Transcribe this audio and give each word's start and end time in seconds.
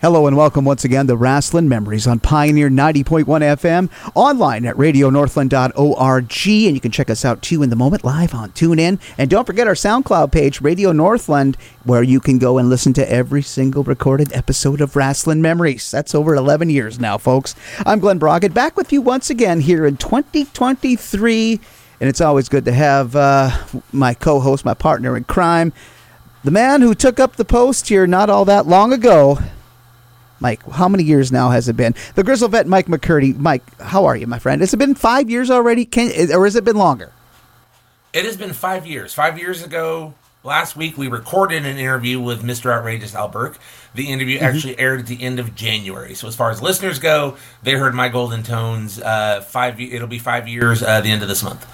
Hello 0.00 0.26
and 0.26 0.34
welcome 0.34 0.64
once 0.64 0.82
again 0.82 1.06
to 1.08 1.14
Wrestling 1.14 1.68
Memories 1.68 2.06
on 2.06 2.20
Pioneer 2.20 2.70
90.1 2.70 3.26
FM, 3.26 3.90
online 4.14 4.64
at 4.64 4.74
radionorthland.org, 4.76 6.66
and 6.66 6.74
you 6.74 6.80
can 6.80 6.90
check 6.90 7.10
us 7.10 7.22
out 7.22 7.42
too 7.42 7.62
in 7.62 7.68
the 7.68 7.76
moment 7.76 8.02
live 8.02 8.32
on 8.32 8.48
TuneIn. 8.52 8.98
And 9.18 9.28
don't 9.28 9.44
forget 9.44 9.68
our 9.68 9.74
SoundCloud 9.74 10.32
page, 10.32 10.62
Radio 10.62 10.92
Northland, 10.92 11.58
where 11.84 12.02
you 12.02 12.18
can 12.18 12.38
go 12.38 12.56
and 12.56 12.70
listen 12.70 12.94
to 12.94 13.12
every 13.12 13.42
single 13.42 13.82
recorded 13.82 14.32
episode 14.32 14.80
of 14.80 14.96
Wrestling 14.96 15.42
Memories. 15.42 15.90
That's 15.90 16.14
over 16.14 16.34
11 16.34 16.70
years 16.70 16.98
now, 16.98 17.18
folks. 17.18 17.54
I'm 17.84 18.00
Glen 18.00 18.16
Braget, 18.16 18.54
back 18.54 18.78
with 18.78 18.94
you 18.94 19.02
once 19.02 19.28
again 19.28 19.60
here 19.60 19.84
in 19.84 19.98
2023, 19.98 21.60
and 22.00 22.08
it's 22.08 22.22
always 22.22 22.48
good 22.48 22.64
to 22.64 22.72
have 22.72 23.14
uh, 23.14 23.50
my 23.92 24.14
co 24.14 24.40
host, 24.40 24.64
my 24.64 24.72
partner 24.72 25.14
in 25.14 25.24
crime, 25.24 25.74
the 26.42 26.50
man 26.50 26.80
who 26.80 26.94
took 26.94 27.20
up 27.20 27.36
the 27.36 27.44
post 27.44 27.90
here 27.90 28.06
not 28.06 28.30
all 28.30 28.46
that 28.46 28.66
long 28.66 28.94
ago. 28.94 29.38
Mike, 30.40 30.62
how 30.70 30.88
many 30.88 31.04
years 31.04 31.30
now 31.30 31.50
has 31.50 31.68
it 31.68 31.76
been? 31.76 31.94
The 32.14 32.24
Grizzle 32.24 32.48
vet, 32.48 32.66
Mike 32.66 32.86
McCurdy. 32.86 33.36
Mike, 33.36 33.62
how 33.78 34.06
are 34.06 34.16
you, 34.16 34.26
my 34.26 34.38
friend? 34.38 34.62
Has 34.62 34.72
it 34.72 34.78
been 34.78 34.94
five 34.94 35.30
years 35.30 35.50
already? 35.50 35.84
Can 35.84 36.10
or 36.32 36.44
has 36.44 36.56
it 36.56 36.64
been 36.64 36.76
longer? 36.76 37.12
It 38.12 38.24
has 38.24 38.36
been 38.36 38.52
five 38.52 38.86
years. 38.86 39.14
Five 39.14 39.38
years 39.38 39.62
ago, 39.62 40.14
last 40.42 40.76
week, 40.76 40.98
we 40.98 41.06
recorded 41.06 41.64
an 41.64 41.78
interview 41.78 42.18
with 42.20 42.42
Mr. 42.42 42.72
Outrageous 42.72 43.14
Al 43.14 43.28
Burke. 43.28 43.58
The 43.94 44.08
interview 44.10 44.36
mm-hmm. 44.36 44.46
actually 44.46 44.78
aired 44.78 45.00
at 45.00 45.06
the 45.06 45.22
end 45.22 45.38
of 45.38 45.54
January. 45.54 46.14
So 46.14 46.26
as 46.26 46.34
far 46.34 46.50
as 46.50 46.60
listeners 46.60 46.98
go, 46.98 47.36
they 47.62 47.72
heard 47.72 47.94
my 47.94 48.08
golden 48.08 48.42
tones. 48.42 49.00
Uh, 49.00 49.42
five. 49.42 49.80
It'll 49.80 50.08
be 50.08 50.18
five 50.18 50.48
years 50.48 50.82
uh, 50.82 51.00
the 51.00 51.10
end 51.10 51.22
of 51.22 51.28
this 51.28 51.42
month. 51.42 51.66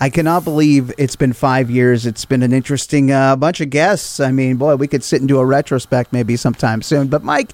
I 0.00 0.10
cannot 0.10 0.44
believe 0.44 0.92
it's 0.96 1.16
been 1.16 1.32
five 1.32 1.70
years. 1.70 2.06
It's 2.06 2.24
been 2.24 2.42
an 2.42 2.52
interesting 2.52 3.10
uh, 3.10 3.34
bunch 3.34 3.60
of 3.60 3.70
guests. 3.70 4.20
I 4.20 4.30
mean, 4.30 4.56
boy, 4.56 4.76
we 4.76 4.86
could 4.86 5.02
sit 5.02 5.20
and 5.20 5.28
do 5.28 5.38
a 5.38 5.44
retrospect 5.44 6.12
maybe 6.12 6.36
sometime 6.36 6.82
soon. 6.82 7.08
But 7.08 7.24
Mike, 7.24 7.52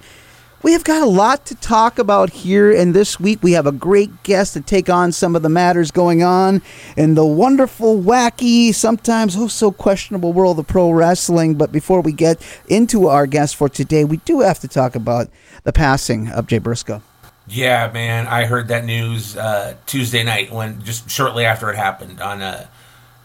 we 0.65 0.73
have 0.73 0.83
got 0.83 1.03
a 1.03 1.07
lot 1.07 1.45
to 1.45 1.55
talk 1.57 1.99
about 1.99 2.31
here, 2.31 2.75
and 2.75 2.95
this 2.95 3.21
week 3.21 3.43
we 3.43 3.53
have 3.53 3.67
a 3.67 3.73
great 3.73 4.23
guest 4.23 4.55
to 4.55 4.63
take 4.63 4.89
on 4.89 5.13
some 5.13 5.37
of 5.37 5.43
the 5.43 5.51
matters 5.51 5.91
going 5.91 6.23
on 6.23 6.63
in 6.97 7.15
the 7.15 7.25
wonderful, 7.25 8.01
wacky, 8.01 8.75
sometimes 8.75 9.37
oh 9.37 9.47
so 9.47 9.71
questionable 9.71 10.33
world 10.33 10.59
of 10.59 10.67
pro 10.67 10.91
wrestling. 10.91 11.57
But 11.57 11.71
before 11.71 12.01
we 12.01 12.13
get 12.13 12.41
into 12.67 13.09
our 13.09 13.27
guest 13.27 13.57
for 13.57 13.69
today, 13.69 14.07
we 14.07 14.17
do 14.17 14.41
have 14.41 14.59
to 14.61 14.69
talk 14.69 14.97
about 14.97 15.29
the 15.65 15.73
passing 15.73 16.31
of 16.31 16.47
Jay 16.47 16.59
Briscoe. 16.59 17.03
Yeah, 17.47 17.91
man, 17.93 18.27
I 18.27 18.47
heard 18.47 18.69
that 18.69 18.87
news 18.87 19.37
uh, 19.37 19.75
Tuesday 19.85 20.23
night 20.23 20.51
when 20.51 20.83
just 20.83 21.11
shortly 21.11 21.45
after 21.45 21.69
it 21.69 21.77
happened 21.77 22.23
on 22.23 22.41
uh, 22.41 22.69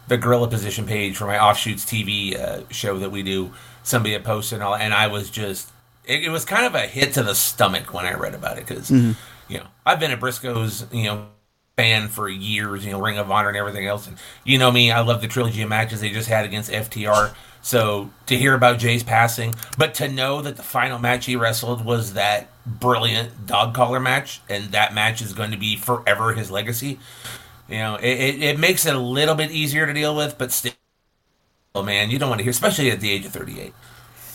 the 0.10 0.18
Gorilla 0.18 0.50
Position 0.50 0.86
page 0.86 1.16
for 1.16 1.26
my 1.26 1.40
Offshoots 1.40 1.86
TV 1.86 2.38
uh, 2.38 2.68
show 2.70 3.00
that 3.00 3.12
we 3.12 3.24
do. 3.24 3.54
Somebody 3.82 4.12
had 4.12 4.26
posted 4.26 4.58
and 4.58 4.64
all, 4.64 4.76
and 4.76 4.94
I 4.94 5.08
was 5.08 5.30
just 5.30 5.72
it, 6.10 6.26
it, 6.26 6.30
was 6.30 6.44
kind 6.44 6.66
of 6.66 6.76
a 6.76 6.82
hit 6.82 7.14
to 7.14 7.24
the 7.24 7.36
stomach 7.36 7.94
when 7.94 8.06
I 8.06 8.14
read 8.14 8.34
about 8.34 8.58
it 8.58 8.66
because 8.68 8.90
mm-hmm. 8.90 9.12
you 9.48 9.60
know 9.60 9.68
I've 9.86 10.00
been 10.00 10.12
a 10.12 10.18
Briscoe's 10.18 10.86
you 10.92 11.06
know 11.06 11.28
fan 11.78 12.08
for 12.08 12.28
years, 12.28 12.84
you 12.84 12.92
know 12.92 13.00
Ring 13.00 13.18
of 13.18 13.30
Honor 13.32 13.50
and 13.50 13.58
everything 13.58 13.86
else, 13.86 14.08
and 14.08 14.18
you 14.44 14.58
know 14.58 14.72
me, 14.72 14.92
I 14.92 15.02
love 15.02 15.22
the 15.22 15.28
trilogy 15.28 15.62
of 15.62 15.70
matches 15.70 16.02
they 16.02 16.10
just 16.10 16.28
had 16.28 16.46
against 16.46 16.72
FTR. 16.72 17.34
So 17.62 18.10
to 18.26 18.38
hear 18.38 18.54
about 18.54 18.80
Jay's 18.80 19.04
passing, 19.04 19.54
but 19.78 19.94
to 19.96 20.08
know 20.08 20.42
that 20.42 20.56
the 20.56 20.64
final 20.64 20.98
match 20.98 21.26
he 21.26 21.36
wrestled 21.36 21.84
was 21.84 22.14
that 22.14 22.48
brilliant 22.66 23.46
dog 23.46 23.74
collar 23.74 24.00
match, 24.00 24.42
and 24.50 24.72
that 24.72 24.94
match 24.94 25.22
is 25.22 25.34
going 25.34 25.52
to 25.52 25.58
be 25.58 25.76
forever 25.76 26.34
his 26.34 26.50
legacy. 26.50 27.00
You 27.68 27.78
know, 27.78 27.96
it, 27.96 28.08
it, 28.08 28.44
it 28.44 28.60
makes 28.60 28.86
it 28.86 28.96
a 28.96 29.00
little 29.00 29.36
bit 29.36 29.52
easier 29.52 29.86
to 29.86 29.94
deal 29.94 30.16
with, 30.16 30.38
but 30.38 30.52
still, 30.52 30.72
oh 31.76 31.84
man, 31.84 32.10
you 32.10 32.18
don't 32.18 32.30
want 32.30 32.40
to 32.40 32.44
hear, 32.44 32.52
especially 32.52 32.90
at 32.90 33.00
the 33.00 33.12
age 33.12 33.26
of 33.26 33.32
38. 33.32 33.74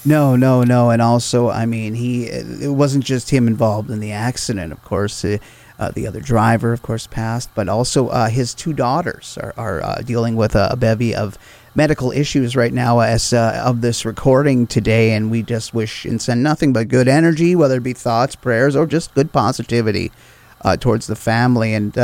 No, 0.06 0.36
no, 0.36 0.64
no, 0.64 0.90
and 0.90 1.00
also, 1.00 1.48
I 1.48 1.64
mean, 1.64 1.94
he 1.94 2.24
it 2.26 2.72
wasn't 2.72 3.04
just 3.04 3.30
him 3.30 3.46
involved 3.46 3.90
in 3.90 4.00
the 4.00 4.12
accident. 4.12 4.70
Of 4.70 4.84
course, 4.84 5.24
uh, 5.24 5.38
uh, 5.78 5.92
the 5.92 6.06
other 6.06 6.20
driver, 6.20 6.74
of 6.74 6.82
course, 6.82 7.06
passed, 7.06 7.48
but 7.54 7.70
also 7.70 8.08
uh, 8.08 8.28
his 8.28 8.52
two 8.52 8.74
daughters 8.74 9.38
are, 9.40 9.54
are 9.56 9.82
uh, 9.82 9.94
dealing 10.02 10.36
with 10.36 10.54
a, 10.54 10.68
a, 10.72 10.76
bevy 10.76 11.14
of 11.14 11.38
medical 11.74 12.12
issues 12.12 12.54
right 12.54 12.72
now 12.72 13.00
as 13.00 13.32
uh, 13.32 13.62
of 13.64 13.80
this 13.80 14.04
recording 14.04 14.66
today, 14.66 15.12
and 15.12 15.30
we 15.30 15.42
just 15.42 15.72
wish 15.72 16.04
and 16.04 16.20
send 16.20 16.42
nothing 16.42 16.74
but 16.74 16.88
good 16.88 17.08
energy, 17.08 17.56
whether 17.56 17.78
it 17.78 17.82
be 17.82 17.94
thoughts, 17.94 18.36
prayers, 18.36 18.76
or 18.76 18.86
just 18.86 19.14
good 19.14 19.32
positivity 19.32 20.12
uh, 20.60 20.76
towards 20.76 21.06
the 21.06 21.16
family, 21.16 21.72
and 21.72 21.96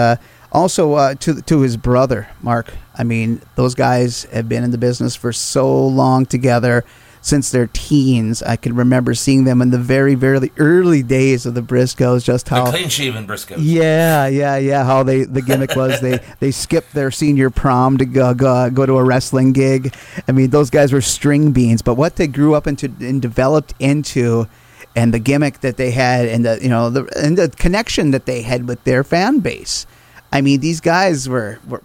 also 0.52 1.14
to 1.14 1.42
to 1.42 1.60
his 1.60 1.76
brother, 1.76 2.28
Mark. 2.40 2.72
I 2.96 3.04
mean, 3.04 3.42
those 3.56 3.74
guys 3.74 4.24
have 4.24 4.48
been 4.48 4.64
in 4.64 4.70
the 4.70 4.78
business 4.78 5.14
for 5.14 5.34
so 5.34 5.86
long 5.86 6.24
together 6.24 6.82
since 7.20 7.50
their 7.50 7.68
teens. 7.72 8.42
I 8.42 8.56
can 8.56 8.74
remember 8.74 9.14
seeing 9.14 9.44
them 9.44 9.60
in 9.62 9.70
the 9.70 9.78
very, 9.78 10.14
very 10.14 10.50
early 10.58 11.02
days 11.02 11.46
of 11.46 11.54
the 11.54 11.62
Briscoes. 11.62 12.24
Just 12.24 12.48
how 12.48 12.70
clean 12.70 12.88
shaven 12.88 13.26
Briscoes. 13.26 13.58
Yeah, 13.60 14.26
yeah, 14.26 14.56
yeah. 14.56 14.84
How 14.84 15.02
they 15.02 15.24
the 15.24 15.42
gimmick 15.42 15.74
was 15.76 16.00
they 16.00 16.18
they 16.40 16.50
skipped 16.50 16.92
their 16.92 17.10
senior 17.10 17.50
prom 17.50 17.98
to 17.98 18.04
go, 18.04 18.34
go 18.34 18.70
go 18.70 18.86
to 18.86 18.98
a 18.98 19.04
wrestling 19.04 19.52
gig. 19.52 19.94
I 20.28 20.32
mean, 20.32 20.50
those 20.50 20.70
guys 20.70 20.92
were 20.92 21.00
string 21.00 21.52
beans. 21.52 21.82
But 21.82 21.94
what 21.94 22.16
they 22.16 22.26
grew 22.26 22.54
up 22.54 22.66
into 22.66 22.92
and 23.00 23.20
developed 23.20 23.74
into. 23.78 24.48
And 24.96 25.14
the 25.14 25.20
gimmick 25.20 25.60
that 25.60 25.76
they 25.76 25.92
had, 25.92 26.26
and 26.26 26.44
the 26.44 26.58
you 26.60 26.68
know 26.68 26.90
the 26.90 27.08
and 27.16 27.38
the 27.38 27.48
connection 27.48 28.10
that 28.10 28.26
they 28.26 28.42
had 28.42 28.66
with 28.66 28.82
their 28.82 29.04
fan 29.04 29.38
base, 29.38 29.86
I 30.32 30.40
mean, 30.40 30.60
these 30.60 30.80
guys 30.80 31.28
were, 31.28 31.58
were, 31.68 31.82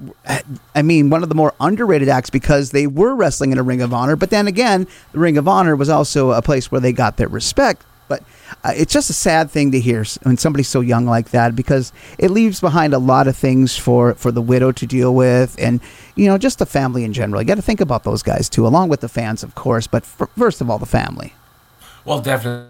I 0.75 0.81
mean, 0.81 1.09
one 1.09 1.23
of 1.23 1.29
the 1.29 1.35
more 1.35 1.53
underrated 1.59 2.09
acts 2.09 2.29
because 2.29 2.71
they 2.71 2.85
were 2.85 3.15
wrestling 3.15 3.51
in 3.51 3.57
a 3.57 3.63
Ring 3.63 3.81
of 3.81 3.93
Honor. 3.93 4.15
But 4.15 4.29
then 4.29 4.47
again, 4.47 4.87
the 5.13 5.19
Ring 5.19 5.37
of 5.37 5.47
Honor 5.47 5.75
was 5.75 5.89
also 5.89 6.31
a 6.31 6.41
place 6.41 6.71
where 6.71 6.81
they 6.81 6.91
got 6.91 7.17
their 7.17 7.27
respect. 7.27 7.83
But 8.07 8.21
uh, 8.63 8.73
it's 8.75 8.93
just 8.93 9.09
a 9.09 9.13
sad 9.13 9.49
thing 9.49 9.71
to 9.71 9.79
hear 9.79 10.05
when 10.21 10.37
somebody's 10.37 10.67
so 10.67 10.81
young 10.81 11.07
like 11.07 11.31
that 11.31 11.55
because 11.55 11.91
it 12.19 12.29
leaves 12.29 12.61
behind 12.61 12.93
a 12.93 12.99
lot 12.99 13.27
of 13.27 13.35
things 13.35 13.75
for, 13.75 14.13
for 14.13 14.31
the 14.31 14.43
widow 14.43 14.71
to 14.73 14.85
deal 14.85 15.15
with 15.15 15.55
and, 15.59 15.81
you 16.15 16.27
know, 16.27 16.37
just 16.37 16.59
the 16.59 16.67
family 16.67 17.03
in 17.03 17.13
general. 17.13 17.41
You 17.41 17.47
got 17.47 17.55
to 17.55 17.63
think 17.63 17.81
about 17.81 18.03
those 18.03 18.21
guys 18.21 18.47
too, 18.47 18.67
along 18.67 18.89
with 18.89 19.01
the 19.01 19.09
fans, 19.09 19.41
of 19.41 19.55
course. 19.55 19.87
But 19.87 20.05
first 20.05 20.61
of 20.61 20.69
all, 20.69 20.77
the 20.77 20.85
family. 20.85 21.33
Well, 22.05 22.21
definitely. 22.21 22.69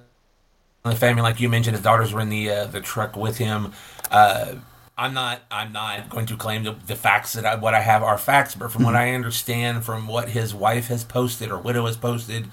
The 0.84 0.96
family, 0.96 1.24
like 1.24 1.42
you 1.42 1.50
mentioned, 1.50 1.76
his 1.76 1.84
daughters 1.84 2.14
were 2.14 2.22
in 2.22 2.30
the 2.30 2.50
uh, 2.50 2.66
the 2.68 2.80
truck 2.80 3.18
with 3.18 3.40
him. 3.40 3.74
Uh, 4.12 4.54
I'm 4.98 5.14
not 5.14 5.42
I'm 5.52 5.74
not 5.74 6.10
going 6.10 6.26
to 6.28 6.38
claim 6.38 6.64
the, 6.64 6.72
the 6.72 6.96
facts 6.96 7.34
that 7.34 7.46
I, 7.46 7.56
what 7.56 7.74
I 7.74 7.82
have 7.82 8.02
are 8.02 8.18
facts, 8.18 8.56
but 8.56 8.72
from 8.72 8.84
what 8.84 8.96
I 8.96 9.14
understand 9.14 9.84
from 9.84 10.08
what 10.08 10.30
his 10.30 10.54
wife 10.54 10.88
has 10.88 11.04
posted 11.04 11.52
or 11.52 11.58
widow 11.58 11.86
has 11.86 11.98
posted, 11.98 12.48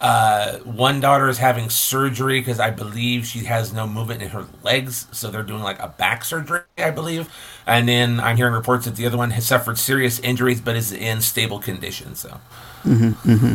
uh, 0.00 0.58
one 0.58 1.00
daughter 1.00 1.28
is 1.28 1.38
having 1.38 1.68
surgery 1.70 2.38
because 2.38 2.60
I 2.60 2.70
believe 2.70 3.26
she 3.26 3.40
has 3.44 3.72
no 3.72 3.88
movement 3.88 4.22
in 4.22 4.28
her 4.30 4.46
legs, 4.62 5.06
so 5.10 5.30
they're 5.30 5.42
doing 5.42 5.62
like 5.62 5.80
a 5.80 5.88
back 5.88 6.24
surgery, 6.24 6.60
I 6.78 6.90
believe. 6.90 7.28
And 7.66 7.88
then 7.88 8.20
I'm 8.20 8.36
hearing 8.36 8.54
reports 8.54 8.84
that 8.84 8.94
the 8.94 9.06
other 9.06 9.16
one 9.16 9.30
has 9.32 9.46
suffered 9.46 9.78
serious 9.78 10.20
injuries 10.20 10.60
but 10.60 10.76
is 10.76 10.92
in 10.92 11.22
stable 11.22 11.58
condition. 11.58 12.14
So. 12.14 12.40
Mm-hmm, 12.84 13.30
mm-hmm. 13.30 13.54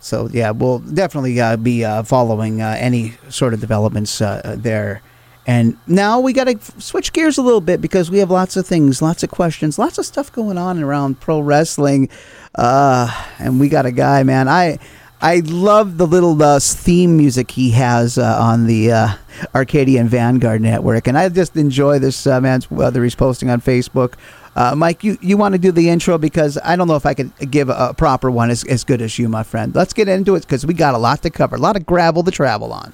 So 0.00 0.28
yeah, 0.32 0.52
we'll 0.52 0.78
definitely 0.78 1.40
uh, 1.40 1.56
be 1.56 1.84
uh, 1.84 2.04
following 2.04 2.62
uh, 2.62 2.76
any 2.78 3.14
sort 3.30 3.52
of 3.52 3.60
developments 3.60 4.20
uh, 4.20 4.54
there 4.56 5.02
and 5.48 5.78
now 5.86 6.20
we 6.20 6.34
got 6.34 6.44
to 6.44 6.58
switch 6.78 7.14
gears 7.14 7.38
a 7.38 7.42
little 7.42 7.62
bit 7.62 7.80
because 7.80 8.10
we 8.10 8.18
have 8.18 8.30
lots 8.30 8.54
of 8.58 8.66
things, 8.66 9.00
lots 9.00 9.22
of 9.22 9.30
questions, 9.30 9.78
lots 9.78 9.96
of 9.96 10.04
stuff 10.04 10.30
going 10.30 10.58
on 10.58 10.78
around 10.78 11.20
pro 11.20 11.40
wrestling. 11.40 12.10
Uh, 12.54 13.10
and 13.38 13.58
we 13.58 13.70
got 13.70 13.86
a 13.86 13.90
guy, 13.90 14.22
man. 14.22 14.46
I 14.46 14.78
I 15.22 15.40
love 15.46 15.96
the 15.96 16.06
little 16.06 16.40
uh, 16.42 16.60
theme 16.60 17.16
music 17.16 17.50
he 17.50 17.70
has 17.70 18.18
uh, 18.18 18.36
on 18.38 18.66
the 18.66 18.92
uh, 18.92 19.08
Arcadian 19.54 20.06
Vanguard 20.06 20.60
network, 20.60 21.08
and 21.08 21.16
I 21.16 21.30
just 21.30 21.56
enjoy 21.56 21.98
this 21.98 22.26
uh, 22.26 22.42
man's 22.42 22.70
whether 22.70 23.02
he's 23.02 23.14
posting 23.14 23.48
on 23.48 23.62
Facebook. 23.62 24.16
Uh, 24.54 24.74
Mike, 24.74 25.02
you, 25.02 25.16
you 25.22 25.38
want 25.38 25.54
to 25.54 25.58
do 25.58 25.72
the 25.72 25.88
intro 25.88 26.18
because 26.18 26.58
I 26.62 26.76
don't 26.76 26.88
know 26.88 26.96
if 26.96 27.06
I 27.06 27.14
could 27.14 27.32
give 27.50 27.70
a, 27.70 27.88
a 27.90 27.94
proper 27.94 28.30
one 28.30 28.50
as, 28.50 28.64
as 28.64 28.84
good 28.84 29.00
as 29.00 29.18
you, 29.18 29.30
my 29.30 29.44
friend. 29.44 29.74
Let's 29.74 29.94
get 29.94 30.08
into 30.08 30.34
it 30.34 30.42
because 30.42 30.66
we 30.66 30.74
got 30.74 30.94
a 30.94 30.98
lot 30.98 31.22
to 31.22 31.30
cover, 31.30 31.56
a 31.56 31.60
lot 31.60 31.76
of 31.76 31.86
gravel 31.86 32.22
to 32.24 32.30
travel 32.30 32.70
on. 32.70 32.92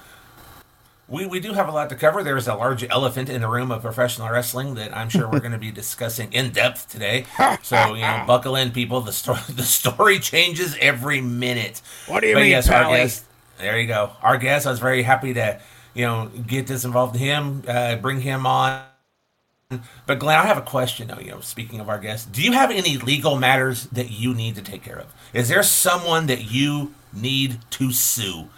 We, 1.06 1.26
we 1.26 1.38
do 1.38 1.52
have 1.52 1.68
a 1.68 1.72
lot 1.72 1.90
to 1.90 1.96
cover. 1.96 2.22
There's 2.22 2.48
a 2.48 2.54
large 2.54 2.82
elephant 2.84 3.28
in 3.28 3.42
the 3.42 3.48
room 3.48 3.70
of 3.70 3.82
professional 3.82 4.30
wrestling 4.30 4.74
that 4.76 4.96
I'm 4.96 5.10
sure 5.10 5.28
we're 5.28 5.40
going 5.40 5.52
to 5.52 5.58
be 5.58 5.70
discussing 5.82 6.32
in 6.32 6.50
depth 6.50 6.88
today. 6.88 7.26
So 7.62 7.94
you 7.94 8.02
know, 8.02 8.24
buckle 8.26 8.56
in, 8.56 8.70
people. 8.70 9.00
The 9.02 9.12
story 9.12 9.40
the 9.50 9.62
story 9.62 10.18
changes 10.18 10.76
every 10.80 11.20
minute. 11.20 11.82
What 12.06 12.20
do 12.20 12.28
you 12.28 12.34
but 12.34 12.40
mean, 12.40 12.50
yes, 12.50 12.68
Pally? 12.68 12.84
Our 12.84 13.04
guest, 13.04 13.24
there 13.58 13.78
you 13.78 13.86
go. 13.86 14.12
Our 14.22 14.38
guest. 14.38 14.66
I 14.66 14.70
was 14.70 14.80
very 14.80 15.02
happy 15.02 15.34
to 15.34 15.60
you 15.92 16.06
know 16.06 16.30
get 16.46 16.66
this 16.66 16.84
involved 16.84 17.16
in 17.16 17.20
him, 17.20 17.62
uh, 17.68 17.96
bring 17.96 18.20
him 18.20 18.46
on. 18.46 18.82
But 20.06 20.18
Glen, 20.18 20.38
I 20.38 20.44
have 20.44 20.58
a 20.58 20.62
question 20.62 21.08
though. 21.08 21.18
You 21.18 21.32
know, 21.32 21.40
speaking 21.40 21.80
of 21.80 21.88
our 21.88 21.98
guest, 21.98 22.32
do 22.32 22.42
you 22.42 22.52
have 22.52 22.70
any 22.70 22.96
legal 22.96 23.36
matters 23.36 23.84
that 23.88 24.10
you 24.10 24.34
need 24.34 24.54
to 24.54 24.62
take 24.62 24.82
care 24.82 24.98
of? 24.98 25.12
Is 25.34 25.48
there 25.48 25.62
someone 25.62 26.26
that 26.26 26.50
you 26.50 26.94
need 27.12 27.58
to 27.70 27.92
sue? 27.92 28.48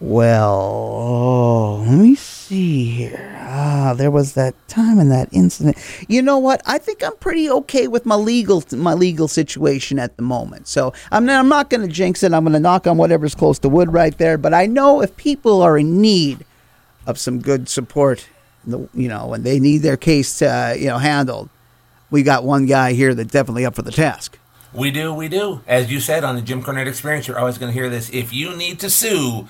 Well, 0.00 0.50
oh, 0.50 1.84
let 1.86 1.98
me 1.98 2.14
see 2.14 2.86
here. 2.86 3.36
Ah, 3.46 3.92
there 3.94 4.10
was 4.10 4.32
that 4.32 4.54
time 4.66 4.98
and 4.98 5.10
that 5.10 5.28
incident. 5.30 5.76
You 6.08 6.22
know 6.22 6.38
what? 6.38 6.62
I 6.64 6.78
think 6.78 7.04
I'm 7.04 7.16
pretty 7.16 7.50
okay 7.50 7.86
with 7.86 8.06
my 8.06 8.14
legal 8.14 8.64
my 8.72 8.94
legal 8.94 9.28
situation 9.28 9.98
at 9.98 10.16
the 10.16 10.22
moment. 10.22 10.68
So 10.68 10.94
I'm 11.12 11.26
not, 11.26 11.38
I'm 11.38 11.50
not 11.50 11.68
going 11.68 11.86
to 11.86 11.92
jinx 11.92 12.22
it. 12.22 12.32
I'm 12.32 12.44
going 12.44 12.54
to 12.54 12.60
knock 12.60 12.86
on 12.86 12.96
whatever's 12.96 13.34
close 13.34 13.58
to 13.58 13.68
wood 13.68 13.92
right 13.92 14.16
there. 14.16 14.38
But 14.38 14.54
I 14.54 14.64
know 14.64 15.02
if 15.02 15.14
people 15.18 15.60
are 15.60 15.76
in 15.76 16.00
need 16.00 16.46
of 17.06 17.18
some 17.18 17.38
good 17.38 17.68
support, 17.68 18.26
you 18.66 19.08
know, 19.08 19.26
when 19.26 19.42
they 19.42 19.60
need 19.60 19.78
their 19.78 19.98
case, 19.98 20.40
uh, 20.40 20.74
you 20.78 20.86
know, 20.86 20.96
handled, 20.98 21.50
we 22.10 22.22
got 22.22 22.42
one 22.42 22.64
guy 22.64 22.94
here 22.94 23.14
that's 23.14 23.32
definitely 23.32 23.66
up 23.66 23.74
for 23.74 23.82
the 23.82 23.92
task. 23.92 24.38
We 24.72 24.92
do, 24.92 25.12
we 25.12 25.28
do. 25.28 25.62
As 25.66 25.90
you 25.90 26.00
said 26.00 26.24
on 26.24 26.36
the 26.36 26.42
Jim 26.42 26.62
Cornette 26.62 26.86
Experience, 26.86 27.26
you're 27.26 27.38
always 27.38 27.58
going 27.58 27.72
to 27.72 27.78
hear 27.78 27.90
this. 27.90 28.08
If 28.10 28.32
you 28.32 28.56
need 28.56 28.78
to 28.80 28.88
sue, 28.88 29.48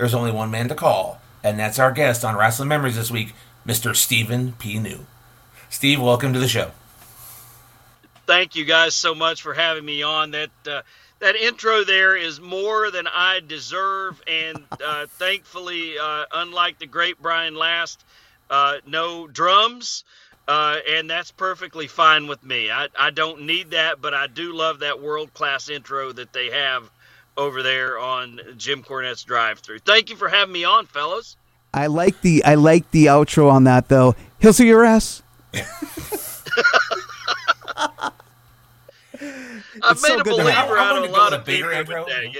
there's 0.00 0.14
only 0.14 0.32
one 0.32 0.50
man 0.50 0.66
to 0.66 0.74
call, 0.74 1.20
and 1.44 1.58
that's 1.58 1.78
our 1.78 1.92
guest 1.92 2.24
on 2.24 2.34
Wrestling 2.34 2.70
Memories 2.70 2.96
this 2.96 3.10
week, 3.10 3.34
Mr. 3.66 3.94
Stephen 3.94 4.52
P. 4.52 4.78
New. 4.78 5.00
Steve, 5.68 6.00
welcome 6.00 6.32
to 6.32 6.38
the 6.38 6.48
show. 6.48 6.70
Thank 8.26 8.56
you 8.56 8.64
guys 8.64 8.94
so 8.94 9.14
much 9.14 9.42
for 9.42 9.52
having 9.52 9.84
me 9.84 10.02
on. 10.02 10.30
That 10.30 10.50
uh, 10.66 10.80
that 11.18 11.36
intro 11.36 11.84
there 11.84 12.16
is 12.16 12.40
more 12.40 12.90
than 12.90 13.08
I 13.08 13.40
deserve, 13.46 14.22
and 14.26 14.64
uh, 14.82 15.04
thankfully, 15.18 15.98
uh, 15.98 16.24
unlike 16.32 16.78
the 16.78 16.86
great 16.86 17.20
Brian 17.20 17.54
Last, 17.54 18.02
uh, 18.48 18.76
no 18.86 19.26
drums. 19.26 20.04
Uh, 20.48 20.78
and 20.88 21.08
that's 21.10 21.30
perfectly 21.30 21.86
fine 21.86 22.26
with 22.26 22.42
me. 22.42 22.70
I, 22.70 22.88
I 22.98 23.10
don't 23.10 23.42
need 23.42 23.72
that, 23.72 24.00
but 24.00 24.14
I 24.14 24.26
do 24.26 24.54
love 24.54 24.78
that 24.80 25.00
world 25.00 25.32
class 25.34 25.68
intro 25.68 26.10
that 26.10 26.32
they 26.32 26.50
have 26.50 26.90
over 27.40 27.62
there 27.62 27.98
on 27.98 28.38
Jim 28.58 28.82
Cornette's 28.82 29.24
drive 29.24 29.60
through. 29.60 29.78
Thank 29.80 30.10
you 30.10 30.16
for 30.16 30.28
having 30.28 30.52
me 30.52 30.64
on, 30.64 30.86
fellas. 30.86 31.36
I 31.72 31.86
like 31.86 32.20
the 32.20 32.44
I 32.44 32.54
like 32.56 32.90
the 32.90 33.06
outro 33.06 33.50
on 33.50 33.64
that 33.64 33.88
though. 33.88 34.14
He'll 34.40 34.52
see 34.52 34.66
your 34.66 34.84
ass. 34.84 35.22
I've 39.82 40.02
made 40.02 40.08
so 40.08 40.20
a 40.20 40.24
believer 40.24 40.50
out 40.50 40.98
of 40.98 41.04
a 41.04 41.12
lot 41.12 41.32
of 41.32 41.44
bigger 41.44 41.72
intro. 41.72 42.06
Yes. 42.06 42.34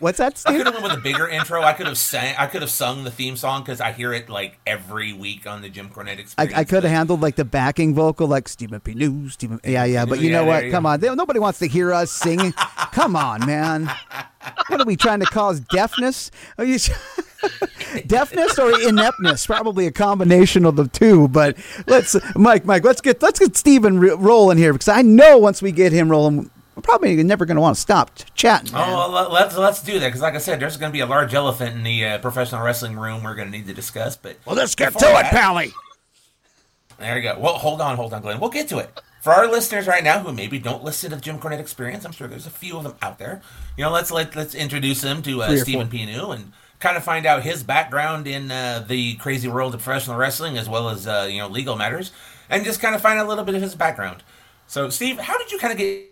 What's 0.00 0.16
that? 0.16 0.38
Steve? 0.38 0.54
I 0.54 0.56
could 0.56 0.66
have 0.66 0.74
went 0.74 0.84
with 0.84 0.98
a 0.98 1.02
bigger 1.02 1.28
intro. 1.28 1.62
I 1.62 1.74
could 1.74 1.86
have 1.86 1.98
sang. 1.98 2.34
I 2.38 2.46
could 2.46 2.62
have 2.62 2.70
sung 2.70 3.04
the 3.04 3.10
theme 3.10 3.36
song 3.36 3.62
because 3.62 3.82
I 3.82 3.92
hear 3.92 4.14
it 4.14 4.30
like 4.30 4.58
every 4.66 5.12
week 5.12 5.46
on 5.46 5.60
the 5.60 5.68
Jim 5.68 5.90
Cornette 5.90 6.18
experience. 6.18 6.56
I, 6.56 6.60
I 6.60 6.64
could 6.64 6.84
have 6.84 6.92
handled 6.92 7.20
like 7.20 7.36
the 7.36 7.44
backing 7.44 7.94
vocal, 7.94 8.26
like 8.26 8.48
Stephen 8.48 8.80
P. 8.80 8.94
News, 8.94 9.34
Stephen. 9.34 9.60
Yeah, 9.62 9.84
yeah. 9.84 10.06
But 10.06 10.20
you 10.20 10.30
yeah, 10.30 10.40
know 10.40 10.46
what? 10.46 10.70
Come 10.70 10.84
go. 10.84 10.88
on, 10.88 11.00
they, 11.00 11.14
nobody 11.14 11.38
wants 11.38 11.58
to 11.58 11.68
hear 11.68 11.92
us 11.92 12.10
singing. 12.10 12.52
Come 12.92 13.14
on, 13.14 13.44
man. 13.46 13.90
What 14.68 14.80
are 14.80 14.86
we 14.86 14.96
trying 14.96 15.20
to 15.20 15.26
cause 15.26 15.60
deafness? 15.60 16.30
Are 16.56 16.64
you? 16.64 16.78
deafness 18.06 18.58
or 18.58 18.78
ineptness 18.82 19.46
probably 19.46 19.86
a 19.86 19.90
combination 19.90 20.66
of 20.66 20.76
the 20.76 20.86
two 20.88 21.26
but 21.28 21.56
let's 21.86 22.14
mike 22.36 22.66
mike 22.66 22.84
let's 22.84 23.00
get 23.00 23.22
let's 23.22 23.38
get 23.38 23.56
stephen 23.56 23.98
rolling 23.98 24.58
here 24.58 24.74
because 24.74 24.88
i 24.88 25.00
know 25.00 25.38
once 25.38 25.62
we 25.62 25.72
get 25.72 25.90
him 25.90 26.10
rolling 26.10 26.50
we're 26.80 26.98
probably 26.98 27.22
never 27.22 27.44
going 27.44 27.56
to 27.56 27.60
want 27.60 27.76
to 27.76 27.80
stop 27.80 28.10
chatting. 28.34 28.72
Man. 28.72 28.82
Oh, 28.88 29.12
well, 29.12 29.30
let's 29.30 29.56
let's 29.56 29.82
do 29.82 29.98
that 29.98 30.06
because, 30.06 30.22
like 30.22 30.34
I 30.34 30.38
said, 30.38 30.60
there's 30.60 30.78
going 30.78 30.90
to 30.90 30.92
be 30.92 31.00
a 31.00 31.06
large 31.06 31.34
elephant 31.34 31.76
in 31.76 31.82
the 31.82 32.04
uh, 32.06 32.18
professional 32.18 32.62
wrestling 32.62 32.98
room 32.98 33.22
we're 33.22 33.34
going 33.34 33.50
to 33.50 33.56
need 33.56 33.66
to 33.66 33.74
discuss. 33.74 34.16
But 34.16 34.38
well, 34.46 34.56
let's 34.56 34.74
get 34.74 34.94
to 34.94 34.98
that, 34.98 35.26
it, 35.26 35.30
Pally. 35.30 35.72
There 36.98 37.16
you 37.16 37.22
go. 37.22 37.38
Well, 37.38 37.54
hold 37.54 37.82
on, 37.82 37.96
hold 37.96 38.14
on, 38.14 38.22
Glen. 38.22 38.40
We'll 38.40 38.50
get 38.50 38.68
to 38.68 38.78
it. 38.78 38.98
For 39.20 39.32
our 39.34 39.46
listeners 39.46 39.86
right 39.86 40.02
now 40.02 40.20
who 40.20 40.32
maybe 40.32 40.58
don't 40.58 40.82
listen 40.82 41.10
to 41.10 41.16
the 41.16 41.22
Jim 41.22 41.38
Cornette 41.38 41.60
Experience, 41.60 42.06
I'm 42.06 42.12
sure 42.12 42.26
there's 42.26 42.46
a 42.46 42.50
few 42.50 42.78
of 42.78 42.84
them 42.84 42.94
out 43.02 43.18
there. 43.18 43.42
You 43.76 43.84
know, 43.84 43.90
let's 43.90 44.10
let 44.10 44.34
let's 44.34 44.54
introduce 44.54 45.02
them 45.02 45.20
to 45.22 45.42
uh, 45.42 45.56
Stephen 45.56 45.88
P. 45.88 46.06
New 46.06 46.30
and 46.30 46.52
kind 46.78 46.96
of 46.96 47.04
find 47.04 47.26
out 47.26 47.42
his 47.42 47.62
background 47.62 48.26
in 48.26 48.50
uh, 48.50 48.82
the 48.88 49.16
crazy 49.16 49.48
world 49.48 49.74
of 49.74 49.82
professional 49.82 50.16
wrestling 50.16 50.56
as 50.56 50.66
well 50.66 50.88
as 50.88 51.06
uh, 51.06 51.28
you 51.30 51.38
know 51.38 51.48
legal 51.48 51.76
matters, 51.76 52.12
and 52.48 52.64
just 52.64 52.80
kind 52.80 52.94
of 52.94 53.02
find 53.02 53.18
out 53.18 53.26
a 53.26 53.28
little 53.28 53.44
bit 53.44 53.54
of 53.54 53.60
his 53.60 53.74
background. 53.74 54.22
So, 54.66 54.88
Steve, 54.88 55.18
how 55.18 55.36
did 55.36 55.50
you 55.50 55.58
kind 55.58 55.72
of 55.72 55.78
get 55.78 56.09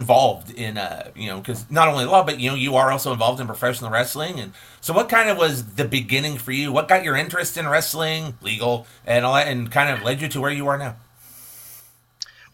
involved 0.00 0.50
in 0.50 0.76
uh 0.76 1.10
you 1.14 1.26
know 1.26 1.38
because 1.38 1.68
not 1.70 1.88
only 1.88 2.04
law 2.04 2.22
but 2.22 2.38
you 2.38 2.50
know 2.50 2.54
you 2.54 2.76
are 2.76 2.92
also 2.92 3.12
involved 3.12 3.40
in 3.40 3.46
professional 3.46 3.90
wrestling. 3.90 4.38
And 4.38 4.52
so 4.80 4.92
what 4.92 5.08
kind 5.08 5.30
of 5.30 5.38
was 5.38 5.74
the 5.74 5.84
beginning 5.84 6.36
for 6.36 6.52
you? 6.52 6.70
What 6.70 6.86
got 6.86 7.02
your 7.02 7.16
interest 7.16 7.56
in 7.56 7.66
wrestling 7.66 8.36
legal 8.42 8.86
and 9.06 9.24
all 9.24 9.34
that 9.34 9.48
and 9.48 9.70
kind 9.70 9.90
of 9.90 10.02
led 10.02 10.20
you 10.20 10.28
to 10.28 10.40
where 10.40 10.50
you 10.50 10.68
are 10.68 10.76
now? 10.76 10.96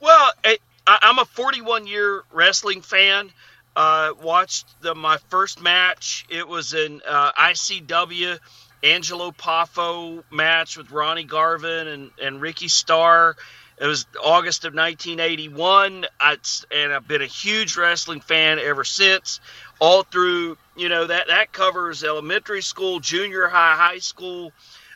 Well 0.01 0.33
I, 0.45 0.59
i'm 0.87 1.19
a 1.19 1.25
41 1.25 1.87
year 1.87 2.23
wrestling 2.33 2.81
fan. 2.81 3.31
Uh 3.75 4.13
watched 4.23 4.81
the 4.81 4.95
my 4.95 5.17
first 5.29 5.61
match. 5.61 6.27
It 6.31 6.47
was 6.47 6.75
an 6.75 7.03
uh, 7.07 7.33
icw 7.33 8.39
angelo 8.85 9.31
poffo 9.31 10.23
match 10.31 10.77
with 10.77 10.91
ronnie 10.91 11.25
garvin 11.25 11.87
and 11.87 12.11
and 12.21 12.41
ricky 12.41 12.67
starr 12.67 13.37
it 13.79 13.87
was 13.87 14.07
August 14.23 14.65
of 14.65 14.75
1981, 14.75 16.07
I, 16.21 16.37
and 16.71 16.93
I've 16.93 17.09
been 17.09 17.23
a 17.23 17.27
huge 17.27 17.77
wrestling 17.77 18.21
fan 18.21 18.59
ever 18.59 18.85
since. 18.85 19.41
All 19.81 20.05
through, 20.05 20.57
you 20.77 20.89
know, 20.89 21.07
that 21.07 21.29
that 21.29 21.53
covers 21.53 22.05
elementary 22.05 22.63
school, 22.63 23.01
junior 23.01 23.49
high, 23.49 23.75
high 23.75 23.99
school. 23.99 24.53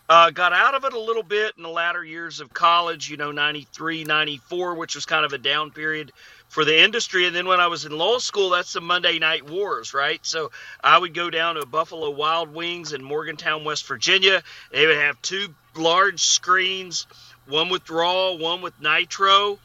Uh, 0.08 0.30
got 0.30 0.52
out 0.52 0.74
of 0.74 0.84
it 0.84 0.92
a 0.92 1.00
little 1.00 1.24
bit 1.24 1.54
in 1.56 1.64
the 1.64 1.68
latter 1.68 2.04
years 2.04 2.38
of 2.38 2.54
college, 2.54 3.10
you 3.10 3.16
know, 3.16 3.32
93, 3.32 4.04
94, 4.04 4.76
which 4.76 4.94
was 4.94 5.04
kind 5.04 5.24
of 5.24 5.32
a 5.32 5.38
down 5.38 5.72
period 5.72 6.12
for 6.48 6.64
the 6.64 6.80
industry. 6.80 7.26
And 7.26 7.34
then 7.34 7.46
when 7.46 7.58
I 7.58 7.66
was 7.66 7.86
in 7.86 7.98
law 7.98 8.18
school, 8.18 8.50
that's 8.50 8.72
the 8.72 8.80
Monday 8.80 9.18
Night 9.18 9.50
Wars, 9.50 9.94
right? 9.94 10.24
So 10.24 10.52
I 10.82 10.96
would 10.96 11.12
go 11.12 11.28
down 11.28 11.56
to 11.56 11.66
Buffalo 11.66 12.10
Wild 12.10 12.54
Wings 12.54 12.92
in 12.92 13.02
Morgantown, 13.02 13.64
West 13.64 13.84
Virginia. 13.88 14.44
They 14.70 14.86
would 14.86 14.96
have 14.96 15.20
two 15.22 15.52
large 15.74 16.22
screens 16.22 17.08
one 17.48 17.68
with 17.68 17.88
Raw, 17.90 18.32
one 18.34 18.62
with 18.62 18.80
Nitro. 18.80 19.58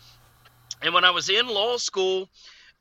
And 0.82 0.94
when 0.94 1.04
I 1.04 1.12
was 1.12 1.30
in 1.30 1.48
law 1.48 1.78
school, 1.78 2.30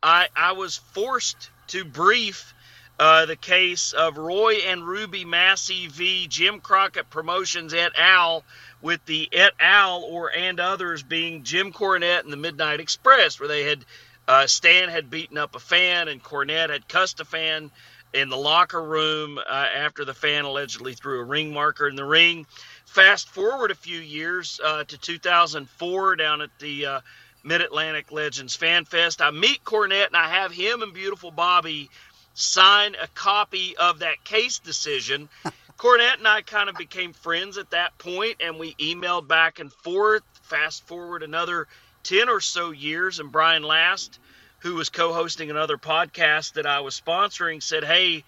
I, 0.03 0.29
I 0.35 0.53
was 0.53 0.77
forced 0.77 1.51
to 1.69 1.85
brief 1.85 2.55
uh, 2.99 3.27
the 3.27 3.37
case 3.37 3.93
of 3.93 4.19
Roy 4.19 4.57
and 4.67 4.87
Ruby 4.87 5.25
Massey 5.25 5.87
v. 5.87 6.27
Jim 6.29 6.61
Crockett 6.61 7.09
Promotions 7.09 7.73
et 7.73 7.93
al., 7.97 8.45
with 8.83 9.05
the 9.07 9.29
et 9.33 9.53
al. 9.59 10.03
or 10.05 10.31
and 10.35 10.59
others 10.61 11.03
being 11.03 11.43
Jim 11.43 11.73
Cornette 11.73 12.25
and 12.25 12.33
the 12.33 12.37
Midnight 12.37 12.81
Express, 12.81 13.39
where 13.39 13.49
they 13.49 13.65
had 13.65 13.85
uh, 14.29 14.47
Stan 14.47 14.89
had 14.89 15.11
beaten 15.11 15.39
up 15.39 15.55
a 15.55 15.59
fan 15.59 16.09
and 16.09 16.23
Cornette 16.23 16.71
had 16.71 16.89
cussed 16.89 17.21
a 17.21 17.25
fan 17.25 17.71
in 18.13 18.29
the 18.29 18.37
locker 18.37 18.83
room 18.83 19.39
uh, 19.39 19.43
after 19.51 20.05
the 20.05 20.15
fan 20.15 20.45
allegedly 20.45 20.95
threw 20.95 21.21
a 21.21 21.25
ring 21.25 21.53
marker 21.53 21.89
in 21.89 21.97
the 21.97 22.05
ring. 22.05 22.47
Fast 22.91 23.29
forward 23.29 23.71
a 23.71 23.77
few 23.77 24.01
years 24.01 24.61
uh, 24.65 24.83
to 24.83 24.99
2004 24.99 26.17
down 26.17 26.41
at 26.41 26.51
the 26.59 26.87
uh, 26.87 27.01
Mid 27.45 27.61
Atlantic 27.61 28.11
Legends 28.11 28.57
Fan 28.57 28.85
Fest. 28.85 29.23
I 29.23 29.31
meet 29.31 29.63
Cornette 29.63 30.09
and 30.09 30.17
I 30.17 30.29
have 30.29 30.51
him 30.51 30.83
and 30.83 30.93
beautiful 30.93 31.31
Bobby 31.31 31.89
sign 32.35 32.97
a 33.01 33.07
copy 33.07 33.77
of 33.77 34.01
that 34.01 34.25
case 34.25 34.59
decision. 34.59 35.29
Cornette 35.79 36.19
and 36.19 36.27
I 36.27 36.43
kind 36.43 36.69
of 36.69 36.75
became 36.75 37.13
friends 37.13 37.59
at 37.59 37.71
that 37.71 37.97
point 37.97 38.39
and 38.41 38.59
we 38.59 38.75
emailed 38.75 39.29
back 39.29 39.61
and 39.61 39.73
forth. 39.73 40.25
Fast 40.43 40.85
forward 40.89 41.23
another 41.23 41.69
10 42.03 42.29
or 42.29 42.41
so 42.41 42.73
years, 42.73 43.21
and 43.21 43.31
Brian 43.31 43.63
Last, 43.63 44.19
who 44.59 44.75
was 44.75 44.89
co 44.89 45.13
hosting 45.13 45.49
another 45.49 45.79
podcast 45.79 46.55
that 46.55 46.67
I 46.67 46.81
was 46.81 47.01
sponsoring, 47.01 47.63
said, 47.63 47.85
Hey, 47.85 48.25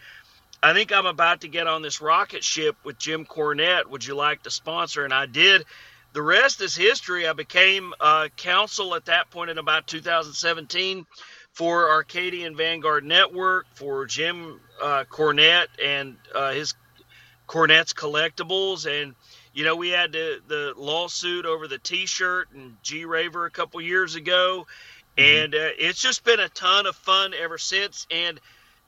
I 0.62 0.72
think 0.74 0.92
I'm 0.92 1.06
about 1.06 1.40
to 1.40 1.48
get 1.48 1.66
on 1.66 1.82
this 1.82 2.00
rocket 2.00 2.44
ship 2.44 2.76
with 2.84 2.96
Jim 2.96 3.24
Cornette. 3.24 3.86
Would 3.86 4.06
you 4.06 4.14
like 4.14 4.44
to 4.44 4.50
sponsor? 4.50 5.04
And 5.04 5.12
I 5.12 5.26
did. 5.26 5.64
The 6.12 6.22
rest 6.22 6.60
is 6.60 6.76
history. 6.76 7.26
I 7.26 7.32
became 7.32 7.92
uh, 8.00 8.28
counsel 8.36 8.94
at 8.94 9.06
that 9.06 9.30
point 9.30 9.50
in 9.50 9.58
about 9.58 9.88
2017 9.88 11.04
for 11.52 11.90
Arcadian 11.90 12.56
Vanguard 12.56 13.04
Network, 13.04 13.66
for 13.74 14.06
Jim 14.06 14.60
uh, 14.80 15.04
Cornette 15.10 15.68
and 15.82 16.16
uh, 16.34 16.52
his 16.52 16.74
Cornette's 17.48 17.92
Collectibles. 17.92 18.86
And, 18.86 19.14
you 19.52 19.64
know, 19.64 19.74
we 19.74 19.88
had 19.88 20.12
the, 20.12 20.40
the 20.46 20.74
lawsuit 20.76 21.44
over 21.44 21.66
the 21.66 21.78
t 21.78 22.06
shirt 22.06 22.50
and 22.54 22.76
G 22.82 23.04
Raver 23.04 23.46
a 23.46 23.50
couple 23.50 23.80
years 23.80 24.14
ago. 24.14 24.66
Mm-hmm. 25.16 25.44
And 25.44 25.54
uh, 25.54 25.70
it's 25.78 26.00
just 26.00 26.24
been 26.24 26.40
a 26.40 26.48
ton 26.50 26.86
of 26.86 26.94
fun 26.94 27.34
ever 27.34 27.58
since. 27.58 28.06
And 28.10 28.40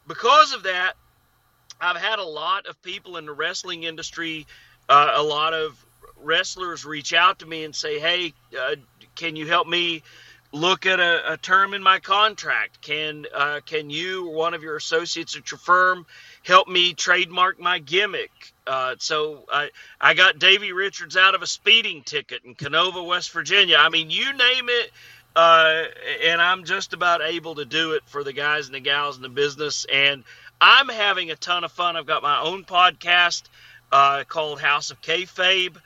because 0.06 0.52
of 0.52 0.62
that, 0.62 0.94
I've 1.84 1.96
had 2.00 2.18
a 2.18 2.24
lot 2.24 2.66
of 2.66 2.80
people 2.82 3.16
in 3.18 3.26
the 3.26 3.32
wrestling 3.32 3.82
industry, 3.82 4.46
uh, 4.88 5.12
a 5.14 5.22
lot 5.22 5.52
of 5.52 5.78
wrestlers 6.16 6.84
reach 6.84 7.12
out 7.12 7.40
to 7.40 7.46
me 7.46 7.64
and 7.64 7.74
say, 7.74 7.98
"Hey, 7.98 8.32
uh, 8.58 8.76
can 9.14 9.36
you 9.36 9.46
help 9.46 9.68
me 9.68 10.02
look 10.52 10.86
at 10.86 11.00
a, 11.00 11.34
a 11.34 11.36
term 11.36 11.74
in 11.74 11.82
my 11.82 11.98
contract? 11.98 12.80
Can 12.80 13.26
uh, 13.34 13.60
can 13.66 13.90
you 13.90 14.28
or 14.28 14.34
one 14.34 14.54
of 14.54 14.62
your 14.62 14.76
associates 14.76 15.36
at 15.36 15.50
your 15.50 15.58
firm 15.58 16.06
help 16.42 16.68
me 16.68 16.94
trademark 16.94 17.60
my 17.60 17.78
gimmick?" 17.78 18.30
Uh, 18.66 18.96
so 18.98 19.44
I 19.52 19.70
I 20.00 20.14
got 20.14 20.38
Davey 20.38 20.72
Richards 20.72 21.16
out 21.16 21.34
of 21.34 21.42
a 21.42 21.46
speeding 21.46 22.02
ticket 22.02 22.44
in 22.44 22.54
Kenova, 22.54 23.06
West 23.06 23.30
Virginia. 23.32 23.76
I 23.78 23.90
mean, 23.90 24.10
you 24.10 24.32
name 24.32 24.68
it. 24.68 24.90
Uh, 25.36 25.86
and 26.22 26.40
I'm 26.40 26.62
just 26.62 26.92
about 26.92 27.20
able 27.20 27.56
to 27.56 27.64
do 27.64 27.94
it 27.94 28.04
for 28.06 28.22
the 28.22 28.32
guys 28.32 28.66
and 28.66 28.74
the 28.74 28.80
gals 28.80 29.16
in 29.16 29.22
the 29.22 29.28
business. 29.28 29.84
And 29.92 30.22
I'm 30.66 30.88
having 30.88 31.30
a 31.30 31.36
ton 31.36 31.62
of 31.62 31.72
fun. 31.72 31.94
I've 31.94 32.06
got 32.06 32.22
my 32.22 32.40
own 32.40 32.64
podcast 32.64 33.42
uh, 33.92 34.24
called 34.26 34.62
House 34.62 34.90
of 34.90 35.02
Kayfabe. 35.02 35.76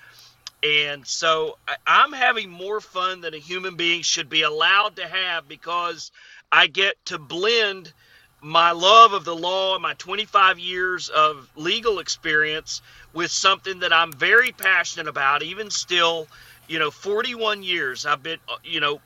and 0.63 1.05
so 1.05 1.59
I'm 1.85 2.13
having 2.13 2.49
more 2.49 2.81
fun 2.81 3.21
than 3.21 3.35
a 3.35 3.39
human 3.39 3.75
being 3.75 4.03
should 4.03 4.29
be 4.29 4.43
allowed 4.43 4.95
to 4.97 5.09
have 5.09 5.49
because 5.49 6.13
I 6.53 6.69
get 6.69 6.95
to 7.07 7.19
blend 7.19 7.93
my 8.41 8.71
love 8.71 9.15
of 9.15 9.25
the 9.25 9.35
law 9.35 9.75
and 9.75 9.83
my 9.83 9.95
25 9.95 10.61
years 10.61 11.09
of 11.09 11.51
legal 11.57 11.99
experience 11.99 12.81
with 13.13 13.33
something 13.33 13.81
that 13.81 13.93
I'm 13.93 14.13
very 14.13 14.53
passionate 14.53 15.09
about, 15.09 15.43
even 15.43 15.71
still, 15.71 16.29
you 16.69 16.79
know, 16.79 16.93
41 16.93 17.65
years. 17.65 18.07
I've 18.07 18.23
been, 18.23 18.39
uh, 18.49 18.59
you 18.63 18.79
know, 18.79 19.01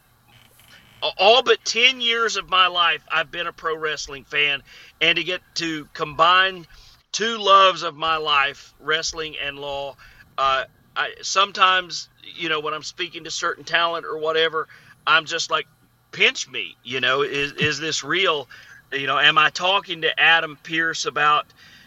all 1.19 1.43
but 1.43 1.65
10 1.65 2.01
years 2.01 2.37
of 2.37 2.49
my 2.49 2.69
life, 2.69 3.05
I've 3.11 3.31
been 3.31 3.47
a 3.47 3.53
pro 3.53 3.77
wrestling 3.77 4.25
fan. 4.25 4.63
And 5.01 5.17
to 5.17 5.25
get 5.25 5.41
to 5.57 5.87
combine 5.93 6.67
two 7.11 7.39
loves 7.39 7.83
of 7.83 7.97
my 7.97 8.17
life, 8.17 8.75
wrestling 8.81 9.37
and 9.43 9.59
law, 9.59 9.97
uh, 10.39 10.65
I, 10.95 11.15
sometimes, 11.23 12.09
you 12.37 12.49
know, 12.49 12.61
when 12.61 12.75
I'm 12.75 12.83
speaking 12.83 13.25
to 13.25 13.31
certain 13.31 13.65
talent 13.65 14.07
or 14.07 14.19
whatever, 14.19 14.69
I'm 15.07 15.25
just 15.25 15.51
like, 15.51 15.67
pinch 16.13 16.49
me, 16.49 16.77
you 16.85 17.01
know, 17.01 17.23
is, 17.23 17.53
is 17.53 17.79
this 17.79 18.05
real? 18.05 18.49
You 18.93 19.07
know, 19.07 19.19
am 19.19 19.39
I 19.39 19.51
talking 19.51 20.03
to 20.03 20.21
Adam 20.21 20.59
Pearce 20.63 21.07
about 21.07 21.47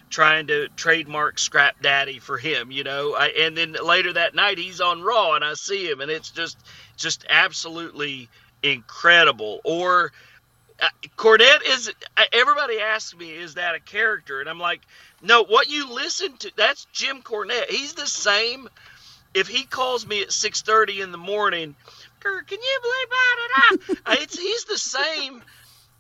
trying 0.10 0.48
to 0.48 0.68
trademark 0.70 1.38
Scrap 1.38 1.82
Daddy 1.82 2.18
for 2.20 2.38
him? 2.38 2.72
You 2.72 2.84
know, 2.84 3.14
I, 3.14 3.28
and 3.28 3.56
then 3.56 3.76
later 3.84 4.14
that 4.14 4.34
night 4.34 4.58
he's 4.58 4.82
on 4.82 5.04
Raw 5.04 5.34
and 5.34 5.46
I 5.46 5.54
see 5.54 5.88
him 5.88 6.02
and 6.02 6.10
it's 6.10 6.32
just, 6.32 6.58
just 6.98 7.26
absolutely 7.30 8.30
incredible. 8.74 9.62
Or 9.64 10.12
uh, 10.82 10.88
Cornette 11.18 11.66
is, 11.68 11.92
everybody 12.34 12.80
asks 12.80 13.16
me, 13.16 13.32
is 13.32 13.56
that 13.56 13.76
a 13.76 13.80
character? 13.80 14.42
And 14.42 14.50
I'm 14.50 14.60
like, 14.60 14.82
no, 15.22 15.44
what 15.44 15.70
you 15.70 15.94
listen 15.94 16.38
to, 16.38 16.52
that's 16.56 16.86
Jim 16.94 17.22
Cornette. 17.22 17.70
He's 17.70 17.94
the 17.94 18.08
same 18.08 18.68
if 19.36 19.48
he 19.48 19.64
calls 19.64 20.08
me 20.08 20.22
at 20.22 20.30
6:30 20.30 21.04
in 21.04 21.12
the 21.12 21.18
morning, 21.18 21.76
can 22.22 22.34
you 22.50 22.80
believe 22.82 23.10
that? 23.10 23.78
it's 24.22 24.40
he's 24.40 24.64
the 24.66 24.78
same. 24.78 25.44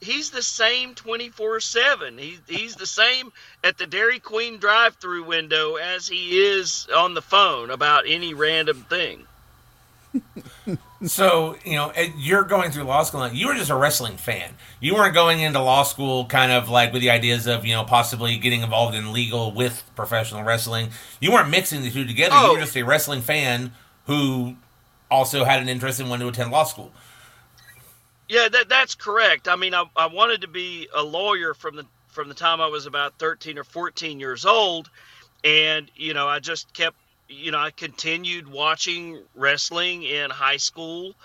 He's 0.01 0.31
the 0.31 0.41
same 0.41 0.95
24/7. 0.95 2.19
He, 2.19 2.39
he's 2.47 2.75
the 2.75 2.85
same 2.85 3.31
at 3.63 3.77
the 3.77 3.87
Dairy 3.87 4.19
Queen 4.19 4.57
drive-through 4.57 5.25
window 5.25 5.75
as 5.75 6.07
he 6.07 6.39
is 6.39 6.87
on 6.95 7.13
the 7.13 7.21
phone 7.21 7.69
about 7.69 8.05
any 8.07 8.33
random 8.33 8.85
thing 8.89 9.25
so 11.07 11.57
you 11.63 11.75
know 11.75 11.91
you're 12.17 12.43
going 12.43 12.71
through 12.71 12.83
law 12.83 13.03
school 13.03 13.27
you 13.29 13.47
were 13.47 13.53
just 13.53 13.69
a 13.69 13.75
wrestling 13.75 14.17
fan. 14.17 14.53
You 14.79 14.95
weren't 14.95 15.13
going 15.13 15.41
into 15.41 15.61
law 15.61 15.83
school 15.83 16.25
kind 16.25 16.51
of 16.51 16.69
like 16.69 16.93
with 16.93 17.01
the 17.01 17.09
ideas 17.09 17.47
of 17.47 17.65
you 17.65 17.73
know 17.73 17.83
possibly 17.83 18.37
getting 18.37 18.61
involved 18.61 18.95
in 18.95 19.11
legal 19.11 19.51
with 19.51 19.83
professional 19.95 20.43
wrestling. 20.43 20.89
You 21.19 21.31
weren't 21.31 21.49
mixing 21.49 21.81
the 21.81 21.91
two 21.91 22.05
together. 22.05 22.35
Oh. 22.35 22.45
you 22.45 22.51
were 22.53 22.57
oh. 22.57 22.61
just 22.61 22.75
a 22.77 22.83
wrestling 22.83 23.21
fan 23.21 23.71
who 24.07 24.55
also 25.09 25.43
had 25.43 25.61
an 25.61 25.69
interest 25.69 25.99
in 25.99 26.09
wanting 26.09 26.27
to 26.27 26.33
attend 26.33 26.51
law 26.51 26.63
school. 26.63 26.91
Yeah 28.27 28.47
that, 28.49 28.69
that's 28.69 28.95
correct. 28.95 29.47
I 29.47 29.55
mean 29.55 29.73
I, 29.73 29.85
I 29.95 30.07
wanted 30.07 30.41
to 30.41 30.47
be 30.47 30.87
a 30.95 31.03
lawyer 31.03 31.53
from 31.53 31.75
the 31.75 31.85
from 32.07 32.29
the 32.29 32.35
time 32.35 32.61
i 32.61 32.67
was 32.67 32.85
about 32.85 33.19
13 33.19 33.57
or 33.57 33.63
14 33.63 34.19
years 34.19 34.45
old. 34.45 34.89
And 35.43 35.91
you 35.95 36.13
know 36.13 36.27
i 36.27 36.39
just 36.39 36.73
kept 36.73 36.97
you 37.27 37.51
know, 37.51 37.59
I 37.59 37.71
continued 37.71 38.47
watching 38.47 39.21
wrestling 39.33 40.03
in 40.03 40.29
high 40.29 40.57
school. 40.57 41.15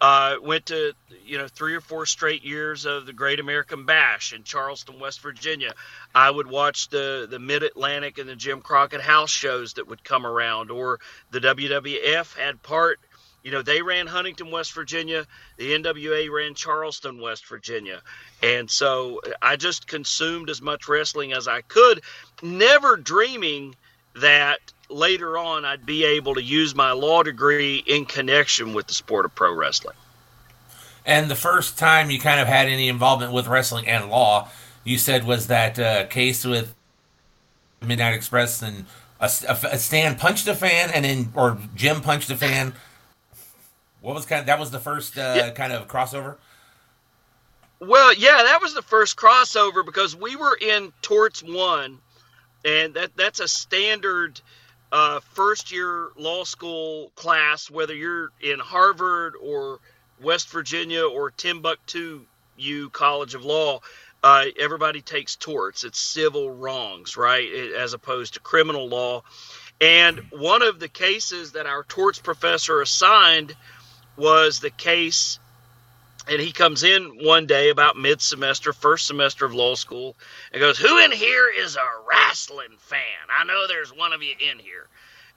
Uh, 0.00 0.36
went 0.42 0.64
to 0.64 0.94
you 1.26 1.36
know 1.36 1.46
three 1.46 1.74
or 1.74 1.80
four 1.82 2.06
straight 2.06 2.42
years 2.42 2.86
of 2.86 3.04
the 3.04 3.12
Great 3.12 3.38
American 3.38 3.84
Bash 3.84 4.32
in 4.32 4.44
Charleston, 4.44 4.98
West 4.98 5.20
Virginia. 5.20 5.74
I 6.14 6.30
would 6.30 6.46
watch 6.46 6.88
the 6.88 7.26
the 7.30 7.38
Mid 7.38 7.62
Atlantic 7.62 8.16
and 8.16 8.26
the 8.26 8.34
Jim 8.34 8.62
Crockett 8.62 9.02
House 9.02 9.28
shows 9.30 9.74
that 9.74 9.88
would 9.88 10.02
come 10.02 10.24
around, 10.24 10.70
or 10.70 11.00
the 11.30 11.40
WWF 11.40 12.34
had 12.34 12.62
part. 12.62 12.98
You 13.42 13.50
know, 13.50 13.62
they 13.62 13.80
ran 13.82 14.06
Huntington, 14.06 14.50
West 14.50 14.72
Virginia. 14.72 15.26
The 15.58 15.72
NWA 15.72 16.30
ran 16.30 16.54
Charleston, 16.54 17.20
West 17.20 17.46
Virginia. 17.46 18.02
And 18.42 18.70
so 18.70 19.20
I 19.40 19.56
just 19.56 19.86
consumed 19.86 20.50
as 20.50 20.60
much 20.60 20.88
wrestling 20.88 21.32
as 21.32 21.48
I 21.48 21.62
could, 21.62 22.02
never 22.42 22.98
dreaming 22.98 23.76
that 24.14 24.60
later 24.90 25.38
on 25.38 25.64
I'd 25.64 25.86
be 25.86 26.04
able 26.04 26.34
to 26.34 26.42
use 26.42 26.74
my 26.74 26.92
law 26.92 27.22
degree 27.22 27.82
in 27.86 28.04
connection 28.04 28.74
with 28.74 28.86
the 28.86 28.94
sport 28.94 29.24
of 29.24 29.34
pro 29.34 29.54
wrestling. 29.54 29.96
And 31.06 31.30
the 31.30 31.36
first 31.36 31.78
time 31.78 32.10
you 32.10 32.20
kind 32.20 32.40
of 32.40 32.46
had 32.46 32.68
any 32.68 32.88
involvement 32.88 33.32
with 33.32 33.46
wrestling 33.46 33.88
and 33.88 34.10
law, 34.10 34.48
you 34.84 34.98
said 34.98 35.24
was 35.24 35.46
that 35.46 35.78
uh, 35.78 36.06
case 36.06 36.44
with 36.44 36.74
Midnight 37.82 38.14
Express 38.14 38.62
and 38.62 38.84
a, 39.20 39.24
a, 39.24 39.78
Stan 39.78 40.16
punched 40.16 40.46
a 40.48 40.54
fan 40.54 40.90
and 40.90 41.04
then 41.04 41.32
or 41.34 41.58
Jim 41.74 42.00
punched 42.00 42.30
a 42.30 42.36
fan. 42.36 42.74
What 44.00 44.14
was 44.14 44.24
kind 44.24 44.40
of, 44.40 44.46
that 44.46 44.58
was 44.58 44.70
the 44.70 44.78
first 44.78 45.18
uh, 45.18 45.34
yeah. 45.36 45.50
kind 45.50 45.72
of 45.72 45.88
crossover? 45.88 46.36
Well, 47.80 48.14
yeah, 48.14 48.42
that 48.44 48.60
was 48.60 48.74
the 48.74 48.82
first 48.82 49.16
crossover 49.16 49.84
because 49.84 50.14
we 50.14 50.36
were 50.36 50.56
in 50.60 50.92
Torts 51.00 51.42
One, 51.42 51.98
and 52.64 52.94
that 52.94 53.16
that's 53.16 53.40
a 53.40 53.48
standard 53.48 54.40
uh, 54.92 55.20
first 55.34 55.72
year 55.72 56.08
law 56.16 56.44
school 56.44 57.10
class, 57.14 57.70
whether 57.70 57.94
you're 57.94 58.30
in 58.40 58.58
Harvard 58.58 59.34
or 59.40 59.78
West 60.22 60.50
Virginia 60.50 61.04
or 61.04 61.30
Timbuktu 61.30 62.22
U 62.56 62.90
College 62.90 63.34
of 63.34 63.44
Law, 63.44 63.80
uh, 64.22 64.44
everybody 64.58 65.00
takes 65.00 65.36
torts. 65.36 65.84
It's 65.84 65.98
civil 65.98 66.50
wrongs, 66.50 67.16
right, 67.16 67.50
as 67.76 67.94
opposed 67.94 68.34
to 68.34 68.40
criminal 68.40 68.88
law. 68.88 69.22
And 69.80 70.20
one 70.30 70.62
of 70.62 70.78
the 70.78 70.88
cases 70.88 71.52
that 71.52 71.66
our 71.66 71.84
torts 71.84 72.18
professor 72.18 72.82
assigned 72.82 73.56
was 74.16 74.60
the 74.60 74.70
case 74.70 75.38
and 76.28 76.40
he 76.40 76.52
comes 76.52 76.82
in 76.82 77.24
one 77.24 77.46
day 77.46 77.70
about 77.70 77.96
mid 77.96 78.20
semester, 78.20 78.72
first 78.72 79.06
semester 79.06 79.44
of 79.44 79.54
law 79.54 79.74
school, 79.74 80.16
and 80.52 80.60
goes, 80.60 80.78
Who 80.78 80.98
in 80.98 81.12
here 81.12 81.48
is 81.48 81.76
a 81.76 82.04
wrestling 82.08 82.76
fan? 82.78 83.00
I 83.34 83.44
know 83.44 83.66
there's 83.66 83.94
one 83.94 84.12
of 84.12 84.22
you 84.22 84.34
in 84.38 84.58
here. 84.58 84.86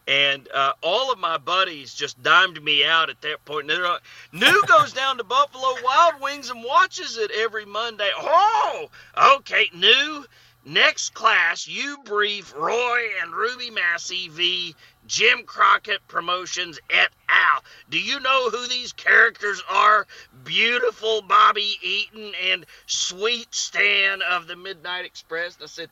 And 0.05 0.49
uh, 0.53 0.73
all 0.81 1.13
of 1.13 1.19
my 1.19 1.37
buddies 1.37 1.93
just 1.93 2.21
dimed 2.21 2.61
me 2.61 2.83
out 2.83 3.09
at 3.09 3.21
that 3.21 3.45
point. 3.45 3.71
And 3.71 3.81
like, 3.81 4.01
New 4.33 4.63
goes 4.67 4.91
down 4.91 5.17
to 5.17 5.23
Buffalo 5.23 5.75
Wild 5.83 6.21
Wings 6.21 6.49
and 6.49 6.61
watches 6.61 7.17
it 7.17 7.31
every 7.31 7.65
Monday. 7.65 8.09
Oh, 8.17 8.89
okay, 9.37 9.69
New. 9.73 10.25
Next 10.65 11.13
class, 11.13 11.67
you 11.67 11.97
brief 12.05 12.53
Roy 12.55 13.01
and 13.21 13.33
Ruby 13.33 13.69
Massey 13.69 14.29
v. 14.29 14.73
Jim 15.05 15.43
Crockett 15.45 16.07
Promotions 16.07 16.79
et 16.89 17.09
al. 17.27 17.63
Do 17.89 17.99
you 17.99 18.21
know 18.21 18.49
who 18.49 18.67
these 18.67 18.93
characters 18.93 19.61
are? 19.69 20.07
Beautiful 20.45 21.21
Bobby 21.21 21.75
Eaton 21.81 22.31
and 22.49 22.65
Sweet 22.85 23.53
Stan 23.53 24.21
of 24.21 24.47
the 24.47 24.55
Midnight 24.55 25.03
Express. 25.03 25.57
I 25.61 25.65
said, 25.65 25.89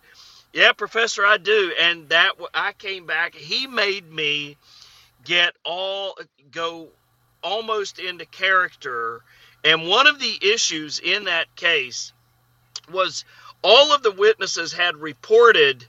Yeah, 0.54 0.72
Professor, 0.72 1.26
I 1.26 1.38
do. 1.38 1.74
And 1.78 2.08
that 2.08 2.36
I 2.54 2.72
came 2.72 3.06
back. 3.06 3.36
He 3.36 3.68
made 3.68 4.10
me 4.10 4.56
get 5.26 5.54
all 5.66 6.18
go 6.52 6.88
almost 7.44 8.00
into 8.00 8.26
character. 8.26 9.22
And 9.66 9.88
one 9.88 10.08
of 10.08 10.20
the 10.20 10.40
issues 10.42 11.00
in 11.00 11.26
that 11.26 11.54
case 11.58 12.14
was 12.92 13.26
all 13.64 13.94
of 13.94 14.04
the 14.04 14.12
witnesses 14.12 14.74
had 14.74 14.96
reported 14.98 15.86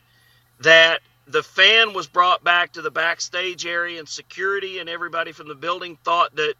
that 0.61 1.01
the 1.27 1.43
fan 1.43 1.93
was 1.93 2.07
brought 2.07 2.43
back 2.45 2.73
to 2.73 2.83
the 2.83 2.91
backstage 2.91 3.65
area 3.65 3.99
and 3.99 4.09
security 4.09 4.79
and 4.79 4.89
everybody 4.89 5.33
from 5.33 5.49
the 5.49 5.55
building 5.55 5.97
thought 6.05 6.35
that 6.37 6.55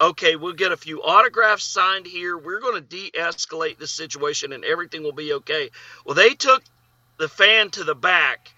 okay 0.00 0.36
we'll 0.36 0.52
get 0.52 0.72
a 0.72 0.76
few 0.76 1.02
autographs 1.02 1.64
signed 1.64 2.06
here. 2.06 2.36
We're 2.36 2.60
going 2.60 2.74
to 2.74 2.80
de-escalate 2.80 3.78
the 3.78 3.86
situation 3.86 4.52
and 4.52 4.64
everything 4.64 5.02
will 5.02 5.12
be 5.12 5.32
okay. 5.34 5.70
Well 6.04 6.14
they 6.14 6.30
took 6.30 6.62
the 7.18 7.28
fan 7.28 7.70
to 7.70 7.84
the 7.84 7.94
back 7.94 8.52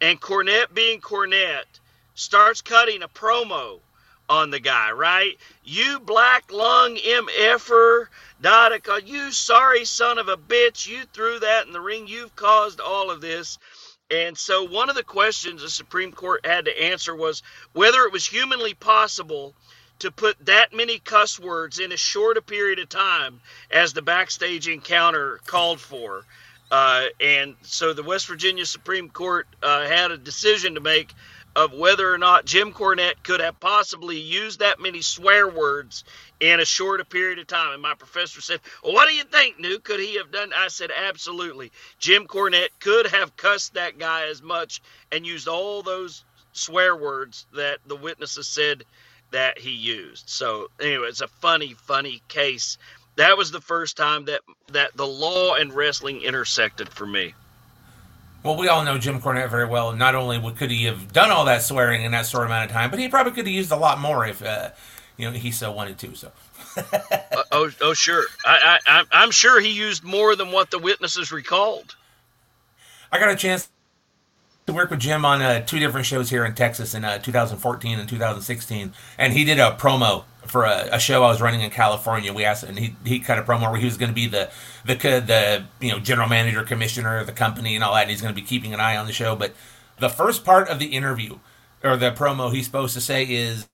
and 0.00 0.20
cornette 0.20 0.74
being 0.74 1.00
cornette 1.00 1.64
starts 2.14 2.60
cutting 2.60 3.02
a 3.02 3.08
promo 3.08 3.80
on 4.28 4.50
the 4.50 4.60
guy 4.60 4.90
right 4.92 5.38
you 5.64 6.00
black 6.00 6.50
lung 6.52 6.96
mf'er 6.96 8.06
Dodica, 8.42 9.06
you 9.06 9.32
sorry 9.32 9.84
son 9.84 10.18
of 10.18 10.28
a 10.28 10.36
bitch 10.36 10.86
you 10.86 11.04
threw 11.12 11.38
that 11.38 11.66
in 11.66 11.72
the 11.72 11.80
ring 11.80 12.06
you've 12.06 12.36
caused 12.36 12.80
all 12.80 13.10
of 13.10 13.20
this 13.20 13.58
and 14.10 14.38
so, 14.38 14.62
one 14.62 14.88
of 14.88 14.94
the 14.94 15.02
questions 15.02 15.62
the 15.62 15.68
Supreme 15.68 16.12
Court 16.12 16.46
had 16.46 16.66
to 16.66 16.82
answer 16.82 17.14
was 17.14 17.42
whether 17.72 18.04
it 18.04 18.12
was 18.12 18.24
humanly 18.24 18.74
possible 18.74 19.54
to 19.98 20.12
put 20.12 20.36
that 20.46 20.72
many 20.72 20.98
cuss 20.98 21.40
words 21.40 21.80
in 21.80 21.90
as 21.90 21.98
short 21.98 22.36
a 22.36 22.42
period 22.42 22.78
of 22.78 22.88
time 22.88 23.40
as 23.70 23.92
the 23.92 24.02
backstage 24.02 24.68
encounter 24.68 25.40
called 25.46 25.80
for. 25.80 26.24
Uh, 26.70 27.06
and 27.20 27.56
so, 27.62 27.92
the 27.92 28.02
West 28.04 28.28
Virginia 28.28 28.64
Supreme 28.64 29.08
Court 29.10 29.48
uh, 29.60 29.86
had 29.86 30.12
a 30.12 30.18
decision 30.18 30.74
to 30.74 30.80
make 30.80 31.12
of 31.56 31.72
whether 31.72 32.12
or 32.12 32.18
not 32.18 32.44
Jim 32.44 32.70
Cornette 32.70 33.22
could 33.22 33.40
have 33.40 33.58
possibly 33.58 34.20
used 34.20 34.60
that 34.60 34.78
many 34.78 35.00
swear 35.00 35.48
words 35.48 36.04
in 36.38 36.60
a 36.60 36.66
short 36.66 37.08
period 37.08 37.38
of 37.38 37.46
time. 37.46 37.72
And 37.72 37.82
my 37.82 37.94
professor 37.94 38.42
said, 38.42 38.60
Well, 38.84 38.92
what 38.92 39.08
do 39.08 39.14
you 39.14 39.24
think, 39.24 39.58
New? 39.58 39.78
Could 39.78 39.98
he 39.98 40.18
have 40.18 40.30
done? 40.30 40.52
I 40.54 40.68
said, 40.68 40.90
Absolutely. 40.94 41.72
Jim 41.98 42.26
Cornette 42.26 42.68
could 42.78 43.06
have 43.06 43.36
cussed 43.38 43.74
that 43.74 43.98
guy 43.98 44.26
as 44.28 44.42
much 44.42 44.82
and 45.10 45.26
used 45.26 45.48
all 45.48 45.82
those 45.82 46.24
swear 46.52 46.94
words 46.94 47.46
that 47.54 47.78
the 47.86 47.96
witnesses 47.96 48.46
said 48.46 48.84
that 49.30 49.58
he 49.58 49.70
used. 49.70 50.28
So 50.28 50.68
anyway, 50.78 51.08
it's 51.08 51.22
a 51.22 51.28
funny, 51.28 51.72
funny 51.72 52.22
case. 52.28 52.76
That 53.16 53.38
was 53.38 53.50
the 53.50 53.62
first 53.62 53.96
time 53.96 54.26
that 54.26 54.42
that 54.72 54.94
the 54.94 55.06
law 55.06 55.54
and 55.54 55.72
wrestling 55.72 56.20
intersected 56.20 56.90
for 56.90 57.06
me. 57.06 57.34
Well, 58.42 58.56
we 58.56 58.68
all 58.68 58.84
know 58.84 58.96
Jim 58.98 59.20
Cornette 59.20 59.50
very 59.50 59.66
well. 59.66 59.92
Not 59.92 60.14
only 60.14 60.40
could 60.52 60.70
he 60.70 60.84
have 60.84 61.12
done 61.12 61.30
all 61.30 61.44
that 61.46 61.62
swearing 61.62 62.04
in 62.04 62.12
that 62.12 62.26
short 62.26 62.46
amount 62.46 62.70
of 62.70 62.72
time, 62.72 62.90
but 62.90 62.98
he 62.98 63.08
probably 63.08 63.32
could 63.32 63.46
have 63.46 63.54
used 63.54 63.72
a 63.72 63.76
lot 63.76 63.98
more 63.98 64.24
if, 64.26 64.42
uh, 64.42 64.70
you 65.16 65.28
know, 65.28 65.36
he 65.36 65.50
so 65.50 65.72
wanted 65.72 65.98
to. 65.98 66.14
So. 66.14 66.30
uh, 66.76 66.82
oh, 67.52 67.70
oh, 67.80 67.94
sure. 67.94 68.24
I, 68.44 68.78
I, 68.86 69.04
I'm 69.10 69.30
sure 69.32 69.60
he 69.60 69.70
used 69.70 70.04
more 70.04 70.36
than 70.36 70.52
what 70.52 70.70
the 70.70 70.78
witnesses 70.78 71.32
recalled. 71.32 71.96
I 73.10 73.18
got 73.18 73.30
a 73.30 73.36
chance 73.36 73.68
to 74.66 74.72
work 74.72 74.90
with 74.90 75.00
Jim 75.00 75.24
on 75.24 75.40
uh, 75.42 75.64
two 75.64 75.78
different 75.78 76.06
shows 76.06 76.30
here 76.30 76.44
in 76.44 76.54
Texas 76.54 76.94
in 76.94 77.04
uh, 77.04 77.18
2014 77.18 77.98
and 77.98 78.08
2016, 78.08 78.92
and 79.18 79.32
he 79.32 79.44
did 79.44 79.58
a 79.58 79.76
promo 79.78 80.24
for 80.46 80.64
a, 80.64 80.88
a, 80.92 81.00
show 81.00 81.22
I 81.22 81.28
was 81.28 81.40
running 81.40 81.60
in 81.60 81.70
California. 81.70 82.32
We 82.32 82.44
asked, 82.44 82.64
and 82.64 82.78
he 82.78 82.94
he 83.04 83.18
cut 83.18 83.38
a 83.38 83.42
promo 83.42 83.70
where 83.70 83.80
he 83.80 83.84
was 83.84 83.96
going 83.96 84.10
to 84.10 84.14
be 84.14 84.26
the 84.26 84.50
the 84.84 84.94
the 84.94 85.64
you 85.80 85.92
know 85.92 85.98
general 85.98 86.28
manager, 86.28 86.62
commissioner 86.62 87.18
of 87.18 87.26
the 87.26 87.32
company, 87.32 87.74
and 87.74 87.84
all 87.84 87.94
that. 87.94 88.02
And 88.02 88.10
he's 88.10 88.22
going 88.22 88.34
to 88.34 88.40
be 88.40 88.46
keeping 88.46 88.74
an 88.74 88.80
eye 88.80 88.96
on 88.96 89.06
the 89.06 89.12
show. 89.12 89.36
But 89.36 89.54
the 89.98 90.08
first 90.08 90.44
part 90.44 90.68
of 90.68 90.78
the 90.78 90.86
interview 90.86 91.38
or 91.82 91.96
the 91.96 92.10
promo 92.12 92.52
he's 92.52 92.66
supposed 92.66 92.94
to 92.94 93.00
say 93.00 93.24
is, 93.24 93.68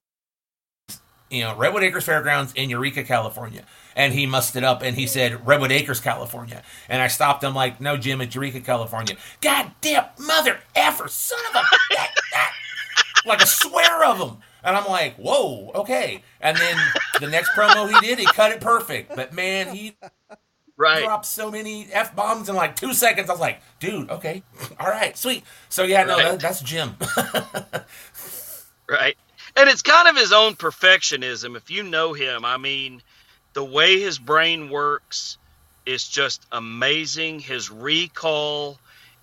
you 1.31 1.43
know, 1.43 1.57
Redwood 1.57 1.83
Acres 1.83 2.05
Fairgrounds 2.05 2.53
in 2.55 2.71
Eureka, 2.71 3.05
California. 3.05 3.65
And 3.95 4.15
he 4.15 4.27
mussed 4.27 4.57
it 4.57 4.65
up 4.65 4.83
and 4.83 4.97
he 4.97 5.07
said 5.07 5.47
Redwood 5.47 5.73
Acres, 5.73 6.01
California. 6.01 6.63
And 6.89 7.03
I 7.03 7.09
stopped 7.09 7.45
him 7.45 7.55
like, 7.55 7.81
no, 7.81 7.97
Jim, 7.97 8.21
it's 8.21 8.35
Eureka, 8.35 8.61
California. 8.61 9.17
God 9.41 9.73
damn 9.81 10.07
mother 10.19 10.61
effer, 10.75 11.09
son 11.09 11.39
of 11.51 11.57
a 11.57 11.63
like 13.25 13.43
a 13.43 13.47
swear 13.47 14.05
of 14.05 14.19
him. 14.19 14.39
And 14.65 14.77
I'm 14.77 14.87
like, 14.87 15.17
whoa, 15.17 15.71
okay. 15.75 16.23
And 16.41 16.57
then 16.57 16.77
the 17.21 17.29
next 17.29 17.51
promo 17.51 17.89
he 17.89 18.07
did, 18.07 18.19
he 18.19 18.27
cut 18.27 18.53
it 18.53 18.61
perfect. 18.61 19.15
But 19.15 19.33
man, 19.33 19.75
he 19.75 19.97
right. 20.77 21.03
dropped 21.05 21.27
so 21.27 21.51
many 21.51 21.89
f 21.93 22.15
bombs 22.15 22.49
in 22.49 22.55
like 22.55 22.77
two 22.77 22.95
seconds. 22.95 23.29
I 23.29 23.33
was 23.33 23.41
like, 23.41 23.61
dude, 23.81 24.11
okay, 24.11 24.43
all 24.79 24.89
right, 24.89 25.17
sweet. 25.17 25.45
So 25.69 25.85
yeah, 25.85 26.05
no, 26.05 26.17
right. 26.17 26.25
that, 26.33 26.41
that's 26.41 26.61
Jim. 26.61 26.95
right, 28.89 29.17
and 29.57 29.69
it's 29.69 29.83
kind 29.83 30.09
of 30.09 30.17
his 30.17 30.33
own 30.33 30.55
perfectionism. 30.55 31.57
If 31.57 31.71
you 31.71 31.83
know 31.83 32.13
him, 32.13 32.45
I 32.45 32.57
mean, 32.57 33.03
the 33.55 33.65
way 33.65 34.01
his 34.01 34.19
brain 34.19 34.71
works 34.71 35.39
is 35.87 36.07
just 36.07 36.47
amazing. 36.53 37.41
His 37.41 37.71
recall 37.71 38.79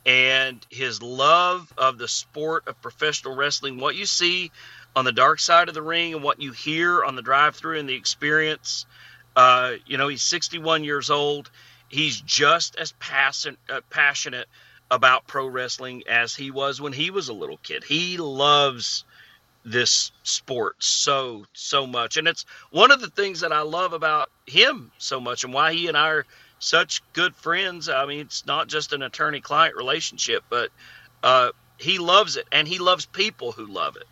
and 0.05 0.65
his 0.69 1.01
love 1.01 1.71
of 1.77 1.97
the 1.97 2.07
sport 2.07 2.67
of 2.67 2.81
professional 2.81 3.35
wrestling. 3.35 3.79
What 3.79 3.95
you 3.95 4.05
see 4.05 4.51
on 4.95 5.05
the 5.05 5.11
dark 5.11 5.39
side 5.39 5.67
of 5.67 5.73
the 5.73 5.81
ring 5.81 6.13
and 6.13 6.23
what 6.23 6.41
you 6.41 6.51
hear 6.51 7.03
on 7.03 7.15
the 7.15 7.21
drive 7.21 7.55
through 7.55 7.79
and 7.79 7.87
the 7.87 7.95
experience. 7.95 8.85
Uh, 9.35 9.73
you 9.85 9.97
know, 9.97 10.07
he's 10.07 10.23
61 10.23 10.83
years 10.83 11.09
old. 11.09 11.49
He's 11.87 12.19
just 12.21 12.75
as 12.75 12.91
passion, 12.93 13.57
uh, 13.69 13.81
passionate 13.89 14.47
about 14.91 15.27
pro 15.27 15.47
wrestling 15.47 16.03
as 16.07 16.35
he 16.35 16.51
was 16.51 16.81
when 16.81 16.93
he 16.93 17.11
was 17.11 17.29
a 17.29 17.33
little 17.33 17.57
kid. 17.57 17.83
He 17.83 18.17
loves 18.17 19.05
this 19.65 20.11
sport 20.23 20.75
so 20.79 21.45
so 21.53 21.85
much 21.85 22.15
and 22.15 22.29
it's 22.29 22.45
one 22.71 22.91
of 22.91 23.01
the 23.01 23.09
things 23.09 23.41
that 23.41 23.51
I 23.51 23.61
love 23.61 23.91
about 23.91 24.31
him 24.47 24.89
so 24.97 25.19
much 25.19 25.43
and 25.43 25.53
why 25.53 25.73
he 25.73 25.87
and 25.87 25.97
I 25.97 26.07
are 26.07 26.25
such 26.59 27.01
good 27.13 27.35
friends. 27.35 27.89
I 27.89 28.05
mean, 28.05 28.21
it's 28.21 28.45
not 28.45 28.67
just 28.67 28.93
an 28.93 29.01
attorney 29.01 29.41
client 29.41 29.75
relationship, 29.75 30.43
but 30.49 30.69
uh, 31.23 31.51
he 31.77 31.97
loves 31.97 32.37
it 32.37 32.47
and 32.51 32.67
he 32.67 32.77
loves 32.79 33.05
people 33.05 33.51
who 33.51 33.65
love 33.65 33.95
it. 33.95 34.07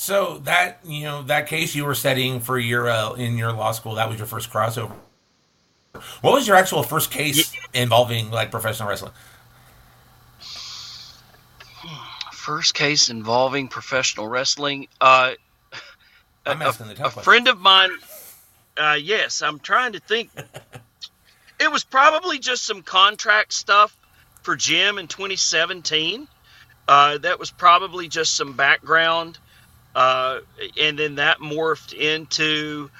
So 0.00 0.38
that 0.44 0.78
you 0.82 1.02
know 1.02 1.24
that 1.24 1.46
case 1.46 1.74
you 1.74 1.84
were 1.84 1.94
studying 1.94 2.40
for 2.40 2.58
your 2.58 2.88
uh, 2.88 3.12
in 3.12 3.36
your 3.36 3.52
law 3.52 3.72
school 3.72 3.96
that 3.96 4.08
was 4.08 4.16
your 4.16 4.26
first 4.26 4.48
crossover. 4.48 4.96
What 6.22 6.32
was 6.32 6.48
your 6.48 6.56
actual 6.56 6.82
first 6.82 7.10
case 7.10 7.54
involving 7.74 8.30
like 8.30 8.50
professional 8.50 8.88
wrestling? 8.88 9.12
First 12.32 12.72
case 12.72 13.10
involving 13.10 13.68
professional 13.68 14.26
wrestling. 14.26 14.88
Uh, 15.02 15.32
I'm 16.46 16.62
asking 16.62 16.86
a, 16.86 16.88
the 16.88 16.94
tough 16.94 17.18
a 17.18 17.20
friend 17.20 17.46
of 17.46 17.60
mine. 17.60 17.90
Uh, 18.78 18.96
yes, 18.98 19.42
I'm 19.42 19.58
trying 19.58 19.92
to 19.92 20.00
think. 20.00 20.30
it 21.60 21.70
was 21.70 21.84
probably 21.84 22.38
just 22.38 22.64
some 22.64 22.80
contract 22.80 23.52
stuff 23.52 23.94
for 24.40 24.56
Jim 24.56 24.96
in 24.96 25.08
2017. 25.08 26.26
Uh, 26.88 27.18
that 27.18 27.38
was 27.38 27.50
probably 27.50 28.08
just 28.08 28.34
some 28.34 28.54
background 28.54 29.38
uh, 29.94 30.40
and 30.80 30.98
then 30.98 31.16
that 31.16 31.38
morphed 31.38 31.92
into 31.92 32.90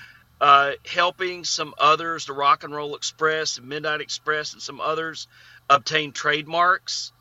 uh, 0.40 0.72
helping 0.86 1.44
some 1.44 1.74
others, 1.78 2.26
the 2.26 2.32
Rock 2.32 2.64
and 2.64 2.74
Roll 2.74 2.96
Express 2.96 3.58
and 3.58 3.68
Midnight 3.68 4.00
Express, 4.00 4.52
and 4.54 4.62
some 4.62 4.80
others 4.80 5.28
obtain 5.68 6.12
trademarks. 6.12 7.12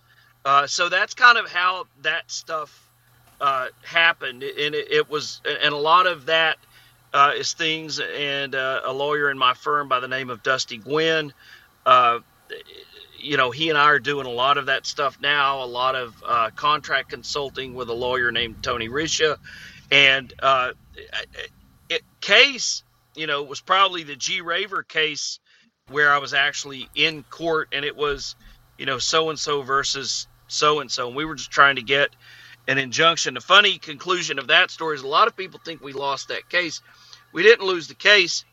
Uh, 0.45 0.67
so 0.67 0.89
that's 0.89 1.13
kind 1.13 1.37
of 1.37 1.51
how 1.51 1.85
that 2.01 2.31
stuff 2.31 2.87
uh, 3.41 3.67
happened, 3.83 4.43
and 4.43 4.75
it, 4.75 4.91
it, 4.91 5.09
was, 5.09 5.41
and 5.45 5.73
a 5.73 5.77
lot 5.77 6.07
of 6.07 6.27
that 6.27 6.57
uh, 7.13 7.33
is 7.35 7.53
things. 7.53 7.99
And 7.99 8.55
uh, 8.55 8.81
a 8.85 8.93
lawyer 8.93 9.29
in 9.29 9.37
my 9.37 9.53
firm 9.53 9.89
by 9.89 9.99
the 9.99 10.07
name 10.07 10.29
of 10.29 10.41
Dusty 10.41 10.77
Gwynn 10.77 11.33
you 13.19 13.37
know, 13.37 13.51
he 13.51 13.69
and 13.69 13.77
I 13.77 13.85
are 13.85 13.99
doing 13.99 14.25
a 14.25 14.31
lot 14.31 14.57
of 14.57 14.67
that 14.67 14.85
stuff 14.85 15.19
now, 15.21 15.63
a 15.63 15.65
lot 15.65 15.95
of 15.95 16.23
uh, 16.25 16.49
contract 16.55 17.09
consulting 17.09 17.73
with 17.73 17.89
a 17.89 17.93
lawyer 17.93 18.31
named 18.31 18.63
Tony 18.63 18.89
Risha. 18.89 19.37
And 19.91 20.33
uh, 20.39 20.71
it, 21.89 22.01
case, 22.21 22.83
you 23.15 23.27
know, 23.27 23.43
was 23.43 23.61
probably 23.61 24.03
the 24.03 24.15
G 24.15 24.41
Raver 24.41 24.83
case 24.83 25.39
where 25.89 26.11
I 26.11 26.19
was 26.19 26.33
actually 26.33 26.89
in 26.95 27.23
court 27.23 27.69
and 27.71 27.83
it 27.83 27.95
was, 27.95 28.35
you 28.77 28.85
know, 28.85 28.99
so 28.99 29.29
and 29.29 29.39
so 29.39 29.61
versus 29.61 30.27
so 30.47 30.79
and 30.79 30.91
so. 30.91 31.07
And 31.07 31.15
we 31.15 31.25
were 31.25 31.35
just 31.35 31.51
trying 31.51 31.77
to 31.77 31.81
get 31.81 32.09
an 32.67 32.77
injunction. 32.77 33.33
The 33.33 33.41
funny 33.41 33.77
conclusion 33.79 34.37
of 34.39 34.47
that 34.47 34.69
story 34.71 34.95
is 34.95 35.01
a 35.01 35.07
lot 35.07 35.27
of 35.27 35.35
people 35.35 35.59
think 35.63 35.81
we 35.81 35.93
lost 35.93 36.27
that 36.27 36.49
case. 36.49 36.81
We 37.33 37.43
didn't 37.43 37.65
lose 37.65 37.87
the 37.87 37.95
case. 37.95 38.45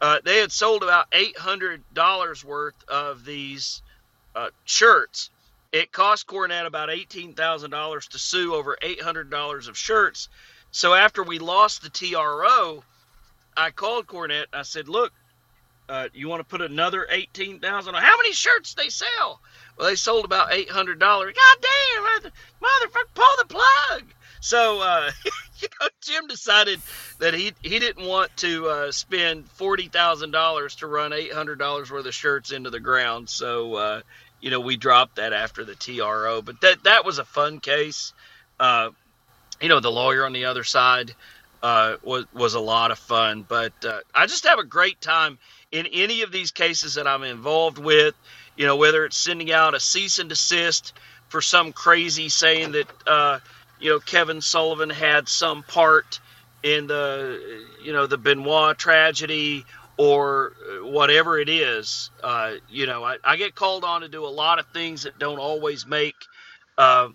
Uh, 0.00 0.18
they 0.24 0.38
had 0.38 0.50
sold 0.50 0.82
about 0.82 1.10
$800 1.10 2.44
worth 2.44 2.74
of 2.88 3.24
these 3.24 3.82
uh, 4.34 4.50
shirts. 4.64 5.30
It 5.72 5.92
cost 5.92 6.26
Cornette 6.26 6.66
about 6.66 6.90
eighteen 6.90 7.34
thousand 7.34 7.70
dollars 7.70 8.08
to 8.08 8.18
sue 8.18 8.54
over 8.54 8.76
eight 8.82 9.00
hundred 9.00 9.30
dollars 9.30 9.68
of 9.68 9.78
shirts. 9.78 10.28
So 10.72 10.94
after 10.94 11.22
we 11.22 11.38
lost 11.38 11.82
the 11.82 11.90
TRO, 11.90 12.82
I 13.56 13.70
called 13.70 14.06
Cornette. 14.06 14.46
I 14.52 14.62
said, 14.62 14.88
"Look, 14.88 15.12
uh, 15.88 16.08
you 16.12 16.28
want 16.28 16.40
to 16.40 16.44
put 16.44 16.60
another 16.60 17.06
eighteen 17.10 17.60
thousand? 17.60 17.94
How 17.94 18.16
many 18.16 18.32
shirts 18.32 18.74
they 18.74 18.88
sell? 18.88 19.40
Well, 19.78 19.88
they 19.88 19.96
sold 19.96 20.24
about 20.24 20.52
eight 20.52 20.70
hundred 20.70 20.98
dollars. 20.98 21.34
God 21.34 21.56
damn, 21.62 22.32
motherfucker, 22.60 23.14
pull 23.14 23.36
the 23.38 23.46
plug. 23.46 24.04
So, 24.40 24.80
uh, 24.80 25.10
you 25.62 25.68
know, 25.80 25.88
Jim 26.00 26.26
decided 26.26 26.80
that 27.18 27.34
he 27.34 27.52
he 27.62 27.78
didn't 27.78 28.06
want 28.06 28.34
to 28.38 28.68
uh, 28.68 28.92
spend 28.92 29.48
forty 29.50 29.88
thousand 29.88 30.30
dollars 30.30 30.76
to 30.76 30.86
run 30.86 31.12
eight 31.12 31.32
hundred 31.32 31.58
dollars 31.58 31.90
worth 31.90 32.06
of 32.06 32.14
shirts 32.14 32.52
into 32.52 32.70
the 32.70 32.80
ground. 32.80 33.28
So, 33.28 33.74
uh, 33.74 34.00
you 34.40 34.50
know, 34.50 34.60
we 34.60 34.76
dropped 34.76 35.16
that 35.16 35.32
after 35.32 35.64
the 35.64 35.74
TRO. 35.74 36.42
But 36.42 36.60
that 36.62 36.84
that 36.84 37.04
was 37.04 37.18
a 37.18 37.24
fun 37.24 37.60
case. 37.60 38.12
Uh, 38.58 38.90
you 39.60 39.68
know, 39.68 39.80
the 39.80 39.90
lawyer 39.90 40.24
on 40.24 40.32
the 40.32 40.46
other 40.46 40.64
side 40.64 41.14
uh, 41.62 41.96
was 42.02 42.26
was 42.32 42.54
a 42.54 42.60
lot 42.60 42.90
of 42.90 42.98
fun. 42.98 43.44
But 43.46 43.72
uh, 43.84 44.00
I 44.14 44.26
just 44.26 44.46
have 44.46 44.58
a 44.58 44.64
great 44.64 45.00
time 45.00 45.38
in 45.70 45.86
any 45.86 46.22
of 46.22 46.32
these 46.32 46.50
cases 46.50 46.94
that 46.94 47.06
I'm 47.06 47.22
involved 47.22 47.78
with. 47.78 48.14
You 48.56 48.66
know, 48.66 48.76
whether 48.76 49.04
it's 49.04 49.16
sending 49.16 49.52
out 49.52 49.74
a 49.74 49.80
cease 49.80 50.18
and 50.18 50.28
desist 50.28 50.92
for 51.28 51.40
some 51.40 51.72
crazy 51.72 52.28
saying 52.28 52.72
that 52.72 52.88
you 53.80 53.90
know, 53.90 54.00
Kevin 54.00 54.40
Sullivan 54.40 54.90
had 54.90 55.28
some 55.28 55.62
part 55.62 56.20
in 56.62 56.86
the, 56.86 57.64
you 57.82 57.92
know, 57.92 58.06
the 58.06 58.18
Benoit 58.18 58.78
tragedy 58.78 59.64
or 59.96 60.52
whatever 60.82 61.38
it 61.38 61.48
is. 61.48 62.10
Uh, 62.22 62.54
you 62.68 62.86
know, 62.86 63.04
I, 63.04 63.16
I, 63.24 63.36
get 63.36 63.54
called 63.54 63.84
on 63.84 64.02
to 64.02 64.08
do 64.08 64.24
a 64.24 64.28
lot 64.28 64.58
of 64.58 64.66
things 64.68 65.02
that 65.02 65.18
don't 65.18 65.38
always 65.38 65.86
make 65.86 66.14
uh, 66.78 67.08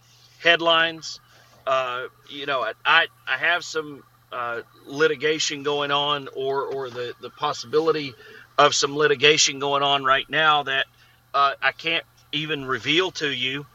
headlines. 0.44 1.20
Uh, 1.66 2.06
you 2.30 2.46
know, 2.46 2.66
I, 2.86 3.08
I 3.28 3.38
have 3.38 3.64
some 3.64 4.04
uh, 4.32 4.62
litigation 4.86 5.64
going 5.64 5.92
on 5.92 6.28
or, 6.36 6.64
or 6.64 6.90
the, 6.90 7.14
the 7.22 7.30
possibility 7.30 8.14
of 8.58 8.74
some 8.74 8.96
litigation 8.96 9.60
going 9.60 9.84
on 9.84 10.04
right 10.04 10.30
now 10.30 10.64
that 10.64 10.86
uh, 11.34 11.54
I 11.62 11.72
can't 11.72 12.06
even 12.32 12.66
reveal 12.66 13.12
to 13.12 13.30
you 13.30 13.66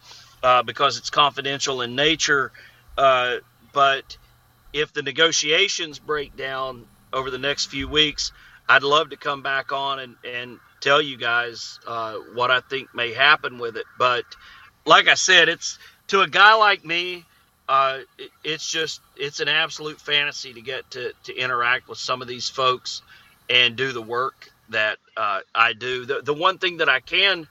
uh, 0.43 0.63
because 0.63 0.99
it's 0.99 1.11
confidential 1.11 1.83
in 1.83 1.95
nature 1.95 2.53
uh, 2.97 3.37
but 3.73 4.17
if 4.73 4.93
the 4.93 5.03
negotiations 5.03 5.99
break 5.99 6.37
down 6.37 6.87
over 7.13 7.31
the 7.31 7.39
next 7.39 7.67
few 7.67 7.89
weeks, 7.89 8.33
I'd 8.69 8.83
love 8.83 9.11
to 9.11 9.17
come 9.17 9.43
back 9.43 9.73
on 9.73 9.99
and, 9.99 10.17
and 10.25 10.59
tell 10.81 11.03
you 11.03 11.17
guys 11.17 11.79
uh, 11.87 12.15
what 12.35 12.51
I 12.51 12.61
think 12.61 12.95
may 12.95 13.13
happen 13.13 13.59
with 13.59 13.77
it. 13.77 13.87
But 13.99 14.25
like 14.87 15.09
I 15.09 15.15
said, 15.15 15.49
it's 15.49 15.79
to 16.09 16.21
a 16.21 16.29
guy 16.29 16.55
like 16.55 16.85
me, 16.85 17.25
uh, 17.69 18.01
it, 18.19 18.31
it's 18.45 18.71
just 18.71 19.01
it's 19.17 19.41
an 19.41 19.49
absolute 19.49 20.01
fantasy 20.01 20.53
to 20.53 20.61
get 20.61 20.91
to 20.93 21.13
to 21.25 21.37
interact 21.37 21.89
with 21.89 21.99
some 21.99 22.23
of 22.23 22.29
these 22.29 22.49
folks 22.49 23.03
and 23.49 23.77
do 23.77 23.93
the 23.93 24.03
work 24.03 24.51
that 24.71 24.99
uh, 25.17 25.41
I 25.55 25.73
do. 25.73 26.07
The 26.07 26.23
the 26.23 26.35
one 26.35 26.59
thing 26.59 26.79
that 26.79 26.89
I 26.89 27.01
can 27.01 27.47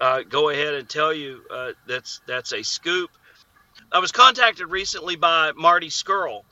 uh, 0.00 0.22
go 0.22 0.48
ahead 0.50 0.74
and 0.74 0.88
tell 0.88 1.12
you 1.12 1.42
uh, 1.50 1.72
that's 1.86 2.20
that's 2.26 2.52
a 2.52 2.62
scoop. 2.62 3.10
I 3.94 4.00
was 4.00 4.10
contacted 4.10 4.66
recently 4.66 5.14
by 5.14 5.52
Marty 5.52 5.88
Scurll, 5.88 6.42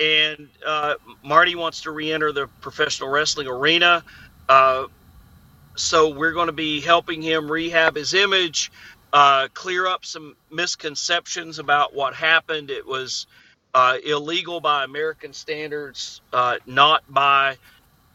and 0.00 0.48
uh, 0.64 0.94
Marty 1.22 1.54
wants 1.54 1.82
to 1.82 1.90
re-enter 1.90 2.32
the 2.32 2.46
professional 2.62 3.10
wrestling 3.10 3.48
arena. 3.48 4.02
Uh, 4.48 4.86
so 5.76 6.08
we're 6.08 6.32
going 6.32 6.46
to 6.46 6.54
be 6.54 6.80
helping 6.80 7.20
him 7.20 7.52
rehab 7.52 7.96
his 7.96 8.14
image, 8.14 8.72
uh, 9.12 9.48
clear 9.52 9.86
up 9.86 10.06
some 10.06 10.36
misconceptions 10.50 11.58
about 11.58 11.94
what 11.94 12.14
happened. 12.14 12.70
It 12.70 12.86
was 12.86 13.26
uh, 13.74 13.98
illegal 14.02 14.62
by 14.62 14.82
American 14.84 15.34
standards, 15.34 16.22
uh, 16.32 16.56
not 16.64 17.02
by 17.12 17.58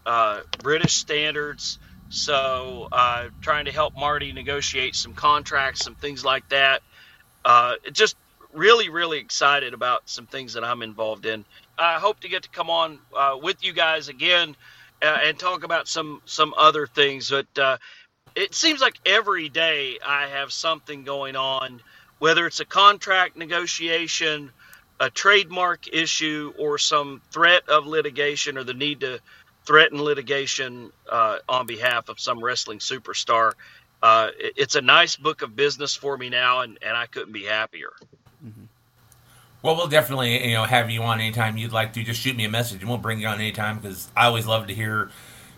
uh, 0.08 0.42
British 0.64 0.96
standards. 0.96 1.78
So, 2.10 2.90
trying 3.42 3.66
to 3.66 3.72
help 3.72 3.96
Marty 3.96 4.34
negotiate 4.34 4.96
some 4.96 5.14
contracts, 5.14 5.82
some 5.86 5.96
things 5.96 6.26
like 6.26 6.50
that. 6.50 6.82
Just 7.94 8.18
really, 8.54 8.90
really 8.90 9.20
excited 9.20 9.74
about 9.74 10.04
some 10.06 10.28
things 10.28 10.54
that 10.54 10.64
I'm 10.64 10.82
involved 10.82 11.26
in. 11.26 11.46
I 11.78 12.00
hope 12.00 12.20
to 12.22 12.30
get 12.30 12.44
to 12.44 12.50
come 12.50 12.70
on 12.70 13.00
with 13.42 13.64
you 13.64 13.74
guys 13.74 14.08
again 14.10 14.56
uh, 15.02 15.18
and 15.24 15.38
talk 15.38 15.64
about 15.64 15.88
some 15.88 16.22
some 16.26 16.54
other 16.58 16.88
things. 16.88 17.30
But 17.30 17.60
uh, 17.60 17.78
it 18.36 18.54
seems 18.54 18.82
like 18.82 18.96
every 19.06 19.50
day 19.50 19.98
I 20.06 20.28
have 20.28 20.52
something 20.52 21.04
going 21.04 21.36
on, 21.36 21.82
whether 22.20 22.46
it's 22.46 22.60
a 22.60 22.66
contract 22.66 23.36
negotiation, 23.36 24.52
a 25.00 25.10
trademark 25.10 25.88
issue, 25.94 26.54
or 26.58 26.78
some 26.78 27.22
threat 27.32 27.68
of 27.70 27.88
litigation 27.88 28.58
or 28.58 28.64
the 28.64 28.74
need 28.74 29.02
to 29.02 29.20
threaten 29.66 30.02
litigation 30.02 30.92
uh, 31.10 31.38
on 31.48 31.66
behalf 31.66 32.10
of 32.10 32.20
some 32.20 32.44
wrestling 32.44 32.80
superstar. 32.80 33.54
Uh, 34.02 34.30
it's 34.38 34.76
a 34.76 34.82
nice 34.82 35.16
book 35.16 35.44
of 35.44 35.56
business 35.56 35.96
for 35.96 36.18
me 36.18 36.30
now, 36.30 36.62
and, 36.62 36.80
and 36.82 36.98
I 36.98 37.06
couldn't 37.06 37.34
be 37.34 37.46
happier. 37.46 37.92
Well, 39.64 39.76
we'll 39.76 39.88
definitely 39.88 40.48
you 40.48 40.56
know 40.56 40.64
have 40.64 40.90
you 40.90 41.04
on 41.04 41.20
anytime 41.20 41.58
you'd 41.58 41.72
like 41.72 41.94
to. 41.94 42.04
Just 42.04 42.20
shoot 42.20 42.36
me 42.36 42.46
a 42.46 42.50
message, 42.50 42.82
and 42.82 42.90
we'll 42.90 42.98
bring 42.98 43.20
you 43.20 43.28
on 43.28 43.40
anytime 43.40 43.78
because 43.78 44.10
I 44.16 44.26
always 44.26 44.48
love 44.48 44.68
to 44.68 44.74
hear 44.74 45.10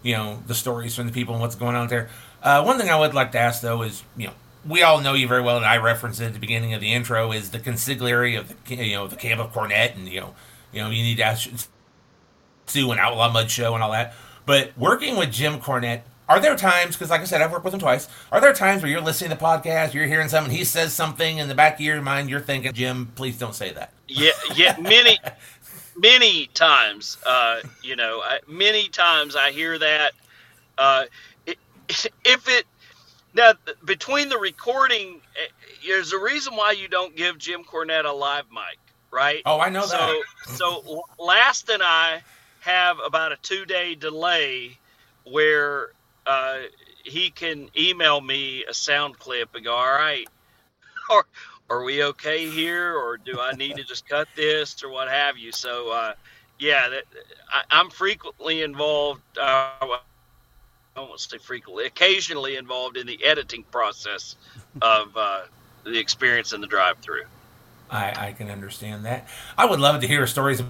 you 0.02 0.14
know 0.14 0.44
the 0.46 0.56
stories 0.56 0.96
from 0.96 1.08
the 1.08 1.14
people 1.14 1.34
and 1.34 1.42
what's 1.42 1.56
going 1.56 1.76
on 1.76 1.88
there. 1.88 2.10
Uh, 2.42 2.64
one 2.64 2.78
thing 2.78 2.90
I 2.90 3.00
would 3.00 3.14
like 3.14 3.32
to 3.32 3.40
ask 3.40 3.62
though 3.62 3.82
is 3.84 4.04
you 4.18 4.28
know 4.28 4.34
we 4.66 4.82
all 4.82 5.02
know 5.02 5.14
you 5.14 5.28
very 5.28 5.42
well, 5.42 5.58
and 5.58 5.66
I 5.66 5.78
referenced 5.78 6.22
it 6.22 6.26
at 6.26 6.34
the 6.34 6.40
beginning 6.40 6.74
of 6.74 6.82
the 6.82 6.94
intro 6.94 7.32
is 7.32 7.52
the 7.52 7.60
consigliere 7.60 8.38
of 8.40 8.54
the 8.66 8.76
you 8.76 8.96
know 8.96 9.08
the 9.08 9.16
camp 9.16 9.40
of 9.40 9.54
Cornette, 9.54 9.96
and 9.96 10.08
you 10.08 10.20
know 10.20 10.36
you 10.72 10.82
know 10.82 10.90
you 10.90 11.04
need 11.04 11.18
to 11.18 11.24
ask 11.24 11.50
Sue 12.66 12.92
an 12.92 13.00
Outlaw 13.00 13.32
Mud 13.32 13.50
show 13.50 13.74
and 13.74 13.84
all 13.84 13.92
that. 13.92 14.14
But 14.46 14.78
working 14.78 15.16
with 15.16 15.32
Jim 15.32 15.60
Cornette, 15.60 16.02
are 16.30 16.40
there 16.40 16.56
times 16.56 16.96
because 16.96 17.10
like 17.10 17.22
i 17.22 17.24
said 17.26 17.42
i've 17.42 17.52
worked 17.52 17.66
with 17.66 17.74
him 17.74 17.80
twice. 17.80 18.08
Are 18.32 18.42
there 18.42 18.54
times 18.54 18.82
where 18.82 18.92
you're 18.92 19.02
listening 19.02 19.32
to 19.32 19.36
the 19.36 19.44
podcast 19.44 19.94
you're 19.94 20.08
hearing 20.08 20.30
something 20.30 20.54
he 20.54 20.64
says 20.64 20.94
something 20.94 21.38
in 21.38 21.48
the 21.48 21.56
back 21.56 21.76
of 21.76 21.82
your 21.82 22.02
mind 22.02 22.30
you're 22.30 22.40
thinking 22.40 22.74
jim 22.74 23.12
please 23.16 23.38
don't 23.38 23.56
say 23.56 23.72
that. 23.74 23.94
Yeah 24.08 24.32
yeah 24.56 24.78
many 24.82 25.20
many 25.98 26.48
times 26.48 27.18
uh, 27.26 27.62
you 27.82 27.96
know 27.96 28.22
I, 28.24 28.40
many 28.48 28.88
times 28.90 29.36
i 29.36 29.52
hear 29.52 29.78
that 29.78 30.14
uh, 30.78 31.06
it, 31.46 31.58
if 31.90 32.48
it 32.48 32.66
now 33.34 33.54
between 33.86 34.30
the 34.30 34.38
recording 34.38 35.22
eh, 35.36 35.48
there's 35.88 36.14
a 36.14 36.20
reason 36.20 36.56
why 36.56 36.72
you 36.72 36.88
don't 36.88 37.16
give 37.16 37.38
jim 37.38 37.64
cornette 37.64 38.06
a 38.06 38.12
live 38.12 38.46
mic 38.52 38.80
right? 39.12 39.44
Oh 39.46 39.60
i 39.60 39.70
know 39.70 39.86
so, 39.86 39.98
that. 39.98 40.24
so 40.56 41.04
last 41.20 41.70
and 41.70 41.84
i 41.84 42.22
have 42.62 42.98
about 43.06 43.32
a 43.32 43.36
two 43.38 43.66
day 43.66 43.94
delay 43.94 44.78
where 45.26 45.90
uh, 46.26 46.60
he 47.04 47.30
can 47.30 47.70
email 47.78 48.22
me 48.22 48.66
a 48.66 48.74
sound 48.74 49.20
clip 49.20 49.56
and 49.56 49.64
go, 49.64 49.74
all 49.74 49.86
right, 49.86 50.28
or 51.10 51.26
are 51.70 51.84
we 51.84 52.04
okay 52.04 52.50
here, 52.50 52.96
or 52.96 53.18
do 53.18 53.40
I 53.40 53.54
need 53.54 53.76
to 53.78 53.84
just 53.84 54.08
cut 54.08 54.28
this, 54.36 54.84
or 54.84 54.90
what 54.90 55.10
have 55.10 55.38
you? 55.38 55.52
So, 55.52 55.92
uh, 55.92 56.14
yeah, 56.60 56.90
that, 56.90 57.04
I, 57.50 57.80
am 57.80 57.90
frequently 57.90 58.62
involved. 58.62 59.22
Uh, 59.38 59.70
I 59.80 60.00
won't 60.98 61.20
say 61.20 61.40
frequently, 61.40 61.86
occasionally 61.86 62.56
involved 62.56 62.98
in 62.98 63.08
the 63.08 63.24
editing 63.26 63.64
process 63.64 64.36
of 64.82 65.16
uh, 65.18 65.42
the 65.84 65.98
experience 65.98 66.54
in 66.54 66.62
the 66.62 66.68
drive-through. 66.68 67.24
I, 67.90 68.28
I 68.28 68.32
can 68.34 68.50
understand 68.50 69.06
that. 69.06 69.28
I 69.58 69.66
would 69.66 69.80
love 69.80 70.02
to 70.02 70.08
hear 70.08 70.26
stories 70.28 70.60
of 70.60 70.68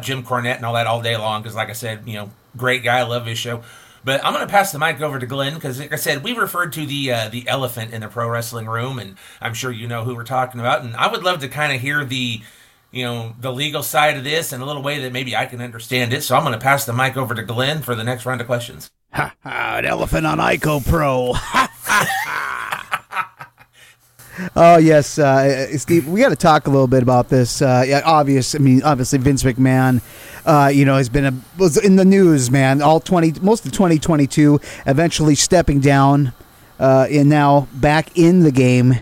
Jim 0.00 0.24
Cornette 0.24 0.56
and 0.56 0.66
all 0.66 0.74
that 0.74 0.86
all 0.86 1.00
day 1.00 1.16
long 1.16 1.42
because, 1.42 1.54
like 1.54 1.70
I 1.70 1.74
said, 1.74 2.06
you 2.06 2.14
know, 2.14 2.30
great 2.56 2.82
guy. 2.82 2.98
I 2.98 3.02
love 3.02 3.26
his 3.26 3.38
show. 3.38 3.62
But 4.04 4.24
I'm 4.24 4.34
going 4.34 4.46
to 4.46 4.50
pass 4.50 4.70
the 4.70 4.78
mic 4.78 5.00
over 5.00 5.18
to 5.18 5.26
Glen 5.26 5.54
because, 5.54 5.80
like 5.80 5.92
I 5.92 5.96
said, 5.96 6.22
we 6.22 6.34
referred 6.34 6.72
to 6.74 6.84
the 6.84 7.12
uh, 7.12 7.28
the 7.30 7.48
elephant 7.48 7.92
in 7.94 8.02
the 8.02 8.08
pro 8.08 8.28
wrestling 8.28 8.66
room, 8.66 8.98
and 8.98 9.16
I'm 9.40 9.54
sure 9.54 9.72
you 9.72 9.86
know 9.86 10.04
who 10.04 10.14
we're 10.14 10.24
talking 10.24 10.60
about. 10.60 10.82
And 10.82 10.94
I 10.96 11.10
would 11.10 11.22
love 11.22 11.40
to 11.40 11.48
kind 11.48 11.72
of 11.72 11.80
hear 11.80 12.04
the, 12.04 12.42
you 12.90 13.04
know, 13.04 13.34
the 13.40 13.52
legal 13.52 13.82
side 13.82 14.16
of 14.16 14.24
this 14.24 14.52
in 14.52 14.60
a 14.60 14.66
little 14.66 14.82
way 14.82 15.00
that 15.00 15.12
maybe 15.12 15.34
I 15.34 15.46
can 15.46 15.60
understand 15.60 16.12
it. 16.12 16.22
So 16.22 16.36
I'm 16.36 16.42
going 16.42 16.52
to 16.52 16.62
pass 16.62 16.84
the 16.84 16.92
mic 16.92 17.16
over 17.16 17.34
to 17.34 17.42
Glen 17.42 17.82
for 17.82 17.94
the 17.94 18.04
next 18.04 18.26
round 18.26 18.40
of 18.40 18.46
questions. 18.46 18.90
Ha 19.12 19.34
ha! 19.42 19.76
An 19.78 19.86
elephant 19.86 20.26
on 20.26 20.38
Ico 20.38 20.86
Pro. 20.86 21.32
Oh 24.56 24.78
yes, 24.78 25.18
uh, 25.18 25.76
Steve. 25.78 26.08
We 26.08 26.20
got 26.20 26.30
to 26.30 26.36
talk 26.36 26.66
a 26.66 26.70
little 26.70 26.88
bit 26.88 27.02
about 27.02 27.28
this. 27.28 27.62
Uh, 27.62 27.84
yeah, 27.86 28.02
obvious. 28.04 28.54
I 28.54 28.58
mean, 28.58 28.82
obviously 28.82 29.18
Vince 29.18 29.42
McMahon 29.42 30.00
uh, 30.44 30.70
you 30.72 30.84
know, 30.84 30.96
has 30.96 31.08
been 31.08 31.24
a, 31.24 31.34
was 31.58 31.76
in 31.76 31.96
the 31.96 32.04
news, 32.04 32.50
man. 32.50 32.82
All 32.82 33.00
twenty, 33.00 33.32
most 33.40 33.64
of 33.66 33.72
twenty 33.72 33.98
twenty 33.98 34.26
two, 34.26 34.60
eventually 34.86 35.34
stepping 35.34 35.80
down, 35.80 36.32
uh, 36.78 37.06
and 37.10 37.28
now 37.28 37.68
back 37.74 38.16
in 38.16 38.40
the 38.40 38.52
game. 38.52 39.00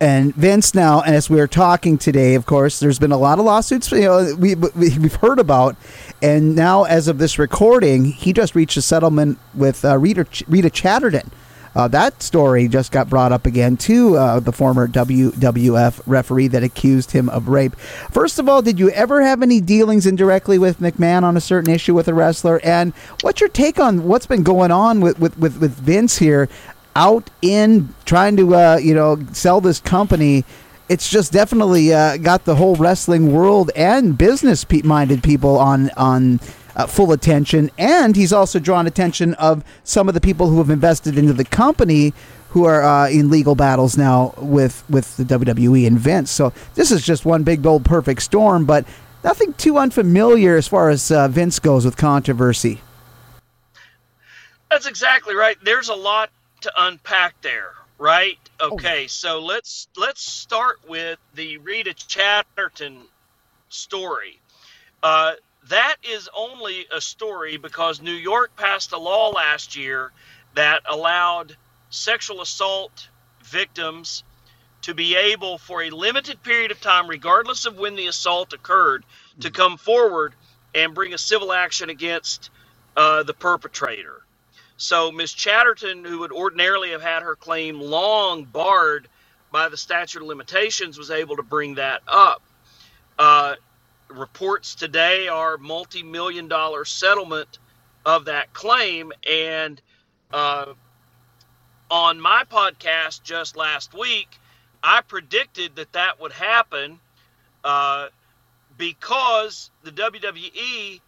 And 0.00 0.32
Vince 0.36 0.74
now, 0.74 1.00
as 1.00 1.28
we 1.28 1.40
are 1.40 1.48
talking 1.48 1.98
today, 1.98 2.34
of 2.36 2.46
course, 2.46 2.78
there's 2.78 3.00
been 3.00 3.10
a 3.10 3.16
lot 3.16 3.40
of 3.40 3.44
lawsuits. 3.44 3.90
You 3.90 4.02
know, 4.02 4.34
we, 4.38 4.54
we 4.54 4.90
have 4.90 5.14
heard 5.16 5.40
about, 5.40 5.74
and 6.22 6.54
now 6.54 6.84
as 6.84 7.08
of 7.08 7.18
this 7.18 7.36
recording, 7.36 8.04
he 8.04 8.32
just 8.32 8.54
reached 8.54 8.76
a 8.76 8.82
settlement 8.82 9.38
with 9.54 9.84
uh, 9.84 9.98
Rita 9.98 10.26
Rita 10.46 10.70
Chatterton 10.70 11.32
uh, 11.78 11.86
that 11.86 12.20
story 12.24 12.66
just 12.66 12.90
got 12.90 13.08
brought 13.08 13.30
up 13.30 13.46
again 13.46 13.76
to 13.76 14.16
uh, 14.16 14.40
the 14.40 14.50
former 14.50 14.88
WWF 14.88 16.00
referee 16.06 16.48
that 16.48 16.64
accused 16.64 17.12
him 17.12 17.28
of 17.28 17.46
rape. 17.46 17.76
First 18.10 18.40
of 18.40 18.48
all, 18.48 18.62
did 18.62 18.80
you 18.80 18.90
ever 18.90 19.22
have 19.22 19.42
any 19.44 19.60
dealings 19.60 20.04
indirectly 20.04 20.58
with 20.58 20.80
McMahon 20.80 21.22
on 21.22 21.36
a 21.36 21.40
certain 21.40 21.72
issue 21.72 21.94
with 21.94 22.08
a 22.08 22.14
wrestler? 22.14 22.60
And 22.64 22.92
what's 23.20 23.40
your 23.40 23.48
take 23.48 23.78
on 23.78 24.08
what's 24.08 24.26
been 24.26 24.42
going 24.42 24.72
on 24.72 25.00
with, 25.00 25.20
with, 25.20 25.38
with, 25.38 25.60
with 25.60 25.70
Vince 25.74 26.18
here 26.18 26.48
out 26.96 27.30
in 27.42 27.94
trying 28.04 28.36
to, 28.38 28.56
uh, 28.56 28.78
you 28.82 28.92
know, 28.92 29.24
sell 29.32 29.60
this 29.60 29.78
company? 29.78 30.44
It's 30.88 31.08
just 31.08 31.32
definitely 31.32 31.94
uh, 31.94 32.16
got 32.16 32.44
the 32.44 32.56
whole 32.56 32.74
wrestling 32.74 33.32
world 33.32 33.70
and 33.76 34.18
business 34.18 34.66
minded 34.82 35.22
people 35.22 35.58
on 35.58 35.90
on 35.90 36.40
uh, 36.78 36.86
full 36.86 37.12
attention, 37.12 37.70
and 37.76 38.16
he's 38.16 38.32
also 38.32 38.58
drawn 38.58 38.86
attention 38.86 39.34
of 39.34 39.64
some 39.84 40.08
of 40.08 40.14
the 40.14 40.20
people 40.20 40.48
who 40.48 40.58
have 40.58 40.70
invested 40.70 41.18
into 41.18 41.32
the 41.32 41.44
company 41.44 42.14
who 42.50 42.64
are 42.64 42.82
uh, 42.82 43.10
in 43.10 43.28
legal 43.28 43.54
battles 43.54 43.98
now 43.98 44.32
with 44.38 44.82
with 44.88 45.16
the 45.16 45.24
WWE 45.24 45.86
and 45.86 45.98
Vince. 45.98 46.30
So 46.30 46.52
this 46.76 46.90
is 46.90 47.04
just 47.04 47.26
one 47.26 47.42
big 47.42 47.60
bold, 47.60 47.84
perfect 47.84 48.22
storm, 48.22 48.64
but 48.64 48.86
nothing 49.24 49.52
too 49.54 49.76
unfamiliar 49.76 50.56
as 50.56 50.66
far 50.68 50.88
as 50.88 51.10
uh, 51.10 51.28
Vince 51.28 51.58
goes 51.58 51.84
with 51.84 51.96
controversy. 51.96 52.80
That's 54.70 54.86
exactly 54.86 55.34
right. 55.34 55.56
There's 55.62 55.88
a 55.88 55.94
lot 55.94 56.30
to 56.60 56.72
unpack 56.78 57.34
there, 57.42 57.72
right? 57.98 58.38
Oh. 58.60 58.74
Okay, 58.74 59.04
oh. 59.04 59.08
so 59.08 59.40
let's 59.40 59.88
let's 59.96 60.22
start 60.22 60.78
with 60.88 61.18
the 61.34 61.58
Rita 61.58 61.92
Chatterton 61.92 63.02
story. 63.68 64.40
Uh, 65.02 65.32
that 65.68 65.96
is 66.02 66.28
only 66.34 66.86
a 66.92 67.00
story 67.00 67.56
because 67.56 68.00
New 68.00 68.12
York 68.12 68.56
passed 68.56 68.92
a 68.92 68.98
law 68.98 69.30
last 69.30 69.76
year 69.76 70.12
that 70.54 70.82
allowed 70.86 71.56
sexual 71.90 72.40
assault 72.40 73.08
victims 73.44 74.24
to 74.82 74.94
be 74.94 75.16
able, 75.16 75.58
for 75.58 75.82
a 75.82 75.90
limited 75.90 76.42
period 76.42 76.70
of 76.70 76.80
time, 76.80 77.08
regardless 77.08 77.66
of 77.66 77.78
when 77.78 77.96
the 77.96 78.06
assault 78.06 78.52
occurred, 78.52 79.04
to 79.40 79.50
come 79.50 79.76
forward 79.76 80.34
and 80.74 80.94
bring 80.94 81.14
a 81.14 81.18
civil 81.18 81.52
action 81.52 81.90
against 81.90 82.50
uh, 82.96 83.22
the 83.22 83.34
perpetrator. 83.34 84.22
So, 84.76 85.10
Ms. 85.10 85.32
Chatterton, 85.32 86.04
who 86.04 86.20
would 86.20 86.32
ordinarily 86.32 86.90
have 86.90 87.02
had 87.02 87.22
her 87.22 87.34
claim 87.34 87.80
long 87.80 88.44
barred 88.44 89.08
by 89.50 89.68
the 89.68 89.76
statute 89.76 90.22
of 90.22 90.28
limitations, 90.28 90.96
was 90.96 91.10
able 91.10 91.36
to 91.36 91.42
bring 91.42 91.74
that 91.74 92.02
up. 92.06 92.42
Uh, 93.18 93.56
reports 94.08 94.74
today 94.74 95.28
are 95.28 95.58
multi-million 95.58 96.48
dollar 96.48 96.84
settlement 96.84 97.58
of 98.04 98.26
that 98.26 98.52
claim. 98.52 99.12
And 99.28 99.80
uh, 100.32 100.72
on 101.90 102.20
my 102.20 102.44
podcast 102.50 103.22
just 103.22 103.56
last 103.56 103.94
week 103.94 104.28
i 104.82 105.00
predicted 105.00 105.76
that 105.76 105.92
that 105.92 106.20
would 106.20 106.32
happen 106.32 107.00
uh, 107.64 108.08
because 108.76 109.70
the 109.82 109.90
WWE 109.90 111.00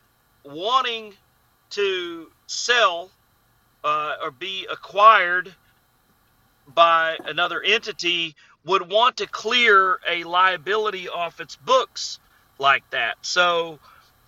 wanting 0.44 1.14
to 1.70 2.26
sell 2.46 3.10
uh, 3.84 4.16
or 4.22 4.30
be 4.32 4.66
acquired 4.70 5.54
by 6.74 7.16
another 7.24 7.62
entity 7.62 8.34
would 8.64 8.90
want 8.90 9.18
to 9.18 9.26
clear 9.26 10.00
a 10.08 10.24
liability 10.24 11.08
off 11.08 11.40
its 11.40 11.56
books 11.56 12.18
like 12.60 12.88
that. 12.90 13.16
So, 13.22 13.78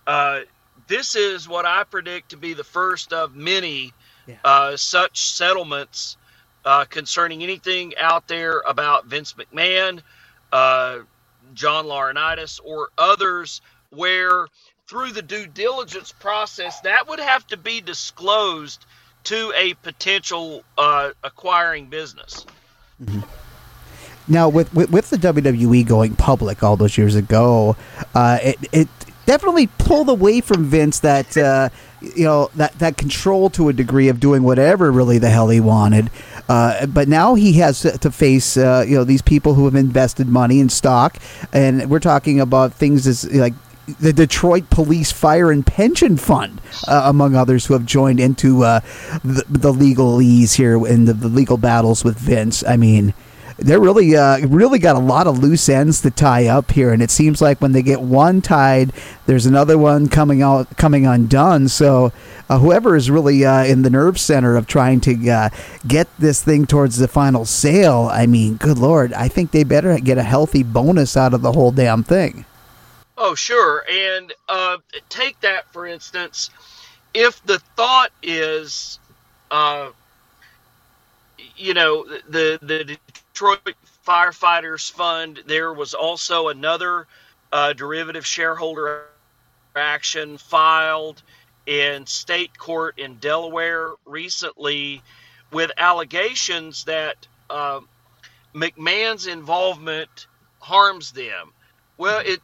uh, 0.07 0.41
this 0.87 1.15
is 1.15 1.47
what 1.47 1.65
I 1.65 1.83
predict 1.83 2.29
to 2.29 2.37
be 2.37 2.53
the 2.53 2.63
first 2.63 3.13
of 3.13 3.35
many 3.35 3.93
yeah. 4.27 4.35
uh, 4.43 4.77
such 4.77 5.31
settlements 5.31 6.17
uh, 6.65 6.85
concerning 6.85 7.43
anything 7.43 7.93
out 7.97 8.27
there 8.27 8.59
about 8.65 9.05
Vince 9.05 9.33
McMahon, 9.33 10.01
uh, 10.51 10.99
John 11.53 11.85
Laurinaitis, 11.85 12.59
or 12.63 12.89
others, 12.97 13.61
where 13.89 14.47
through 14.87 15.11
the 15.11 15.21
due 15.21 15.47
diligence 15.47 16.11
process 16.11 16.81
that 16.81 17.07
would 17.07 17.19
have 17.19 17.45
to 17.47 17.57
be 17.57 17.81
disclosed 17.81 18.85
to 19.25 19.53
a 19.55 19.73
potential 19.75 20.63
uh, 20.77 21.11
acquiring 21.23 21.87
business. 21.87 22.45
Mm-hmm. 23.01 23.21
Now, 24.27 24.49
with, 24.49 24.73
with, 24.73 24.89
with 24.89 25.09
the 25.09 25.17
WWE 25.17 25.85
going 25.85 26.15
public 26.15 26.63
all 26.63 26.77
those 26.77 26.97
years 26.97 27.15
ago, 27.15 27.75
uh, 28.15 28.39
it 28.41 28.57
it 28.71 28.87
definitely 29.25 29.67
pulled 29.67 30.09
away 30.09 30.41
from 30.41 30.65
Vince 30.65 30.99
that 30.99 31.35
uh, 31.37 31.69
you 32.01 32.23
know 32.23 32.49
that 32.55 32.77
that 32.79 32.97
control 32.97 33.49
to 33.51 33.69
a 33.69 33.73
degree 33.73 34.09
of 34.09 34.19
doing 34.19 34.43
whatever 34.43 34.91
really 34.91 35.17
the 35.17 35.29
hell 35.29 35.49
he 35.49 35.59
wanted. 35.59 36.09
Uh, 36.49 36.85
but 36.87 37.07
now 37.07 37.35
he 37.35 37.53
has 37.53 37.81
to 37.81 38.11
face 38.11 38.57
uh, 38.57 38.85
you 38.87 38.95
know 38.95 39.03
these 39.03 39.21
people 39.21 39.53
who 39.53 39.65
have 39.65 39.75
invested 39.75 40.27
money 40.27 40.59
in 40.59 40.69
stock, 40.69 41.17
and 41.51 41.89
we're 41.89 41.99
talking 41.99 42.39
about 42.39 42.73
things 42.73 43.07
as 43.07 43.29
like 43.33 43.53
the 43.99 44.13
Detroit 44.13 44.69
Police 44.69 45.11
Fire 45.11 45.51
and 45.51 45.65
Pension 45.65 46.15
Fund, 46.15 46.61
uh, 46.87 47.03
among 47.05 47.35
others, 47.35 47.65
who 47.65 47.73
have 47.73 47.85
joined 47.85 48.19
into 48.19 48.63
uh, 48.63 48.79
the, 49.23 49.43
the 49.49 49.73
legalese 49.73 50.53
here 50.55 50.75
in 50.87 51.03
the, 51.03 51.13
the, 51.13 51.27
legal 51.27 51.57
battles 51.57 52.01
with 52.01 52.17
Vince. 52.17 52.63
I 52.65 52.77
mean, 52.77 53.13
they're 53.63 53.79
really 53.79 54.15
uh, 54.15 54.45
really 54.47 54.77
got 54.77 54.97
a 54.97 54.99
lot 54.99 55.25
of 55.25 55.39
loose 55.39 55.69
ends 55.69 56.01
to 56.01 56.11
tie 56.11 56.47
up 56.47 56.71
here, 56.71 56.91
and 56.91 57.01
it 57.01 57.09
seems 57.09 57.41
like 57.41 57.61
when 57.61 57.71
they 57.71 57.81
get 57.81 58.01
one 58.01 58.41
tied, 58.41 58.91
there's 59.25 59.45
another 59.45 59.77
one 59.77 60.09
coming 60.09 60.41
out 60.41 60.75
coming 60.77 61.07
undone. 61.07 61.69
So 61.69 62.11
uh, 62.49 62.59
whoever 62.59 62.95
is 62.95 63.09
really 63.09 63.45
uh, 63.45 63.63
in 63.63 63.81
the 63.81 63.89
nerve 63.89 64.19
center 64.19 64.57
of 64.57 64.67
trying 64.67 64.99
to 65.01 65.29
uh, 65.29 65.49
get 65.87 66.07
this 66.19 66.43
thing 66.43 66.67
towards 66.67 66.97
the 66.97 67.07
final 67.07 67.45
sale, 67.45 68.09
I 68.11 68.25
mean, 68.25 68.57
good 68.57 68.77
lord, 68.77 69.13
I 69.13 69.29
think 69.29 69.51
they 69.51 69.63
better 69.63 69.97
get 69.97 70.17
a 70.17 70.23
healthy 70.23 70.63
bonus 70.63 71.15
out 71.15 71.33
of 71.33 71.41
the 71.41 71.53
whole 71.53 71.71
damn 71.71 72.03
thing. 72.03 72.45
Oh, 73.17 73.33
sure, 73.33 73.85
and 73.89 74.33
uh, 74.49 74.77
take 75.07 75.39
that 75.39 75.71
for 75.71 75.87
instance. 75.87 76.49
If 77.13 77.43
the 77.45 77.59
thought 77.77 78.11
is 78.23 78.99
uh, 79.51 79.91
you 81.55 81.73
know 81.73 82.05
the 82.29 82.59
the 82.61 82.97
Detroit 83.33 83.75
Firefighters 84.07 84.91
Fund. 84.91 85.41
There 85.47 85.73
was 85.73 85.95
also 85.95 86.49
another 86.49 87.07
uh, 87.51 87.73
derivative 87.73 88.27
shareholder 88.27 89.05
action 89.75 90.37
filed 90.37 91.23
in 91.65 92.05
state 92.05 92.55
court 92.57 92.99
in 92.99 93.15
Delaware 93.15 93.93
recently 94.05 95.01
with 95.51 95.71
allegations 95.77 96.83
that 96.83 97.27
uh, 97.49 97.79
McMahon's 98.53 99.25
involvement 99.25 100.27
harms 100.59 101.11
them. 101.11 101.53
Well, 101.97 102.21
it, 102.23 102.39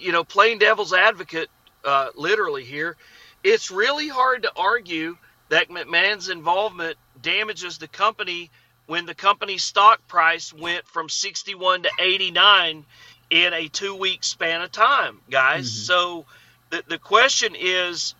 you 0.00 0.12
know, 0.12 0.24
plain 0.24 0.58
devil's 0.58 0.94
advocate, 0.94 1.50
uh, 1.84 2.08
literally 2.14 2.64
here, 2.64 2.96
it's 3.42 3.70
really 3.70 4.08
hard 4.08 4.44
to 4.44 4.52
argue 4.56 5.18
that 5.50 5.68
McMahon's 5.68 6.30
involvement 6.30 6.96
damages 7.20 7.76
the 7.76 7.88
company 7.88 8.50
when 8.86 9.06
the 9.06 9.14
company's 9.14 9.62
stock 9.62 10.06
price 10.06 10.52
went 10.52 10.86
from 10.86 11.08
61 11.08 11.84
to 11.84 11.90
89 11.98 12.84
in 13.30 13.52
a 13.52 13.68
two 13.68 13.94
week 13.96 14.22
span 14.24 14.62
of 14.62 14.70
time, 14.70 15.20
guys. 15.30 15.70
Mm-hmm. 15.70 15.84
So 15.84 16.26
the, 16.70 16.84
the 16.88 16.98
question 16.98 17.54
is 17.58 18.14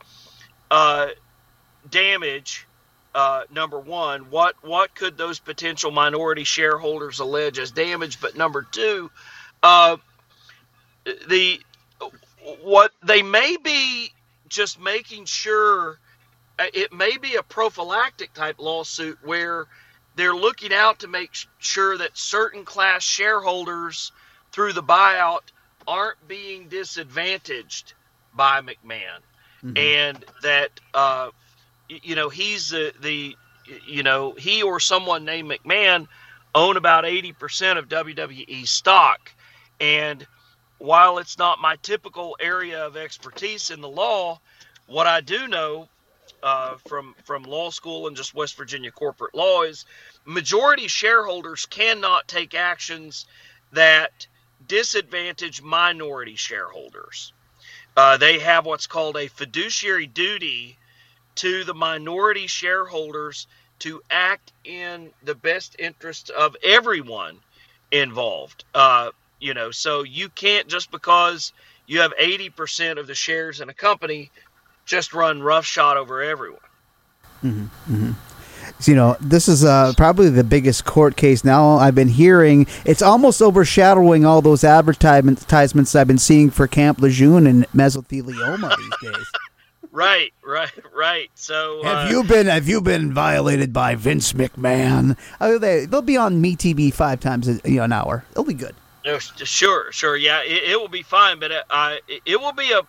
uh, 0.70 1.08
damage. 1.90 2.66
Uh, 3.14 3.44
number 3.52 3.78
one, 3.78 4.22
what 4.30 4.56
what 4.62 4.92
could 4.96 5.16
those 5.16 5.38
potential 5.38 5.92
minority 5.92 6.42
shareholders 6.42 7.20
allege 7.20 7.60
as 7.60 7.70
damage? 7.70 8.20
But 8.20 8.36
number 8.36 8.66
two, 8.68 9.08
uh, 9.62 9.98
the 11.28 11.60
what 12.62 12.90
they 13.04 13.22
may 13.22 13.56
be 13.62 14.12
just 14.48 14.80
making 14.80 15.26
sure 15.26 16.00
uh, 16.58 16.64
it 16.72 16.92
may 16.92 17.16
be 17.18 17.36
a 17.36 17.42
prophylactic 17.42 18.32
type 18.34 18.56
lawsuit 18.58 19.18
where 19.22 19.66
they're 20.16 20.34
looking 20.34 20.72
out 20.72 21.00
to 21.00 21.08
make 21.08 21.30
sure 21.58 21.98
that 21.98 22.16
certain 22.16 22.64
class 22.64 23.02
shareholders 23.02 24.12
through 24.52 24.72
the 24.72 24.82
buyout 24.82 25.42
aren't 25.86 26.28
being 26.28 26.68
disadvantaged 26.68 27.94
by 28.34 28.60
McMahon, 28.60 29.20
mm-hmm. 29.62 29.76
and 29.76 30.24
that 30.42 30.70
uh, 30.92 31.30
you 31.88 32.14
know 32.14 32.28
he's 32.28 32.70
the 32.70 32.92
the 33.00 33.36
you 33.86 34.02
know 34.02 34.32
he 34.32 34.62
or 34.62 34.80
someone 34.80 35.24
named 35.24 35.50
McMahon 35.50 36.06
own 36.54 36.76
about 36.76 37.04
eighty 37.04 37.32
percent 37.32 37.78
of 37.78 37.88
WWE 37.88 38.66
stock, 38.66 39.32
and 39.80 40.26
while 40.78 41.18
it's 41.18 41.38
not 41.38 41.60
my 41.60 41.76
typical 41.82 42.36
area 42.40 42.86
of 42.86 42.96
expertise 42.96 43.70
in 43.70 43.80
the 43.80 43.88
law, 43.88 44.40
what 44.86 45.06
I 45.06 45.20
do 45.20 45.48
know 45.48 45.88
uh, 46.44 46.76
from 46.86 47.14
from 47.24 47.42
law 47.42 47.70
school 47.70 48.06
and 48.06 48.16
just 48.16 48.34
West 48.34 48.56
Virginia 48.56 48.90
corporate 48.90 49.34
law 49.34 49.62
is 49.62 49.86
majority 50.26 50.86
shareholders 50.88 51.64
cannot 51.64 52.28
take 52.28 52.54
actions 52.54 53.24
that 53.72 54.26
disadvantage 54.68 55.62
minority 55.62 56.36
shareholders. 56.36 57.32
Uh, 57.96 58.18
they 58.18 58.40
have 58.40 58.66
what's 58.66 58.86
called 58.86 59.16
a 59.16 59.28
fiduciary 59.28 60.06
duty 60.06 60.76
to 61.36 61.64
the 61.64 61.74
minority 61.74 62.46
shareholders 62.46 63.46
to 63.78 64.02
act 64.10 64.52
in 64.64 65.10
the 65.22 65.34
best 65.34 65.76
interest 65.78 66.28
of 66.28 66.56
everyone 66.62 67.38
involved. 67.90 68.64
Uh, 68.74 69.10
you 69.40 69.54
know, 69.54 69.70
so 69.70 70.02
you 70.02 70.28
can't 70.28 70.68
just 70.68 70.90
because 70.90 71.54
you 71.86 72.00
have 72.00 72.14
80% 72.16 72.98
of 72.98 73.06
the 73.06 73.14
shares 73.14 73.60
in 73.60 73.68
a 73.68 73.74
company 73.74 74.30
just 74.84 75.14
run 75.14 75.42
roughshod 75.42 75.96
over 75.96 76.22
everyone. 76.22 76.60
Mm-hmm, 77.42 77.94
mm-hmm. 77.94 78.12
So, 78.80 78.90
you 78.90 78.96
know, 78.96 79.16
this 79.20 79.48
is 79.48 79.64
uh, 79.64 79.92
probably 79.96 80.30
the 80.30 80.44
biggest 80.44 80.84
court 80.84 81.16
case 81.16 81.44
now 81.44 81.76
I've 81.76 81.94
been 81.94 82.08
hearing. 82.08 82.66
It's 82.84 83.02
almost 83.02 83.40
overshadowing 83.40 84.24
all 84.24 84.42
those 84.42 84.64
advertisements 84.64 85.94
I've 85.94 86.06
been 86.06 86.18
seeing 86.18 86.50
for 86.50 86.66
Camp 86.66 86.98
Lejeune 87.00 87.46
and 87.46 87.66
mesothelioma 87.72 88.76
these 88.76 89.12
days. 89.12 89.26
Right, 89.94 90.34
right, 90.44 90.72
right. 90.92 91.30
So 91.36 91.84
have 91.84 92.08
uh, 92.08 92.10
you 92.10 92.24
been 92.24 92.48
have 92.48 92.66
you 92.66 92.80
been 92.80 93.14
violated 93.14 93.72
by 93.72 93.94
Vince 93.94 94.32
McMahon? 94.32 95.16
Oh, 95.40 95.56
they 95.56 95.86
they'll 95.86 96.02
be 96.02 96.16
on 96.16 96.42
MeTV 96.42 96.92
five 96.92 97.20
times 97.20 97.46
a, 97.46 97.60
you 97.64 97.76
know, 97.76 97.84
an 97.84 97.92
hour. 97.92 98.24
It'll 98.32 98.42
be 98.42 98.54
good. 98.54 98.74
Sure, 99.04 99.92
sure, 99.92 100.16
yeah, 100.16 100.42
it, 100.42 100.70
it 100.70 100.80
will 100.80 100.88
be 100.88 101.04
fine. 101.04 101.38
But 101.38 101.52
uh, 101.70 101.94
it 102.26 102.40
will 102.40 102.52
be 102.52 102.72
a 102.72 102.80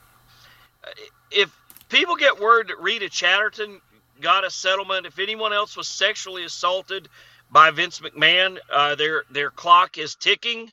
if 1.30 1.56
people 1.90 2.16
get 2.16 2.40
word 2.40 2.70
that 2.70 2.80
Rita 2.80 3.10
Chatterton 3.10 3.82
got 4.22 4.46
a 4.46 4.50
settlement. 4.50 5.06
If 5.06 5.20
anyone 5.20 5.54
else 5.54 5.76
was 5.76 5.88
sexually 5.88 6.44
assaulted 6.44 7.08
by 7.52 7.72
Vince 7.72 8.00
McMahon, 8.00 8.58
uh, 8.72 8.96
their 8.96 9.24
their 9.30 9.50
clock 9.50 9.98
is 9.98 10.16
ticking, 10.16 10.72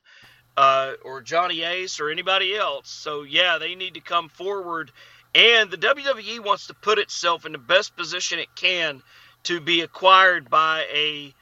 uh, 0.57 0.93
or 1.03 1.21
Johnny 1.21 1.63
Ace 1.63 1.99
or 1.99 2.09
anybody 2.09 2.55
else. 2.55 2.89
So 2.89 3.23
yeah, 3.23 3.57
they 3.57 3.75
need 3.75 3.95
to 3.95 4.01
come 4.01 4.29
forward. 4.29 4.91
And 5.35 5.71
the 5.71 5.77
WWE 5.77 6.43
wants 6.43 6.67
to 6.67 6.75
put 6.75 6.99
itself 6.99 7.45
in 7.45 7.53
the 7.53 7.57
best 7.57 7.95
position 7.95 8.39
it 8.39 8.55
can 8.55 9.01
to 9.43 9.59
be 9.59 9.81
acquired 9.81 10.49
by 10.49 10.85
a 10.93 11.33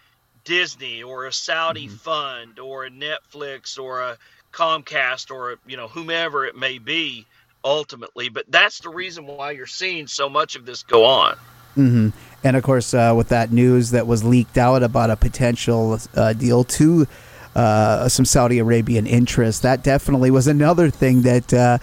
Disney 0.43 1.03
or 1.03 1.25
a 1.25 1.33
Saudi 1.33 1.87
mm-hmm. 1.87 1.97
fund 1.97 2.59
or 2.59 2.85
a 2.85 2.89
Netflix 2.89 3.77
or 3.77 4.01
a 4.01 4.17
Comcast 4.51 5.31
or 5.31 5.57
you 5.65 5.77
know 5.77 5.87
whomever 5.87 6.45
it 6.45 6.57
may 6.57 6.77
be 6.77 7.25
ultimately. 7.63 8.29
But 8.29 8.45
that's 8.49 8.79
the 8.79 8.89
reason 8.89 9.27
why 9.27 9.51
you're 9.51 9.65
seeing 9.65 10.07
so 10.07 10.29
much 10.29 10.55
of 10.55 10.65
this 10.65 10.83
go 10.83 11.05
on. 11.05 11.33
Mm-hmm. 11.77 12.09
And 12.43 12.57
of 12.57 12.63
course, 12.63 12.93
uh, 12.93 13.13
with 13.15 13.29
that 13.29 13.51
news 13.51 13.91
that 13.91 14.07
was 14.07 14.23
leaked 14.23 14.57
out 14.57 14.83
about 14.83 15.09
a 15.09 15.15
potential 15.15 15.99
uh, 16.15 16.33
deal 16.33 16.63
to 16.65 17.07
uh, 17.55 18.09
some 18.09 18.25
Saudi 18.25 18.59
Arabian 18.59 19.07
interest, 19.07 19.61
that 19.61 19.83
definitely 19.83 20.31
was 20.31 20.47
another 20.47 20.89
thing 20.89 21.21
that 21.21 21.53
uh, 21.53 21.77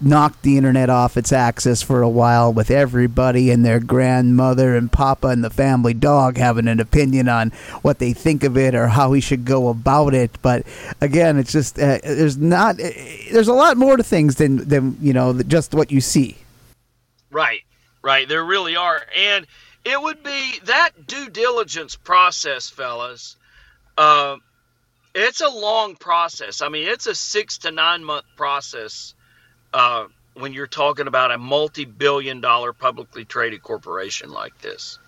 knocked 0.00 0.42
the 0.42 0.56
internet 0.56 0.90
off 0.90 1.16
its 1.16 1.32
axis 1.32 1.82
for 1.82 2.02
a 2.02 2.08
while 2.08 2.52
with 2.52 2.70
everybody 2.70 3.50
and 3.50 3.64
their 3.64 3.80
grandmother 3.80 4.76
and 4.76 4.90
papa 4.90 5.28
and 5.28 5.44
the 5.44 5.50
family 5.50 5.94
dog 5.94 6.36
having 6.36 6.68
an 6.68 6.80
opinion 6.80 7.28
on 7.28 7.50
what 7.82 7.98
they 7.98 8.12
think 8.12 8.44
of 8.44 8.56
it 8.56 8.74
or 8.74 8.88
how 8.88 9.10
we 9.10 9.20
should 9.20 9.44
go 9.44 9.68
about 9.68 10.14
it. 10.14 10.30
But 10.42 10.66
again 11.00 11.38
it's 11.38 11.52
just 11.52 11.78
uh, 11.78 11.98
there's 12.02 12.36
not 12.36 12.80
uh, 12.80 12.90
there's 13.32 13.48
a 13.48 13.54
lot 13.54 13.76
more 13.76 13.96
to 13.96 14.02
things 14.02 14.36
than 14.36 14.68
than 14.68 14.96
you 15.00 15.12
know 15.12 15.40
just 15.42 15.74
what 15.74 15.90
you 15.90 16.00
see. 16.00 16.36
Right. 17.30 17.62
Right. 18.02 18.28
There 18.28 18.44
really 18.44 18.76
are. 18.76 19.02
And 19.16 19.46
it 19.84 20.00
would 20.00 20.22
be 20.22 20.60
that 20.64 21.06
due 21.06 21.28
diligence 21.28 21.96
process 21.96 22.70
fellas 22.70 23.36
uh, 23.96 24.36
it's 25.14 25.40
a 25.40 25.48
long 25.48 25.94
process. 25.94 26.60
I 26.60 26.68
mean 26.68 26.88
it's 26.88 27.06
a 27.06 27.14
six 27.14 27.58
to 27.58 27.70
nine 27.70 28.04
month 28.04 28.26
process 28.36 29.14
uh, 29.74 30.06
when 30.34 30.52
you're 30.52 30.66
talking 30.68 31.08
about 31.08 31.32
a 31.32 31.38
multi-billion 31.38 32.40
dollar 32.40 32.72
publicly 32.72 33.24
traded 33.24 33.62
corporation 33.62 34.30
like 34.30 34.58
this. 34.60 34.98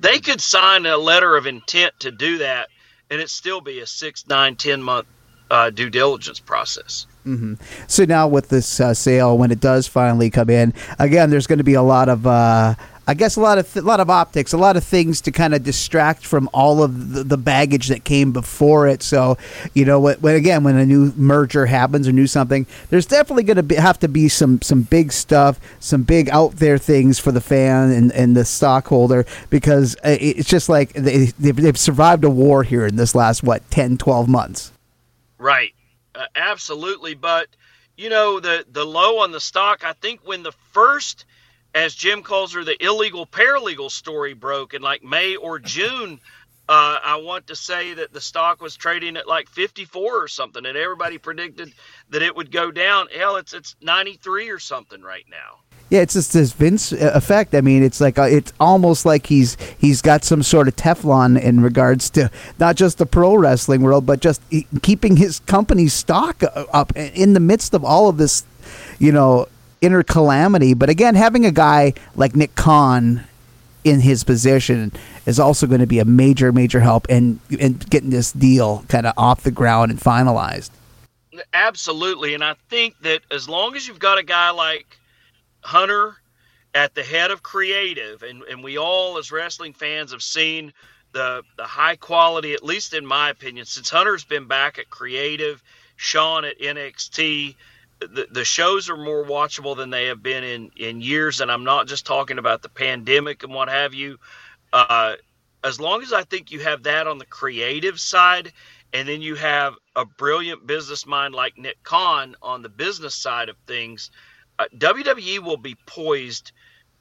They 0.00 0.18
could 0.18 0.40
sign 0.40 0.86
a 0.86 0.96
letter 0.96 1.36
of 1.36 1.46
intent 1.46 1.92
to 2.00 2.10
do 2.10 2.38
that, 2.38 2.68
and 3.10 3.20
it 3.20 3.30
still 3.30 3.60
be 3.60 3.80
a 3.80 3.86
six, 3.86 4.26
nine, 4.26 4.56
ten 4.56 4.82
month 4.82 5.06
uh, 5.50 5.70
due 5.70 5.90
diligence 5.90 6.40
process. 6.40 7.06
Mm-hmm. 7.26 7.54
So 7.86 8.04
now 8.04 8.28
with 8.28 8.48
this 8.48 8.80
uh, 8.80 8.94
sale, 8.94 9.36
when 9.36 9.50
it 9.50 9.60
does 9.60 9.86
finally 9.86 10.30
come 10.30 10.50
in, 10.50 10.74
again, 10.98 11.30
there's 11.30 11.46
going 11.46 11.58
to 11.58 11.64
be 11.64 11.74
a 11.74 11.82
lot 11.82 12.08
of 12.08 12.26
uh, 12.26 12.74
I 13.08 13.14
guess 13.14 13.36
a 13.36 13.40
lot 13.40 13.58
of 13.58 13.72
th- 13.72 13.84
lot 13.84 14.00
of 14.00 14.10
optics, 14.10 14.52
a 14.52 14.58
lot 14.58 14.76
of 14.76 14.82
things 14.82 15.20
to 15.22 15.30
kind 15.30 15.54
of 15.54 15.62
distract 15.62 16.26
from 16.26 16.50
all 16.52 16.82
of 16.82 17.12
the, 17.12 17.22
the, 17.22 17.36
baggage 17.36 17.86
that 17.88 18.02
came 18.02 18.32
before 18.32 18.88
it. 18.88 19.00
So, 19.00 19.38
you 19.74 19.84
know, 19.84 20.00
when, 20.00 20.34
again, 20.34 20.64
when 20.64 20.76
a 20.76 20.84
new 20.84 21.12
merger 21.16 21.66
happens 21.66 22.08
or 22.08 22.12
new 22.12 22.26
something, 22.26 22.66
there's 22.90 23.06
definitely 23.06 23.44
going 23.44 23.68
to 23.68 23.80
have 23.80 24.00
to 24.00 24.08
be 24.08 24.28
some 24.28 24.60
some 24.60 24.82
big 24.82 25.12
stuff, 25.12 25.60
some 25.78 26.02
big 26.02 26.28
out 26.30 26.56
there 26.56 26.78
things 26.78 27.20
for 27.20 27.30
the 27.30 27.40
fan 27.40 27.92
and, 27.92 28.10
and 28.12 28.36
the 28.36 28.44
stockholder 28.44 29.24
because 29.50 29.94
uh, 30.04 30.16
it's 30.20 30.48
just 30.48 30.68
like 30.68 30.92
they 30.94 31.26
they've, 31.38 31.56
they've 31.56 31.78
survived 31.78 32.24
a 32.24 32.30
war 32.30 32.64
here 32.64 32.86
in 32.86 32.96
this 32.96 33.14
last 33.14 33.44
what 33.44 33.68
10, 33.70 33.98
12 33.98 34.28
months. 34.28 34.72
Right, 35.38 35.74
uh, 36.16 36.26
absolutely. 36.34 37.14
But 37.14 37.46
you 37.96 38.10
know, 38.10 38.40
the 38.40 38.64
the 38.68 38.84
low 38.84 39.20
on 39.20 39.30
the 39.30 39.40
stock. 39.40 39.84
I 39.84 39.92
think 39.92 40.20
when 40.24 40.42
the 40.42 40.52
first 40.72 41.24
as 41.76 41.94
Jim 41.94 42.22
calls 42.22 42.54
her, 42.54 42.64
the 42.64 42.82
illegal 42.82 43.26
paralegal 43.26 43.90
story 43.90 44.32
broke 44.32 44.72
in 44.72 44.80
like 44.80 45.04
May 45.04 45.36
or 45.36 45.58
June. 45.58 46.18
Uh, 46.68 46.98
I 47.04 47.16
want 47.16 47.46
to 47.48 47.54
say 47.54 47.94
that 47.94 48.14
the 48.14 48.20
stock 48.20 48.62
was 48.62 48.74
trading 48.74 49.16
at 49.16 49.28
like 49.28 49.48
54 49.50 50.24
or 50.24 50.26
something, 50.26 50.64
and 50.64 50.76
everybody 50.76 51.18
predicted 51.18 51.72
that 52.10 52.22
it 52.22 52.34
would 52.34 52.50
go 52.50 52.70
down. 52.70 53.08
Hell, 53.14 53.36
it's 53.36 53.52
it's 53.52 53.76
93 53.82 54.48
or 54.48 54.58
something 54.58 55.02
right 55.02 55.26
now. 55.30 55.60
Yeah, 55.90 56.00
it's 56.00 56.14
just 56.14 56.32
this 56.32 56.52
Vince 56.52 56.90
effect. 56.92 57.54
I 57.54 57.60
mean, 57.60 57.84
it's 57.84 58.00
like 58.00 58.18
uh, 58.18 58.22
it's 58.22 58.54
almost 58.58 59.04
like 59.04 59.26
he's 59.26 59.56
he's 59.78 60.00
got 60.00 60.24
some 60.24 60.42
sort 60.42 60.66
of 60.68 60.74
Teflon 60.74 61.40
in 61.40 61.60
regards 61.60 62.08
to 62.10 62.30
not 62.58 62.74
just 62.74 62.98
the 62.98 63.06
pro 63.06 63.36
wrestling 63.36 63.82
world, 63.82 64.06
but 64.06 64.20
just 64.20 64.40
keeping 64.82 65.16
his 65.16 65.40
company's 65.40 65.92
stock 65.92 66.42
uh, 66.42 66.64
up 66.72 66.96
in 66.96 67.34
the 67.34 67.40
midst 67.40 67.74
of 67.74 67.84
all 67.84 68.08
of 68.08 68.16
this, 68.16 68.44
you 68.98 69.12
know, 69.12 69.46
inner 69.80 70.02
calamity. 70.02 70.74
But 70.74 70.88
again, 70.88 71.14
having 71.14 71.44
a 71.44 71.52
guy 71.52 71.94
like 72.14 72.34
Nick 72.34 72.54
Khan 72.54 73.24
in 73.84 74.00
his 74.00 74.24
position 74.24 74.92
is 75.26 75.38
also 75.38 75.66
going 75.66 75.80
to 75.80 75.86
be 75.86 76.00
a 76.00 76.04
major, 76.04 76.52
major 76.52 76.80
help 76.80 77.08
in 77.08 77.38
in 77.50 77.74
getting 77.74 78.10
this 78.10 78.32
deal 78.32 78.84
kind 78.88 79.06
of 79.06 79.14
off 79.16 79.42
the 79.42 79.50
ground 79.50 79.90
and 79.90 80.00
finalized. 80.00 80.70
Absolutely, 81.52 82.34
and 82.34 82.42
I 82.42 82.54
think 82.68 82.98
that 83.02 83.20
as 83.30 83.48
long 83.48 83.76
as 83.76 83.86
you've 83.86 83.98
got 83.98 84.18
a 84.18 84.22
guy 84.22 84.50
like 84.50 84.98
Hunter 85.60 86.16
at 86.74 86.94
the 86.94 87.02
head 87.02 87.30
of 87.30 87.42
creative, 87.42 88.22
and, 88.22 88.42
and 88.44 88.64
we 88.64 88.78
all 88.78 89.18
as 89.18 89.30
wrestling 89.30 89.72
fans 89.72 90.12
have 90.12 90.22
seen 90.22 90.72
the 91.12 91.42
the 91.56 91.64
high 91.64 91.96
quality, 91.96 92.54
at 92.54 92.64
least 92.64 92.92
in 92.92 93.06
my 93.06 93.30
opinion, 93.30 93.66
since 93.66 93.88
Hunter's 93.88 94.24
been 94.24 94.46
back 94.46 94.78
at 94.78 94.90
creative, 94.90 95.62
Shawn 95.96 96.44
at 96.44 96.58
NXT 96.58 97.54
the, 98.00 98.26
the 98.30 98.44
shows 98.44 98.90
are 98.90 98.96
more 98.96 99.24
watchable 99.24 99.76
than 99.76 99.90
they 99.90 100.06
have 100.06 100.22
been 100.22 100.44
in, 100.44 100.70
in 100.76 101.00
years. 101.00 101.40
And 101.40 101.50
I'm 101.50 101.64
not 101.64 101.86
just 101.86 102.06
talking 102.06 102.38
about 102.38 102.62
the 102.62 102.68
pandemic 102.68 103.42
and 103.42 103.52
what 103.52 103.68
have 103.68 103.94
you. 103.94 104.18
Uh, 104.72 105.14
as 105.64 105.80
long 105.80 106.02
as 106.02 106.12
I 106.12 106.22
think 106.22 106.50
you 106.50 106.60
have 106.60 106.84
that 106.84 107.06
on 107.06 107.18
the 107.18 107.26
creative 107.26 107.98
side, 107.98 108.52
and 108.92 109.08
then 109.08 109.20
you 109.20 109.34
have 109.34 109.74
a 109.94 110.04
brilliant 110.04 110.66
business 110.66 111.06
mind 111.06 111.34
like 111.34 111.58
Nick 111.58 111.82
Khan 111.82 112.36
on 112.40 112.62
the 112.62 112.68
business 112.68 113.14
side 113.14 113.48
of 113.48 113.56
things, 113.66 114.10
uh, 114.58 114.66
WWE 114.76 115.40
will 115.40 115.56
be 115.56 115.76
poised 115.86 116.52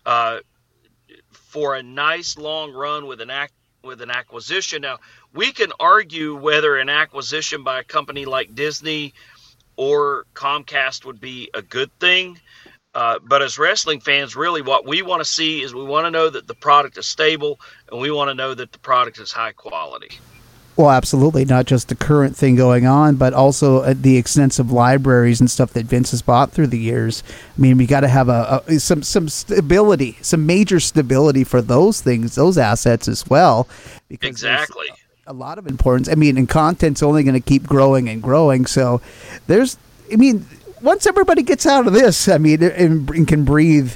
uh, 0.05 0.39
for 1.31 1.75
a 1.75 1.83
nice 1.83 2.37
long 2.37 2.73
run 2.73 3.05
with 3.05 3.21
an 3.21 3.29
act 3.29 3.53
with 3.83 4.01
an 4.01 4.09
acquisition. 4.09 4.81
Now 4.81 4.97
we 5.33 5.51
can 5.51 5.71
argue 5.79 6.35
whether 6.35 6.75
an 6.77 6.89
acquisition 6.89 7.63
by 7.63 7.79
a 7.79 7.83
company 7.83 8.25
like 8.25 8.55
Disney 8.55 9.13
or 9.77 10.25
Comcast 10.33 11.05
would 11.05 11.19
be 11.19 11.49
a 11.53 11.61
good 11.61 11.91
thing. 11.99 12.39
Uh, 12.93 13.19
but 13.21 13.41
as 13.41 13.59
wrestling 13.59 13.99
fans, 13.99 14.35
really 14.35 14.61
what 14.61 14.85
we 14.85 15.01
want 15.01 15.19
to 15.19 15.29
see 15.29 15.61
is 15.61 15.75
we 15.75 15.83
want 15.83 16.05
to 16.05 16.11
know 16.11 16.29
that 16.29 16.47
the 16.47 16.55
product 16.55 16.97
is 16.97 17.05
stable 17.05 17.59
and 17.91 17.99
we 17.99 18.09
want 18.09 18.29
to 18.29 18.33
know 18.33 18.53
that 18.53 18.71
the 18.71 18.79
product 18.79 19.19
is 19.19 19.33
high 19.33 19.51
quality. 19.51 20.17
Well, 20.77 20.89
absolutely. 20.89 21.45
Not 21.45 21.65
just 21.65 21.87
the 21.87 21.95
current 21.95 22.35
thing 22.35 22.55
going 22.55 22.85
on, 22.85 23.15
but 23.15 23.33
also 23.33 23.77
uh, 23.77 23.93
the 23.95 24.17
extensive 24.17 24.71
libraries 24.71 25.39
and 25.39 25.49
stuff 25.49 25.71
that 25.73 25.85
Vince 25.85 26.11
has 26.11 26.21
bought 26.21 26.51
through 26.51 26.67
the 26.67 26.77
years. 26.77 27.23
I 27.57 27.61
mean, 27.61 27.77
we 27.77 27.85
got 27.85 28.01
to 28.01 28.09
have 28.09 28.27
a, 28.27 28.61
a, 28.67 28.79
some 28.79 29.01
some 29.01 29.29
stability, 29.29 30.17
some 30.21 30.45
major 30.45 30.81
stability 30.81 31.45
for 31.45 31.61
those 31.61 32.01
things, 32.01 32.35
those 32.35 32.57
assets 32.57 33.07
as 33.07 33.25
well. 33.27 33.69
Because 34.09 34.29
exactly 34.29 34.87
a 35.27 35.33
lot 35.33 35.57
of 35.57 35.65
importance. 35.65 36.07
I 36.07 36.13
mean, 36.13 36.37
and 36.37 36.47
content's 36.47 37.01
only 37.01 37.23
going 37.23 37.33
to 37.33 37.39
keep 37.39 37.63
growing 37.63 38.07
and 38.09 38.21
growing. 38.21 38.67
So 38.67 39.01
there's, 39.47 39.77
I 40.11 40.17
mean, 40.17 40.45
once 40.81 41.07
everybody 41.07 41.41
gets 41.41 41.65
out 41.65 41.87
of 41.87 41.93
this, 41.93 42.27
I 42.27 42.37
mean, 42.37 42.61
and, 42.61 43.09
and 43.09 43.27
can 43.27 43.43
breathe, 43.43 43.93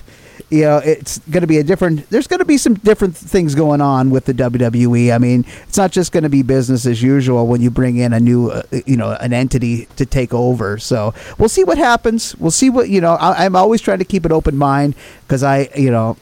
you 0.50 0.62
know, 0.62 0.78
it's 0.78 1.20
going 1.30 1.42
to 1.42 1.48
be 1.48 1.60
a 1.60 1.63
different. 1.63 2.10
There's 2.10 2.26
going 2.26 2.39
to 2.39 2.46
be 2.46 2.58
some 2.58 2.74
different 2.74 3.15
things 3.15 3.54
going 3.54 3.80
on 3.80 4.10
with 4.10 4.26
the 4.26 4.34
WWE. 4.34 5.13
I 5.13 5.20
mean, 5.20 5.46
it's 5.68 5.78
not 5.78 5.92
just 5.92 6.12
going 6.12 6.24
to 6.24 6.30
be 6.30 6.42
business 6.42 6.88
as 6.88 7.04
usual 7.04 7.46
when 7.46 7.62
you 7.62 7.70
bring 7.70 7.98
in 7.98 8.12
a 8.13 8.20
new, 8.20 8.50
uh, 8.50 8.63
you 8.88 8.98
know, 8.98 9.12
an 9.12 9.32
entity 9.32 9.86
to 9.98 10.08
take 10.08 10.34
over. 10.34 10.80
So 10.80 11.13
we'll 11.38 11.50
see 11.50 11.63
what 11.63 11.78
happens. 11.78 12.36
We'll 12.38 12.50
see 12.50 12.72
what 12.72 12.89
you 12.89 13.02
know. 13.02 13.13
I, 13.13 13.46
am 13.46 13.56
always 13.56 13.82
trying 13.82 14.00
to 14.00 14.06
keep 14.06 14.26
an 14.26 14.32
open 14.32 14.58
mind 14.58 14.96
because 15.28 15.44
I, 15.44 15.70
you 15.76 15.92
know, 15.92 16.18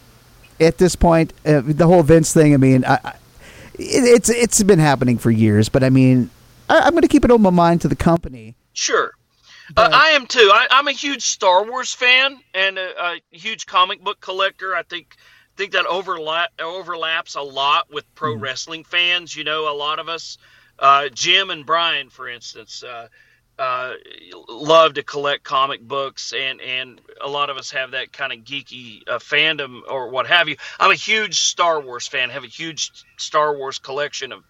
at 0.59 0.77
this 0.77 0.97
point, 0.97 1.31
uh, 1.45 1.61
the 1.63 1.87
whole 1.87 2.03
Vince 2.03 2.33
thing. 2.33 2.53
I 2.53 2.57
mean, 2.57 2.83
I, 2.83 3.15
it's 3.77 4.29
it's 4.29 4.63
been 4.63 4.79
happening 4.79 5.17
for 5.17 5.31
years, 5.31 5.69
but 5.69 5.83
I 5.83 5.89
mean, 5.89 6.29
I, 6.69 6.87
am 6.87 6.91
going 6.91 7.01
to 7.01 7.07
keep 7.07 7.25
it 7.25 7.31
on 7.31 7.41
my 7.41 7.49
mind 7.49 7.81
to 7.81 7.87
the 7.87 7.95
company. 7.95 8.55
Sure. 8.73 9.13
Uh, 9.75 9.89
I 9.91 10.09
am 10.11 10.27
too. 10.27 10.49
I, 10.53 10.67
am 10.71 10.87
a 10.87 10.93
huge 10.93 11.23
Star 11.23 11.65
Wars 11.65 11.93
fan 11.93 12.39
and 12.53 12.77
a, 12.77 13.03
a, 13.03 13.21
huge 13.31 13.65
comic 13.65 14.01
book 14.01 14.21
collector. 14.21 14.73
I 14.75 14.83
think 14.83 15.17
think 15.57 15.73
that 15.73 15.85
overlap 15.85 16.51
overlaps 16.59 17.35
a 17.35 17.41
lot 17.41 17.91
with 17.91 18.05
pro 18.15 18.35
mm. 18.35 18.41
wrestling 18.41 18.83
fans. 18.83 19.35
You 19.35 19.43
know, 19.43 19.71
a 19.71 19.75
lot 19.75 19.99
of 19.99 20.07
us, 20.07 20.37
uh, 20.79 21.09
Jim 21.09 21.49
and 21.49 21.65
Brian, 21.65 22.09
for 22.09 22.29
instance, 22.29 22.83
uh, 22.83 23.07
uh, 23.59 23.93
love 24.47 24.95
to 24.95 25.03
collect 25.03 25.43
comic 25.43 25.81
books, 25.81 26.33
and 26.33 26.61
and 26.61 27.01
a 27.21 27.27
lot 27.27 27.49
of 27.49 27.57
us 27.57 27.71
have 27.71 27.91
that 27.91 28.11
kind 28.13 28.31
of 28.31 28.39
geeky 28.39 29.01
uh, 29.07 29.19
fandom 29.19 29.81
or 29.89 30.09
what 30.09 30.27
have 30.27 30.47
you. 30.47 30.57
I'm 30.79 30.91
a 30.91 30.95
huge 30.95 31.39
Star 31.41 31.81
Wars 31.81 32.07
fan. 32.07 32.29
Have 32.29 32.43
a 32.43 32.47
huge 32.47 32.91
Star 33.17 33.55
Wars 33.55 33.79
collection 33.79 34.31
of 34.31 34.43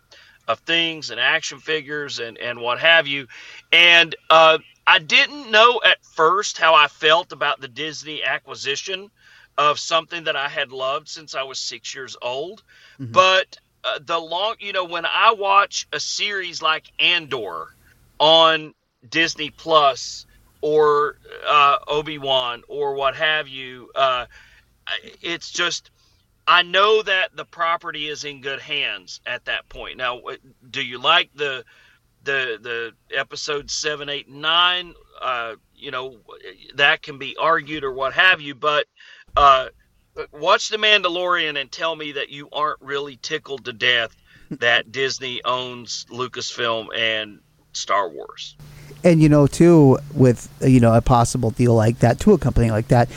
of 0.47 0.59
things 0.59 1.09
and 1.09 1.19
action 1.19 1.59
figures 1.59 2.19
and 2.19 2.37
and 2.37 2.59
what 2.59 2.79
have 2.79 3.07
you. 3.07 3.27
And 3.71 4.15
uh, 4.29 4.59
I 4.85 4.99
didn't 4.99 5.51
know 5.51 5.81
at 5.83 6.03
first 6.03 6.57
how 6.57 6.75
I 6.75 6.87
felt 6.87 7.31
about 7.31 7.61
the 7.61 7.67
Disney 7.67 8.23
acquisition 8.23 9.09
of 9.57 9.79
something 9.79 10.25
that 10.25 10.35
I 10.35 10.49
had 10.49 10.71
loved 10.71 11.07
since 11.07 11.33
I 11.33 11.43
was 11.43 11.59
six 11.59 11.95
years 11.95 12.15
old, 12.21 12.61
mm-hmm. 12.99 13.11
but 13.11 13.57
uh, 13.83 13.99
the 14.05 14.19
long 14.19 14.55
you 14.59 14.73
know 14.73 14.85
when 14.85 15.05
I 15.05 15.33
watch 15.33 15.87
a 15.93 15.99
series 15.99 16.61
like 16.61 16.91
Andor 16.99 17.73
on 18.19 18.73
Disney 19.09 19.49
Plus 19.49 20.25
or 20.61 21.17
uh, 21.47 21.77
Obi 21.87 22.17
Wan 22.17 22.63
or 22.67 22.95
what 22.95 23.15
have 23.15 23.47
you. 23.47 23.91
Uh, 23.95 24.25
it's 25.21 25.51
just 25.51 25.91
I 26.47 26.63
know 26.63 27.01
that 27.03 27.35
the 27.35 27.45
property 27.45 28.07
is 28.07 28.23
in 28.23 28.41
good 28.41 28.61
hands 28.61 29.19
at 29.25 29.45
that 29.45 29.67
point. 29.67 29.97
Now, 29.97 30.21
do 30.69 30.81
you 30.81 30.97
like 30.97 31.29
the 31.35 31.65
the 32.23 32.57
the 33.09 33.15
episode 33.15 33.69
seven, 33.69 34.09
eight, 34.09 34.29
nine? 34.29 34.93
Uh, 35.21 35.55
you 35.75 35.91
know 35.91 36.17
that 36.75 37.01
can 37.01 37.17
be 37.17 37.35
argued 37.37 37.83
or 37.83 37.91
what 37.91 38.13
have 38.13 38.39
you, 38.39 38.55
but 38.55 38.85
uh, 39.35 39.67
watch 40.31 40.69
the 40.69 40.77
Mandalorian 40.77 41.59
and 41.59 41.71
tell 41.71 41.95
me 41.95 42.13
that 42.13 42.29
you 42.29 42.47
aren't 42.51 42.81
really 42.81 43.17
tickled 43.17 43.65
to 43.65 43.73
death 43.73 44.15
that 44.49 44.91
Disney 44.91 45.41
owns 45.43 46.05
Lucasfilm 46.09 46.87
and 46.95 47.41
Star 47.73 48.09
Wars 48.09 48.55
And 49.03 49.21
you 49.21 49.29
know, 49.29 49.47
too, 49.47 49.99
with 50.13 50.49
you 50.61 50.79
know 50.79 50.93
a 50.93 51.01
possible 51.01 51.51
deal 51.51 51.73
like 51.73 51.99
that 51.99 52.19
to 52.21 52.33
a 52.33 52.37
company 52.37 52.71
like 52.71 52.87
that, 52.89 53.09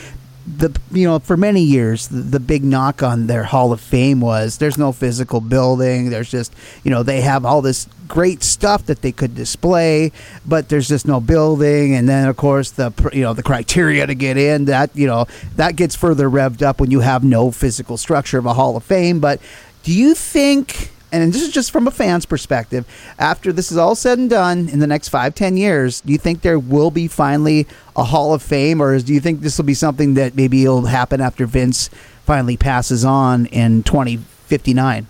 the 0.47 0.79
you 0.91 1.07
know 1.07 1.19
for 1.19 1.37
many 1.37 1.63
years 1.63 2.09
the, 2.09 2.21
the, 2.21 2.41
big 2.41 2.65
knock 2.65 3.03
on 3.03 3.27
their 3.27 3.45
Hall 3.45 3.73
of 3.73 3.81
Fame 3.81 4.21
was 4.21 4.59
there's 4.59 4.79
no 4.79 4.93
physical 4.93 5.41
building. 5.41 6.11
There's 6.11 6.31
just 6.31 6.53
you 6.83 6.91
know 6.91 7.03
they 7.03 7.21
have 7.21 7.45
all 7.45 7.63
this 7.63 7.89
great 8.09 8.43
stuff 8.43 8.87
that 8.87 9.03
they 9.03 9.13
could 9.13 9.35
display, 9.35 10.13
but 10.47 10.69
there's 10.69 10.89
just 10.89 11.07
no 11.07 11.21
building. 11.21 11.95
And 11.95 12.09
then 12.09 12.29
of 12.29 12.37
course 12.37 12.71
the 12.71 12.93
you 13.13 13.23
know 13.23 13.35
the 13.35 13.43
criteria 13.43 14.07
to 14.07 14.15
get 14.15 14.37
in 14.37 14.65
that 14.67 14.95
you 14.97 15.07
know 15.07 15.27
that 15.57 15.77
gets 15.77 15.95
further 15.95 16.29
revved 16.29 16.63
up 16.63 16.81
when 16.81 16.91
you 16.91 17.01
have 17.01 17.23
no 17.23 17.51
physical 17.51 17.97
structure 17.97 18.39
of 18.39 18.47
a 18.47 18.55
Hall 18.55 18.77
of 18.77 18.85
Fame. 18.85 19.21
But 19.21 19.41
do 19.83 19.93
you 19.93 20.15
think? 20.15 20.91
And 21.13 21.33
this 21.33 21.43
is 21.43 21.53
just 21.53 21.71
from 21.71 21.87
a 21.87 21.91
fan's 21.91 22.27
perspective, 22.27 22.87
after 23.19 23.53
this 23.53 23.73
is 23.73 23.79
all 23.79 23.95
said 23.95 24.19
and 24.19 24.31
done 24.31 24.69
in 24.69 24.79
the 24.79 24.87
next 24.87 25.09
five, 25.09 25.35
ten 25.35 25.57
years, 25.57 26.01
do 26.01 26.13
you 26.13 26.19
think 26.19 26.43
there 26.43 26.59
will 26.59 26.91
be 26.91 27.09
finally 27.09 27.67
a 27.97 28.05
Hall 28.05 28.33
of 28.33 28.43
Fame, 28.43 28.81
or 28.81 28.99
do 28.99 29.13
you 29.13 29.21
think 29.21 29.41
this 29.41 29.59
will 29.59 29.65
be 29.65 29.75
something 29.75 30.15
that 30.15 30.35
maybe 30.35 30.67
will 30.67 30.87
happen 30.87 31.21
after 31.21 31.47
Vince 31.47 31.91
finally 32.25 32.57
passes 32.57 33.05
on 33.05 33.47
in 33.47 33.83
2059? 33.83 35.07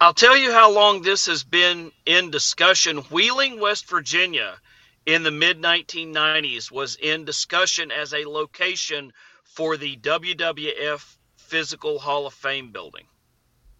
I'll 0.00 0.14
tell 0.14 0.36
you 0.36 0.52
how 0.52 0.72
long 0.72 1.02
this 1.02 1.26
has 1.26 1.42
been 1.42 1.90
in 2.06 2.30
discussion. 2.30 2.98
Wheeling, 3.10 3.60
West 3.60 3.88
Virginia, 3.88 4.56
in 5.06 5.24
the 5.24 5.30
mid 5.30 5.60
1990s, 5.60 6.70
was 6.70 6.96
in 6.96 7.24
discussion 7.24 7.90
as 7.90 8.12
a 8.12 8.24
location 8.24 9.12
for 9.44 9.76
the 9.76 9.96
WWF 9.96 11.16
Physical 11.36 11.98
Hall 11.98 12.26
of 12.26 12.34
Fame 12.34 12.70
building 12.70 13.06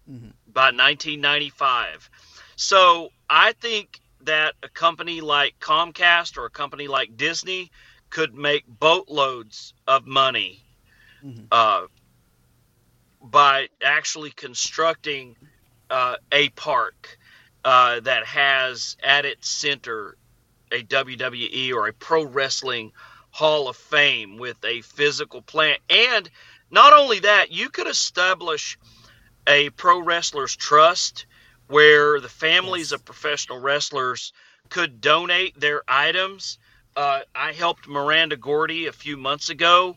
mm-hmm. 0.09 0.29
By 0.59 0.71
1995. 0.71 2.09
So 2.57 3.13
I 3.29 3.53
think 3.53 4.01
that 4.23 4.55
a 4.61 4.67
company 4.67 5.21
like 5.21 5.57
Comcast 5.61 6.37
or 6.37 6.47
a 6.47 6.49
company 6.49 6.89
like 6.89 7.15
Disney 7.15 7.71
could 8.09 8.35
make 8.35 8.65
boatloads 8.67 9.73
of 9.87 10.05
money 10.05 10.61
mm-hmm. 11.23 11.45
uh, 11.49 11.83
by 13.21 13.69
actually 13.81 14.31
constructing 14.31 15.37
uh, 15.89 16.15
a 16.29 16.49
park 16.49 17.17
uh, 17.63 18.01
that 18.01 18.25
has 18.25 18.97
at 19.01 19.23
its 19.23 19.49
center 19.49 20.17
a 20.73 20.83
WWE 20.83 21.73
or 21.73 21.87
a 21.87 21.93
pro 21.93 22.25
wrestling 22.25 22.91
Hall 23.31 23.69
of 23.69 23.77
Fame 23.77 24.37
with 24.37 24.57
a 24.65 24.81
physical 24.81 25.41
plant. 25.41 25.79
And 25.89 26.29
not 26.69 26.91
only 26.91 27.19
that, 27.19 27.49
you 27.49 27.69
could 27.69 27.87
establish 27.87 28.77
a 29.47 29.69
pro 29.71 29.99
wrestlers 29.99 30.55
trust 30.55 31.25
where 31.67 32.19
the 32.19 32.29
families 32.29 32.91
yes. 32.91 32.99
of 32.99 33.05
professional 33.05 33.59
wrestlers 33.59 34.33
could 34.69 35.01
donate 35.01 35.59
their 35.59 35.83
items. 35.87 36.57
Uh, 36.95 37.21
I 37.33 37.53
helped 37.53 37.87
Miranda 37.87 38.35
Gordy 38.35 38.87
a 38.87 38.91
few 38.91 39.17
months 39.17 39.49
ago 39.49 39.95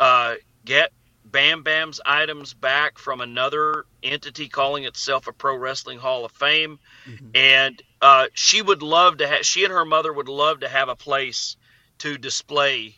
uh, 0.00 0.34
get 0.64 0.92
Bam 1.24 1.62
Bam's 1.62 2.00
items 2.04 2.52
back 2.52 2.98
from 2.98 3.20
another 3.20 3.86
entity 4.02 4.48
calling 4.48 4.84
itself 4.84 5.28
a 5.28 5.32
Pro 5.32 5.56
Wrestling 5.56 5.98
Hall 5.98 6.24
of 6.24 6.32
Fame, 6.32 6.78
mm-hmm. 7.06 7.28
and 7.34 7.80
uh, 8.00 8.26
she 8.34 8.60
would 8.60 8.82
love 8.82 9.18
to 9.18 9.26
have. 9.26 9.46
She 9.46 9.64
and 9.64 9.72
her 9.72 9.84
mother 9.84 10.12
would 10.12 10.28
love 10.28 10.60
to 10.60 10.68
have 10.68 10.88
a 10.88 10.96
place 10.96 11.56
to 11.98 12.18
display 12.18 12.96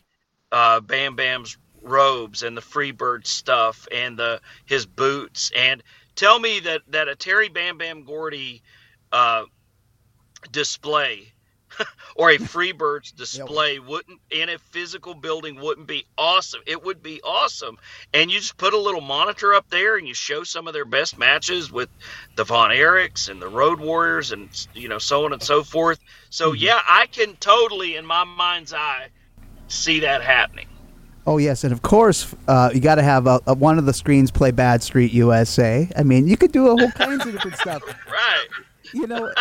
uh, 0.51 0.79
Bam 0.81 1.15
Bam's 1.15 1.57
robes 1.85 2.43
and 2.43 2.57
the 2.57 2.61
Freebird 2.61 3.25
stuff 3.25 3.87
and 3.91 4.17
the 4.17 4.41
his 4.65 4.85
boots 4.85 5.51
and 5.55 5.83
tell 6.15 6.39
me 6.39 6.59
that 6.61 6.81
that 6.89 7.07
a 7.07 7.15
Terry 7.15 7.49
Bam 7.49 7.77
Bam 7.77 8.03
Gordy 8.03 8.61
uh, 9.11 9.43
display 10.51 11.31
or 12.15 12.31
a 12.31 12.37
Freebirds 12.37 13.15
display 13.15 13.75
yep. 13.75 13.83
wouldn't 13.85 14.19
in 14.31 14.49
a 14.49 14.57
physical 14.57 15.13
building 15.13 15.59
wouldn't 15.59 15.87
be 15.87 16.05
awesome. 16.17 16.61
It 16.65 16.83
would 16.83 17.03
be 17.03 17.21
awesome. 17.21 17.77
And 18.13 18.31
you 18.31 18.39
just 18.39 18.57
put 18.57 18.73
a 18.73 18.79
little 18.79 19.01
monitor 19.01 19.53
up 19.53 19.69
there 19.69 19.97
and 19.97 20.07
you 20.07 20.13
show 20.13 20.43
some 20.43 20.67
of 20.67 20.73
their 20.73 20.85
best 20.85 21.17
matches 21.17 21.71
with 21.71 21.89
the 22.35 22.43
Von 22.43 22.71
Erichs 22.71 23.29
and 23.29 23.41
the 23.41 23.49
Road 23.49 23.79
Warriors 23.79 24.31
and 24.31 24.49
you 24.73 24.87
know 24.87 24.99
so 24.99 25.25
on 25.25 25.33
and 25.33 25.43
so 25.43 25.63
forth. 25.63 25.99
So 26.29 26.51
mm-hmm. 26.51 26.63
yeah, 26.63 26.81
I 26.87 27.07
can 27.07 27.35
totally 27.35 27.95
in 27.95 28.05
my 28.05 28.23
mind's 28.23 28.73
eye 28.73 29.09
see 29.67 30.01
that 30.01 30.21
happening. 30.21 30.67
Oh 31.27 31.37
yes, 31.37 31.63
and 31.63 31.73
of 31.73 31.81
course 31.81 32.33
uh, 32.47 32.69
you 32.73 32.79
got 32.79 32.95
to 32.95 33.03
have 33.03 33.25
a, 33.25 33.41
a, 33.47 33.55
one 33.55 33.79
of 33.79 33.85
the 33.85 33.93
screens 33.93 34.29
play 34.29 34.51
Bad 34.51 34.83
Street 34.83 35.11
USA. 35.13 35.89
I 35.95 36.03
mean, 36.03 36.27
you 36.27 36.37
could 36.37 36.51
do 36.51 36.67
a 36.67 36.77
whole 36.77 36.91
kinds 36.91 37.25
of 37.25 37.33
different 37.33 37.57
stuff. 37.57 37.81
Right. 38.07 38.47
You 38.93 39.07
know. 39.07 39.31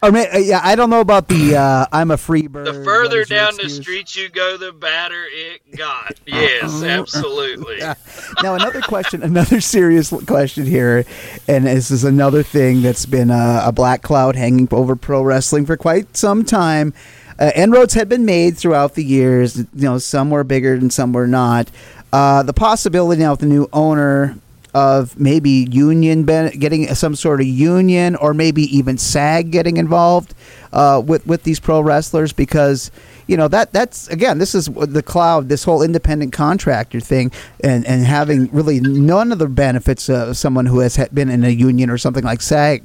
Or 0.00 0.12
may, 0.12 0.28
uh, 0.28 0.38
yeah, 0.38 0.60
I 0.62 0.76
don't 0.76 0.90
know 0.90 1.00
about 1.00 1.28
the 1.28 1.56
uh, 1.56 1.86
I'm 1.92 2.10
a 2.10 2.16
free 2.16 2.46
bird. 2.46 2.68
The 2.68 2.84
further 2.84 3.24
down 3.24 3.56
the 3.56 3.68
street 3.68 4.14
you 4.14 4.28
go, 4.28 4.56
the 4.56 4.72
badder 4.72 5.24
it 5.28 5.76
got. 5.76 6.14
Yes, 6.26 6.64
uh-huh. 6.64 6.86
absolutely. 6.86 7.78
Now 8.42 8.54
another 8.54 8.80
question, 8.80 9.22
another 9.22 9.60
serious 9.60 10.12
question 10.26 10.66
here, 10.66 11.04
and 11.48 11.66
this 11.66 11.90
is 11.90 12.04
another 12.04 12.42
thing 12.42 12.82
that's 12.82 13.06
been 13.06 13.30
a, 13.30 13.62
a 13.66 13.72
black 13.72 14.02
cloud 14.02 14.36
hanging 14.36 14.68
over 14.70 14.94
pro 14.94 15.22
wrestling 15.22 15.66
for 15.66 15.76
quite 15.76 16.16
some 16.16 16.44
time 16.44 16.94
uh, 17.38 17.50
inroads 17.54 17.94
had 17.94 18.08
been 18.08 18.24
made 18.24 18.56
throughout 18.56 18.94
the 18.94 19.04
years. 19.04 19.58
You 19.58 19.66
know, 19.74 19.98
some 19.98 20.30
were 20.30 20.44
bigger 20.44 20.74
and 20.74 20.92
some 20.92 21.12
were 21.12 21.26
not. 21.26 21.70
Uh, 22.12 22.42
the 22.42 22.52
possibility 22.54 23.20
now 23.22 23.32
with 23.32 23.40
the 23.40 23.46
new 23.46 23.68
owner 23.72 24.36
of 24.74 25.18
maybe 25.18 25.66
union 25.70 26.24
getting 26.24 26.94
some 26.94 27.14
sort 27.14 27.40
of 27.40 27.46
union 27.46 28.16
or 28.16 28.34
maybe 28.34 28.62
even 28.76 28.98
SAG 28.98 29.50
getting 29.50 29.76
involved 29.76 30.34
uh, 30.72 31.02
with 31.04 31.26
with 31.26 31.42
these 31.44 31.58
pro 31.58 31.80
wrestlers 31.80 32.32
because 32.32 32.90
you 33.26 33.36
know 33.36 33.48
that 33.48 33.72
that's 33.72 34.08
again 34.08 34.38
this 34.38 34.54
is 34.54 34.66
the 34.66 35.02
cloud 35.02 35.48
this 35.48 35.64
whole 35.64 35.82
independent 35.82 36.32
contractor 36.32 37.00
thing 37.00 37.32
and 37.64 37.86
and 37.86 38.04
having 38.04 38.50
really 38.52 38.78
none 38.80 39.32
of 39.32 39.38
the 39.38 39.48
benefits 39.48 40.10
of 40.10 40.36
someone 40.36 40.66
who 40.66 40.80
has 40.80 40.96
been 41.14 41.30
in 41.30 41.44
a 41.44 41.50
union 41.50 41.88
or 41.88 41.96
something 41.96 42.24
like 42.24 42.42
SAG 42.42 42.84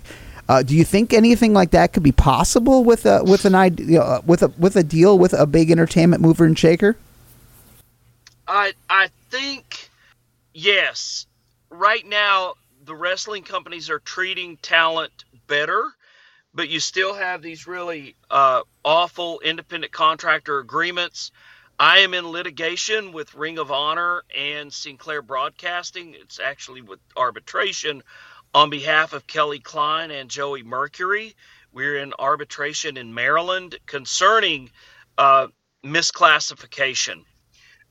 uh, 0.53 0.61
do 0.61 0.75
you 0.75 0.83
think 0.83 1.13
anything 1.13 1.51
like 1.51 1.71
that 1.71 1.93
could 1.93 2.03
be 2.03 2.11
possible 2.11 2.83
with 2.83 3.07
a 3.07 3.23
with 3.23 3.45
an 3.45 3.55
idea 3.55 4.01
uh, 4.01 4.21
with 4.23 4.43
a 4.43 4.49
with 4.49 4.75
a 4.75 4.83
deal 4.83 5.17
with 5.17 5.33
a 5.33 5.47
big 5.47 5.71
entertainment 5.71 6.21
mover 6.21 6.45
and 6.45 6.57
shaker? 6.57 6.95
I 8.47 8.73
I 8.87 9.09
think 9.31 9.89
yes. 10.53 11.25
Right 11.71 12.05
now, 12.05 12.53
the 12.85 12.93
wrestling 12.93 13.41
companies 13.41 13.89
are 13.89 13.97
treating 13.97 14.57
talent 14.57 15.25
better, 15.47 15.83
but 16.53 16.69
you 16.69 16.79
still 16.79 17.15
have 17.15 17.41
these 17.41 17.65
really 17.65 18.15
uh, 18.29 18.61
awful 18.85 19.39
independent 19.39 19.91
contractor 19.91 20.59
agreements. 20.59 21.31
I 21.79 21.99
am 21.99 22.13
in 22.13 22.27
litigation 22.27 23.11
with 23.11 23.33
Ring 23.33 23.57
of 23.57 23.71
Honor 23.71 24.21
and 24.37 24.71
Sinclair 24.71 25.23
Broadcasting. 25.23 26.13
It's 26.13 26.39
actually 26.39 26.83
with 26.83 26.99
arbitration 27.17 28.03
on 28.53 28.69
behalf 28.69 29.13
of 29.13 29.27
Kelly 29.27 29.59
Klein 29.59 30.11
and 30.11 30.29
Joey 30.29 30.63
Mercury, 30.63 31.35
we're 31.71 31.97
in 31.97 32.13
arbitration 32.19 32.97
in 32.97 33.13
Maryland 33.13 33.75
concerning 33.85 34.69
uh, 35.17 35.47
misclassification 35.83 37.23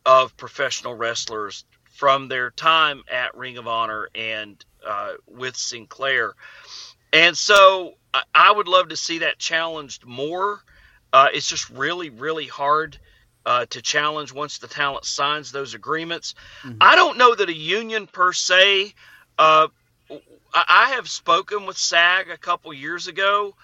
of 0.06 0.36
professional 0.36 0.94
wrestlers 0.94 1.64
from 1.92 2.28
their 2.28 2.50
time 2.50 3.02
at 3.10 3.36
Ring 3.36 3.58
of 3.58 3.66
Honor 3.66 4.08
and 4.14 4.64
uh, 4.86 5.12
with 5.26 5.56
Sinclair. 5.56 6.34
And 7.12 7.36
so 7.36 7.94
I, 8.34 8.50
would 8.50 8.68
love 8.68 8.88
to 8.88 8.96
see 8.96 9.18
that 9.18 9.38
challenged 9.38 10.06
more. 10.06 10.62
Uh, 11.12 11.28
it's 11.32 11.46
just 11.46 11.68
really, 11.70 12.10
really 12.10 12.46
hard 12.46 12.98
uh, 13.44 13.66
to 13.66 13.82
challenge 13.82 14.32
once 14.32 14.58
the 14.58 14.68
talent 14.68 15.04
signs 15.04 15.52
those 15.52 15.74
agreements. 15.74 16.34
Mm-hmm. 16.62 16.78
I 16.80 16.96
don't 16.96 17.18
know 17.18 17.34
that 17.34 17.48
a 17.48 17.54
union 17.54 18.06
per 18.06 18.32
se 18.32 18.94
uh, 19.38 19.68
I 20.54 20.92
have 20.96 21.08
spoken 21.08 21.66
with 21.66 21.78
SAG 21.78 22.28
a 22.30 22.36
couple 22.36 22.72
years 22.72 23.06
ago. 23.06 23.54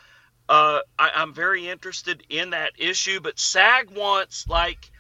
Uh, 0.48 0.80
I, 0.98 1.22
am 1.22 1.34
very 1.34 1.68
interested 1.68 2.22
in 2.30 2.50
that 2.50 2.72
issue, 2.78 3.20
but 3.20 3.38
SAG 3.38 3.90
wants 3.90 4.48
like 4.48 4.90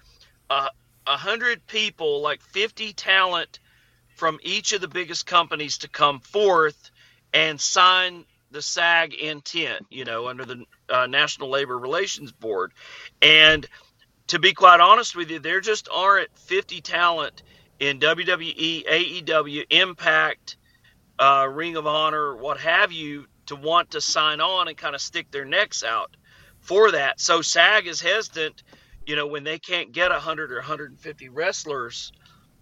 a 0.50 0.70
uh, 1.06 1.16
hundred 1.16 1.66
people, 1.66 2.20
like 2.20 2.42
50 2.42 2.92
talent 2.92 3.58
from 4.16 4.38
each 4.42 4.72
of 4.72 4.82
the 4.82 4.88
biggest 4.88 5.24
companies 5.24 5.78
to 5.78 5.88
come 5.88 6.20
forth 6.20 6.90
and 7.32 7.58
sign 7.58 8.26
the 8.50 8.60
SAG 8.60 9.14
intent, 9.14 9.86
you 9.90 10.04
know, 10.04 10.28
under 10.28 10.44
the 10.44 10.64
uh, 10.90 11.06
National 11.06 11.48
Labor 11.48 11.78
Relations 11.78 12.32
Board. 12.32 12.72
And 13.22 13.66
to 14.26 14.38
be 14.38 14.52
quite 14.52 14.80
honest 14.80 15.16
with 15.16 15.30
you, 15.30 15.38
there 15.38 15.62
just 15.62 15.88
aren't 15.90 16.36
50 16.36 16.82
talent 16.82 17.42
in 17.80 18.00
WWE, 18.00 18.86
AEW, 18.86 19.64
Impact, 19.70 20.57
uh, 21.18 21.48
Ring 21.50 21.76
of 21.76 21.86
Honor, 21.86 22.36
what 22.36 22.58
have 22.60 22.92
you, 22.92 23.26
to 23.46 23.56
want 23.56 23.92
to 23.92 24.00
sign 24.00 24.40
on 24.40 24.68
and 24.68 24.76
kind 24.76 24.94
of 24.94 25.00
stick 25.00 25.30
their 25.30 25.44
necks 25.44 25.82
out 25.82 26.16
for 26.60 26.92
that. 26.92 27.18
So 27.20 27.40
SAG 27.40 27.86
is 27.86 28.00
hesitant, 28.00 28.62
you 29.06 29.16
know, 29.16 29.26
when 29.26 29.42
they 29.42 29.58
can't 29.58 29.90
get 29.92 30.10
100 30.10 30.52
or 30.52 30.56
150 30.56 31.28
wrestlers 31.30 32.12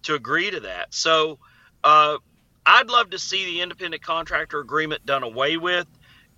to 0.03 0.15
agree 0.15 0.51
to 0.51 0.61
that. 0.61 0.95
So 0.95 1.39
uh, 1.83 2.19
I'd 2.65 2.89
love 2.89 3.11
to 3.11 3.19
see 3.19 3.45
the 3.45 3.63
independent 3.63 4.03
contractor 4.03 4.61
agreement 4.61 5.05
done 5.05 5.25
away 5.25 5.57
with 5.57 5.87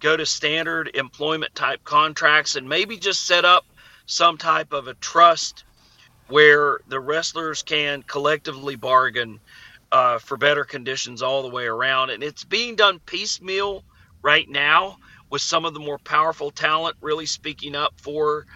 go 0.00 0.16
to 0.16 0.24
standard 0.24 0.90
employment 0.94 1.54
type 1.54 1.82
contracts 1.84 2.56
and 2.56 2.68
maybe 2.68 2.96
just 2.96 3.26
set 3.26 3.44
up 3.44 3.64
some 4.06 4.38
type 4.38 4.72
of 4.72 4.88
a 4.88 4.94
trust 4.94 5.64
where 6.28 6.80
the 6.88 7.00
wrestlers 7.00 7.62
can 7.62 8.02
collectively 8.02 8.76
bargain 8.76 9.40
uh, 9.90 10.18
for 10.18 10.36
better 10.36 10.64
conditions 10.64 11.22
all 11.22 11.42
the 11.42 11.48
way 11.48 11.66
around. 11.66 12.10
And 12.10 12.22
it's 12.22 12.44
being 12.44 12.76
done 12.76 13.00
piecemeal 13.00 13.84
right 14.22 14.48
now 14.48 14.98
with 15.30 15.42
some 15.42 15.64
of 15.64 15.74
the 15.74 15.80
more 15.80 15.98
powerful 15.98 16.50
talent 16.50 16.96
really 17.00 17.26
speaking 17.26 17.74
up 17.74 17.94
for, 17.96 18.46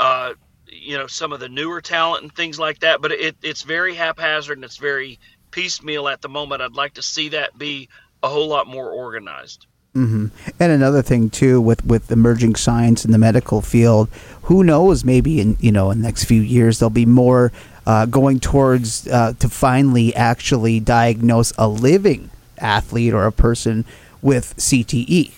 uh, 0.00 0.34
you 0.66 0.96
know, 0.96 1.06
some 1.06 1.32
of 1.32 1.40
the 1.40 1.48
newer 1.48 1.80
talent 1.80 2.22
and 2.22 2.34
things 2.34 2.58
like 2.58 2.80
that. 2.80 3.00
But 3.00 3.12
it, 3.12 3.36
it's 3.42 3.62
very 3.62 3.94
haphazard 3.94 4.58
and 4.58 4.64
it's 4.64 4.76
very 4.76 5.18
piecemeal 5.50 6.08
at 6.08 6.22
the 6.22 6.28
moment. 6.28 6.62
I'd 6.62 6.74
like 6.74 6.94
to 6.94 7.02
see 7.02 7.30
that 7.30 7.56
be 7.56 7.88
a 8.22 8.28
whole 8.28 8.48
lot 8.48 8.66
more 8.66 8.90
organized. 8.90 9.66
Mm-hmm. 9.94 10.26
And 10.58 10.72
another 10.72 11.02
thing 11.02 11.30
too, 11.30 11.60
with 11.60 11.84
with 11.86 12.10
emerging 12.10 12.56
science 12.56 13.04
in 13.04 13.12
the 13.12 13.18
medical 13.18 13.60
field, 13.60 14.08
who 14.42 14.64
knows? 14.64 15.04
Maybe 15.04 15.40
in 15.40 15.56
you 15.60 15.70
know 15.70 15.92
in 15.92 15.98
the 15.98 16.04
next 16.04 16.24
few 16.24 16.42
years 16.42 16.80
there'll 16.80 16.90
be 16.90 17.06
more 17.06 17.52
uh, 17.86 18.06
going 18.06 18.40
towards 18.40 19.06
uh, 19.08 19.34
to 19.38 19.48
finally 19.48 20.14
actually 20.14 20.80
diagnose 20.80 21.52
a 21.58 21.68
living 21.68 22.30
athlete 22.58 23.12
or 23.12 23.26
a 23.26 23.32
person 23.32 23.84
with 24.22 24.56
CTE. 24.56 25.32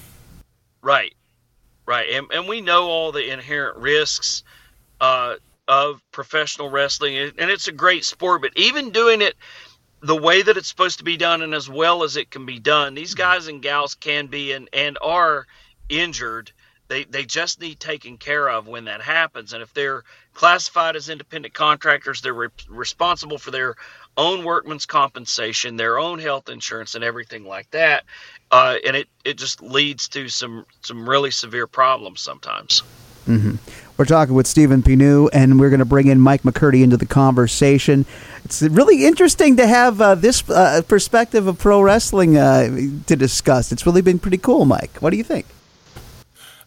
Right, 0.82 1.14
right, 1.86 2.08
and 2.10 2.26
and 2.32 2.48
we 2.48 2.60
know 2.60 2.84
all 2.84 3.12
the 3.12 3.32
inherent 3.32 3.78
risks 3.78 4.44
uh, 5.00 5.36
of 5.66 6.00
professional 6.12 6.70
wrestling, 6.70 7.16
and 7.16 7.50
it's 7.50 7.68
a 7.68 7.72
great 7.72 8.04
sport. 8.04 8.42
But 8.42 8.52
even 8.56 8.90
doing 8.90 9.22
it 9.22 9.34
the 10.06 10.16
way 10.16 10.42
that 10.42 10.56
it's 10.56 10.68
supposed 10.68 10.98
to 10.98 11.04
be 11.04 11.16
done 11.16 11.42
and 11.42 11.54
as 11.54 11.68
well 11.68 12.02
as 12.02 12.16
it 12.16 12.30
can 12.30 12.46
be 12.46 12.58
done. 12.58 12.94
These 12.94 13.12
mm-hmm. 13.12 13.22
guys 13.22 13.48
and 13.48 13.62
gals 13.62 13.94
can 13.94 14.26
be 14.26 14.52
and, 14.52 14.68
and 14.72 14.98
are 15.02 15.46
injured. 15.88 16.52
They, 16.88 17.04
they 17.04 17.24
just 17.24 17.60
need 17.60 17.80
taken 17.80 18.16
care 18.16 18.48
of 18.48 18.68
when 18.68 18.84
that 18.84 19.00
happens. 19.00 19.52
And 19.52 19.62
if 19.62 19.72
they're 19.74 20.04
classified 20.34 20.96
as 20.96 21.08
independent 21.08 21.54
contractors, 21.54 22.20
they're 22.20 22.34
re- 22.34 22.48
responsible 22.68 23.38
for 23.38 23.50
their 23.50 23.74
own 24.16 24.44
workman's 24.44 24.86
compensation, 24.86 25.76
their 25.76 25.98
own 25.98 26.18
health 26.18 26.48
insurance, 26.48 26.94
and 26.94 27.02
everything 27.02 27.44
like 27.44 27.70
that. 27.72 28.04
Uh, 28.50 28.76
and 28.86 28.96
it, 28.96 29.08
it 29.24 29.36
just 29.36 29.60
leads 29.62 30.08
to 30.08 30.28
some 30.28 30.64
some 30.80 31.08
really 31.08 31.30
severe 31.30 31.66
problems 31.66 32.20
sometimes. 32.20 32.82
Mm-hmm. 33.26 33.56
We're 33.96 34.04
talking 34.04 34.34
with 34.34 34.46
Stephen 34.46 34.82
P. 34.82 34.94
New, 34.94 35.28
and 35.28 35.58
we're 35.58 35.70
going 35.70 35.80
to 35.80 35.84
bring 35.86 36.06
in 36.06 36.20
Mike 36.20 36.42
McCurdy 36.42 36.82
into 36.82 36.96
the 36.96 37.06
conversation. 37.06 38.06
It's 38.44 38.62
really 38.62 39.04
interesting 39.04 39.56
to 39.56 39.66
have 39.66 40.00
uh, 40.00 40.14
this 40.14 40.48
uh, 40.48 40.82
perspective 40.86 41.46
of 41.46 41.58
pro 41.58 41.80
wrestling 41.80 42.36
uh, 42.36 42.68
to 43.06 43.16
discuss. 43.16 43.72
It's 43.72 43.84
really 43.84 44.02
been 44.02 44.18
pretty 44.18 44.38
cool, 44.38 44.64
Mike. 44.64 44.98
What 45.00 45.10
do 45.10 45.16
you 45.16 45.24
think? 45.24 45.46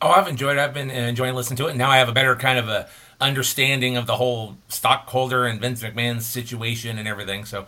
Oh, 0.02 0.10
I've 0.10 0.28
enjoyed 0.28 0.58
it. 0.58 0.60
I've 0.60 0.74
been 0.74 0.90
enjoying 0.90 1.36
listening 1.36 1.58
to 1.58 1.68
it. 1.68 1.72
And 1.72 1.78
now 1.78 1.90
I 1.90 1.98
have 1.98 2.10
a 2.10 2.14
better 2.14 2.36
kind 2.36 2.58
of 2.58 2.70
a 2.70 2.88
understanding 3.20 3.98
of 3.98 4.08
the 4.08 4.16
whole 4.16 4.58
stockholder 4.70 5.46
and 5.46 5.60
Vince 5.60 5.84
McMahon's 5.84 6.26
situation 6.26 6.98
and 6.98 7.08
everything. 7.08 7.44
So, 7.46 7.68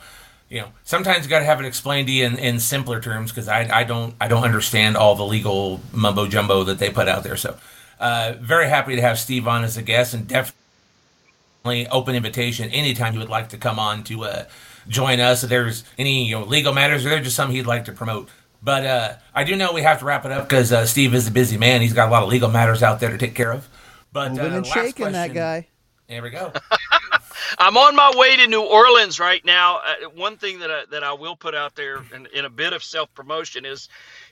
you 0.50 0.62
know, 0.62 0.68
sometimes 0.84 1.26
you 1.26 1.30
got 1.30 1.40
to 1.40 1.46
have 1.46 1.60
it 1.60 1.66
explained 1.66 2.08
to 2.08 2.14
you 2.14 2.26
in, 2.26 2.38
in 2.38 2.60
simpler 2.60 3.02
terms 3.02 3.32
because 3.32 3.48
I, 3.48 3.80
I 3.80 3.84
don't 3.84 4.16
I 4.22 4.28
don't 4.28 4.44
understand 4.44 4.96
all 4.98 5.16
the 5.16 5.26
legal 5.26 5.82
mumbo 5.92 6.28
jumbo 6.28 6.64
that 6.64 6.80
they 6.80 6.90
put 6.90 7.08
out 7.08 7.24
there. 7.24 7.38
So 7.38 7.58
uh, 8.00 8.34
very 8.40 8.68
happy 8.70 8.96
to 8.96 9.02
have 9.02 9.20
Steve 9.20 9.48
on 9.48 9.64
as 9.64 9.78
a 9.78 9.82
guest, 9.82 10.14
and 10.14 10.28
definitely 10.28 11.88
open 11.88 12.16
invitation 12.16 12.70
anytime 12.70 13.14
you 13.14 13.20
would 13.20 13.30
like 13.30 13.50
to 13.50 13.58
come 13.58 13.78
on 13.78 14.04
to 14.06 14.24
uh, 14.24 14.46
join 14.88 15.20
us. 15.20 15.44
If 15.44 15.50
there's 15.50 15.84
any 15.98 16.26
you 16.26 16.40
know 16.40 16.46
legal 16.46 16.74
matters, 16.74 17.06
or 17.06 17.10
there's 17.10 17.26
just 17.26 17.36
something 17.36 17.56
he'd 17.56 17.68
like 17.68 17.86
to 17.86 17.92
promote. 17.92 18.30
But 18.62 18.86
uh, 18.86 19.14
I 19.34 19.44
do 19.44 19.56
know 19.56 19.74
we 19.74 19.82
have 19.82 20.00
to 20.00 20.06
wrap 20.06 20.26
it 20.26 20.32
up 20.32 20.48
because 20.48 20.72
uh, 20.72 20.86
Steve 20.86 21.16
is 21.16 21.28
a 21.28 21.32
busy 21.32 21.58
man. 21.58 21.82
He's 21.82 21.94
got 21.94 22.10
a 22.10 22.12
lot 22.12 22.24
of 22.24 22.30
legal 22.30 22.50
matters 22.50 22.84
out 22.84 23.00
there 23.00 23.10
to 23.10 23.18
take 23.18 23.34
care 23.34 23.52
of. 23.52 23.68
But 24.12 24.34
moving 24.34 24.54
uh, 24.54 24.58
and 24.58 24.66
shaking 24.66 24.94
question, 24.94 25.14
that 25.14 25.34
guy. 25.34 25.68
There 26.08 26.22
we 26.22 26.30
go. 26.30 26.52
I'm 27.58 27.78
on 27.78 27.96
my 27.96 28.12
way 28.16 28.38
to 28.38 28.48
New 28.48 28.62
Orleans 28.62 29.20
right 29.20 29.44
now. 29.44 29.78
Uh, 29.78 30.10
one 30.16 30.38
thing 30.38 30.60
that 30.60 30.70
I, 30.70 30.84
that 30.92 31.04
I 31.04 31.14
will 31.14 31.36
put 31.36 31.56
out 31.56 31.76
there 31.76 32.04
in, 32.14 32.28
in 32.34 32.46
a 32.46 32.50
bit 32.50 32.74
of 32.74 32.84
self 32.84 33.14
promotion 33.14 33.66
is 33.66 33.90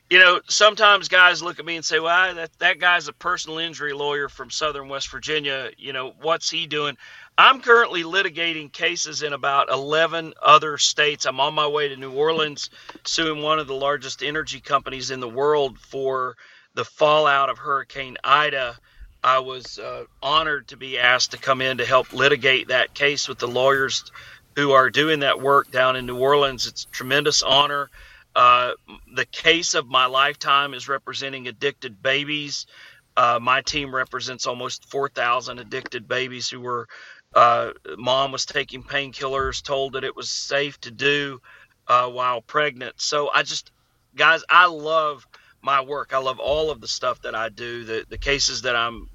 you 0.09 0.17
know, 0.17 0.41
sometimes 0.47 1.07
guys 1.07 1.43
look 1.43 1.59
at 1.59 1.65
me 1.65 1.75
and 1.75 1.85
say, 1.85 1.99
"Well, 1.99 2.33
that 2.35 2.57
that 2.59 2.79
guy's 2.79 3.07
a 3.07 3.13
personal 3.13 3.59
injury 3.59 3.93
lawyer 3.93 4.27
from 4.27 4.49
Southern 4.49 4.89
West 4.89 5.09
Virginia. 5.09 5.69
You 5.77 5.93
know, 5.93 6.13
what's 6.21 6.49
he 6.49 6.65
doing?" 6.65 6.97
I'm 7.39 7.61
currently 7.61 8.03
litigating 8.03 8.69
cases 8.69 9.23
in 9.23 9.31
about 9.31 9.69
11 9.69 10.33
other 10.41 10.77
states. 10.77 11.25
I'm 11.25 11.39
on 11.39 11.53
my 11.53 11.67
way 11.67 11.87
to 11.87 11.95
New 11.95 12.11
Orleans, 12.11 12.69
suing 13.05 13.41
one 13.41 13.59
of 13.59 13.67
the 13.67 13.73
largest 13.73 14.21
energy 14.21 14.59
companies 14.59 15.09
in 15.09 15.21
the 15.21 15.29
world 15.29 15.79
for 15.79 16.35
the 16.73 16.83
fallout 16.83 17.49
of 17.49 17.57
Hurricane 17.57 18.17
Ida. 18.25 18.77
I 19.23 19.39
was 19.39 19.79
uh, 19.79 20.03
honored 20.21 20.67
to 20.67 20.75
be 20.75 20.99
asked 20.99 21.31
to 21.31 21.37
come 21.37 21.61
in 21.61 21.77
to 21.77 21.85
help 21.85 22.11
litigate 22.11 22.67
that 22.67 22.93
case 22.93 23.29
with 23.29 23.39
the 23.39 23.47
lawyers 23.47 24.11
who 24.57 24.73
are 24.73 24.89
doing 24.89 25.21
that 25.21 25.39
work 25.39 25.71
down 25.71 25.95
in 25.95 26.05
New 26.05 26.19
Orleans. 26.19 26.67
It's 26.67 26.83
a 26.83 26.87
tremendous 26.89 27.41
honor. 27.41 27.89
Uh, 28.35 28.71
the 29.15 29.25
case 29.25 29.75
of 29.75 29.87
my 29.87 30.07
lifetime 30.07 30.73
is 30.73 30.89
representing 30.89 31.47
addicted 31.47 32.03
babies. 32.03 32.67
Uh, 33.15 33.39
my 33.41 33.61
team 33.61 33.93
represents 33.93 34.47
almost 34.47 34.89
4,000 34.89 35.59
addicted 35.59 36.07
babies 36.07 36.49
who 36.49 36.61
were, 36.61 36.87
uh, 37.33 37.71
mom 37.97 38.31
was 38.31 38.45
taking 38.45 38.83
painkillers, 38.83 39.63
told 39.63 39.93
that 39.93 40.03
it 40.03 40.15
was 40.15 40.29
safe 40.29 40.79
to 40.81 40.91
do 40.91 41.39
uh, 41.87 42.07
while 42.09 42.41
pregnant. 42.41 43.01
So 43.01 43.29
I 43.33 43.43
just, 43.43 43.71
guys, 44.15 44.43
I 44.49 44.67
love 44.67 45.25
my 45.61 45.81
work. 45.81 46.13
I 46.13 46.19
love 46.19 46.39
all 46.39 46.71
of 46.71 46.81
the 46.81 46.87
stuff 46.87 47.21
that 47.21 47.35
I 47.35 47.49
do, 47.49 47.83
the, 47.83 48.05
the 48.09 48.17
cases 48.17 48.63
that 48.63 48.75
I'm, 48.75 49.09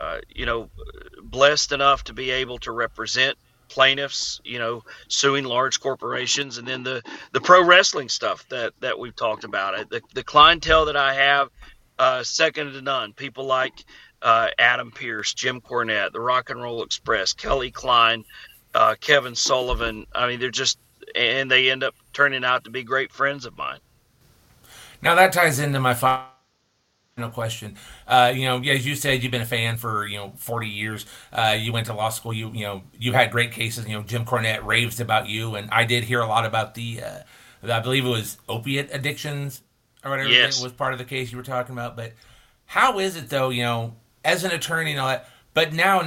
uh, 0.00 0.18
you 0.34 0.46
know, 0.46 0.70
blessed 1.22 1.72
enough 1.72 2.04
to 2.04 2.12
be 2.14 2.30
able 2.30 2.58
to 2.58 2.72
represent 2.72 3.36
plaintiffs, 3.68 4.40
you 4.44 4.58
know, 4.58 4.82
suing 5.08 5.44
large 5.44 5.80
corporations, 5.80 6.58
and 6.58 6.66
then 6.66 6.82
the 6.82 7.02
the 7.32 7.40
pro 7.40 7.64
wrestling 7.64 8.08
stuff 8.08 8.46
that 8.50 8.72
that 8.80 8.98
we've 8.98 9.16
talked 9.16 9.44
about. 9.44 9.90
The 9.90 10.02
the 10.14 10.24
clientele 10.24 10.86
that 10.86 10.96
I 10.96 11.14
have, 11.14 11.48
uh, 11.98 12.22
second 12.22 12.72
to 12.72 12.82
none. 12.82 13.12
People 13.12 13.44
like 13.44 13.84
uh, 14.22 14.48
Adam 14.58 14.90
Pearce, 14.90 15.34
Jim 15.34 15.60
Cornette, 15.60 16.12
the 16.12 16.20
Rock 16.20 16.50
and 16.50 16.62
Roll 16.62 16.82
Express, 16.82 17.32
Kelly 17.32 17.70
Klein, 17.70 18.24
uh, 18.74 18.94
Kevin 19.00 19.34
Sullivan. 19.34 20.06
I 20.14 20.28
mean, 20.28 20.40
they're 20.40 20.50
just 20.50 20.78
and 21.14 21.50
they 21.50 21.70
end 21.70 21.82
up 21.82 21.94
turning 22.12 22.44
out 22.44 22.64
to 22.64 22.70
be 22.70 22.82
great 22.82 23.12
friends 23.12 23.44
of 23.44 23.56
mine. 23.56 23.80
Now 25.02 25.14
that 25.14 25.32
ties 25.32 25.58
into 25.58 25.80
my 25.80 25.94
final 25.94 26.28
question. 27.32 27.76
Uh, 28.06 28.32
you 28.34 28.44
know, 28.44 28.58
as 28.62 28.86
you 28.86 28.94
said, 28.94 29.22
you've 29.22 29.32
been 29.32 29.42
a 29.42 29.46
fan 29.46 29.76
for 29.76 30.06
you 30.06 30.18
know 30.18 30.32
40 30.36 30.68
years. 30.68 31.06
Uh, 31.32 31.56
you 31.58 31.72
went 31.72 31.86
to 31.86 31.94
law 31.94 32.10
school. 32.10 32.32
You 32.32 32.50
you 32.52 32.64
know 32.64 32.82
you 32.98 33.12
had 33.12 33.30
great 33.30 33.52
cases. 33.52 33.86
You 33.86 33.94
know, 33.94 34.02
Jim 34.02 34.24
Cornette 34.24 34.64
raves 34.64 35.00
about 35.00 35.28
you, 35.28 35.54
and 35.54 35.70
I 35.70 35.84
did 35.84 36.04
hear 36.04 36.20
a 36.20 36.26
lot 36.26 36.44
about 36.44 36.74
the. 36.74 37.02
Uh, 37.02 37.18
I 37.62 37.80
believe 37.80 38.06
it 38.06 38.08
was 38.08 38.38
opiate 38.48 38.88
addictions 38.90 39.62
or 40.02 40.10
whatever 40.10 40.30
yes. 40.30 40.62
was 40.62 40.72
part 40.72 40.94
of 40.94 40.98
the 40.98 41.04
case 41.04 41.30
you 41.30 41.36
were 41.36 41.44
talking 41.44 41.74
about. 41.74 41.94
But 41.94 42.14
how 42.64 42.98
is 42.98 43.16
it 43.16 43.28
though? 43.28 43.50
You 43.50 43.62
know, 43.62 43.96
as 44.24 44.44
an 44.44 44.50
attorney 44.50 44.92
and 44.92 45.00
all 45.00 45.08
that, 45.08 45.28
but 45.54 45.72
now 45.72 46.02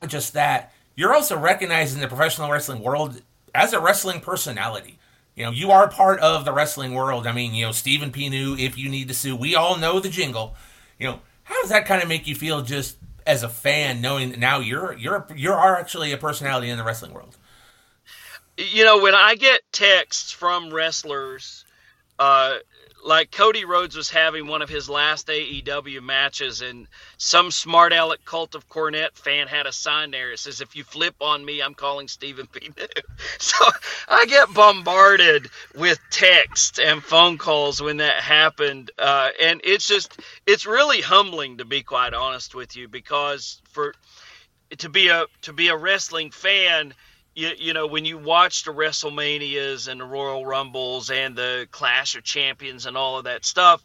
not 0.00 0.10
just 0.10 0.32
that, 0.34 0.72
you're 0.96 1.14
also 1.14 1.38
recognized 1.38 1.94
in 1.94 2.00
the 2.00 2.08
professional 2.08 2.50
wrestling 2.50 2.82
world 2.82 3.22
as 3.54 3.72
a 3.72 3.80
wrestling 3.80 4.20
personality. 4.20 4.98
You 5.34 5.44
know, 5.44 5.52
you 5.52 5.70
are 5.70 5.88
part 5.88 6.20
of 6.20 6.44
the 6.44 6.52
wrestling 6.52 6.94
world. 6.94 7.26
I 7.26 7.32
mean, 7.32 7.54
you 7.54 7.64
know, 7.64 7.72
Stephen 7.72 8.10
P. 8.10 8.28
New, 8.28 8.56
if 8.56 8.76
you 8.76 8.88
need 8.88 9.08
to 9.08 9.14
sue, 9.14 9.36
we 9.36 9.54
all 9.54 9.78
know 9.78 10.00
the 10.00 10.08
jingle. 10.08 10.54
You 10.98 11.06
know, 11.08 11.20
how 11.44 11.60
does 11.62 11.70
that 11.70 11.86
kind 11.86 12.02
of 12.02 12.08
make 12.08 12.26
you 12.26 12.34
feel 12.34 12.62
just 12.62 12.96
as 13.26 13.42
a 13.42 13.48
fan, 13.48 14.00
knowing 14.00 14.38
now 14.38 14.60
you're 14.60 14.92
you're 14.94 15.26
you're 15.34 15.76
actually 15.76 16.12
a 16.12 16.16
personality 16.16 16.68
in 16.68 16.76
the 16.76 16.84
wrestling 16.84 17.14
world? 17.14 17.36
You 18.58 18.84
know, 18.84 19.00
when 19.00 19.14
I 19.14 19.36
get 19.36 19.62
texts 19.72 20.32
from 20.32 20.70
wrestlers 20.70 21.64
uh, 22.18 22.56
like 23.04 23.30
Cody 23.30 23.64
Rhodes 23.64 23.96
was 23.96 24.10
having 24.10 24.46
one 24.46 24.62
of 24.62 24.68
his 24.68 24.88
last 24.88 25.28
AEW 25.28 26.02
matches, 26.02 26.60
and 26.60 26.86
some 27.16 27.50
smart 27.50 27.92
aleck 27.92 28.24
cult 28.24 28.54
of 28.54 28.68
Cornette 28.68 29.16
fan 29.16 29.48
had 29.48 29.66
a 29.66 29.72
sign 29.72 30.10
there. 30.10 30.32
It 30.32 30.38
says, 30.38 30.60
"If 30.60 30.76
you 30.76 30.84
flip 30.84 31.16
on 31.20 31.44
me, 31.44 31.60
I'm 31.62 31.74
calling 31.74 32.08
Stephen 32.08 32.46
P. 32.46 32.70
so 33.38 33.64
I 34.08 34.26
get 34.26 34.52
bombarded 34.52 35.48
with 35.74 35.98
text 36.10 36.78
and 36.78 37.02
phone 37.02 37.38
calls 37.38 37.80
when 37.80 37.98
that 37.98 38.22
happened, 38.22 38.90
uh, 38.98 39.30
and 39.40 39.60
it's 39.64 39.88
just 39.88 40.20
it's 40.46 40.66
really 40.66 41.00
humbling 41.00 41.58
to 41.58 41.64
be 41.64 41.82
quite 41.82 42.14
honest 42.14 42.54
with 42.54 42.76
you 42.76 42.88
because 42.88 43.60
for 43.70 43.94
to 44.78 44.88
be 44.88 45.08
a 45.08 45.26
to 45.42 45.52
be 45.52 45.68
a 45.68 45.76
wrestling 45.76 46.30
fan 46.30 46.94
you, 47.40 47.52
you 47.58 47.72
know 47.72 47.86
when 47.86 48.04
you 48.04 48.18
watch 48.18 48.64
the 48.64 48.72
WrestleManias 48.72 49.88
and 49.88 50.00
the 50.00 50.04
Royal 50.04 50.44
Rumbles 50.44 51.10
and 51.10 51.34
the 51.34 51.66
Clash 51.70 52.14
of 52.14 52.22
Champions 52.22 52.86
and 52.86 52.96
all 52.96 53.18
of 53.18 53.24
that 53.24 53.44
stuff, 53.44 53.82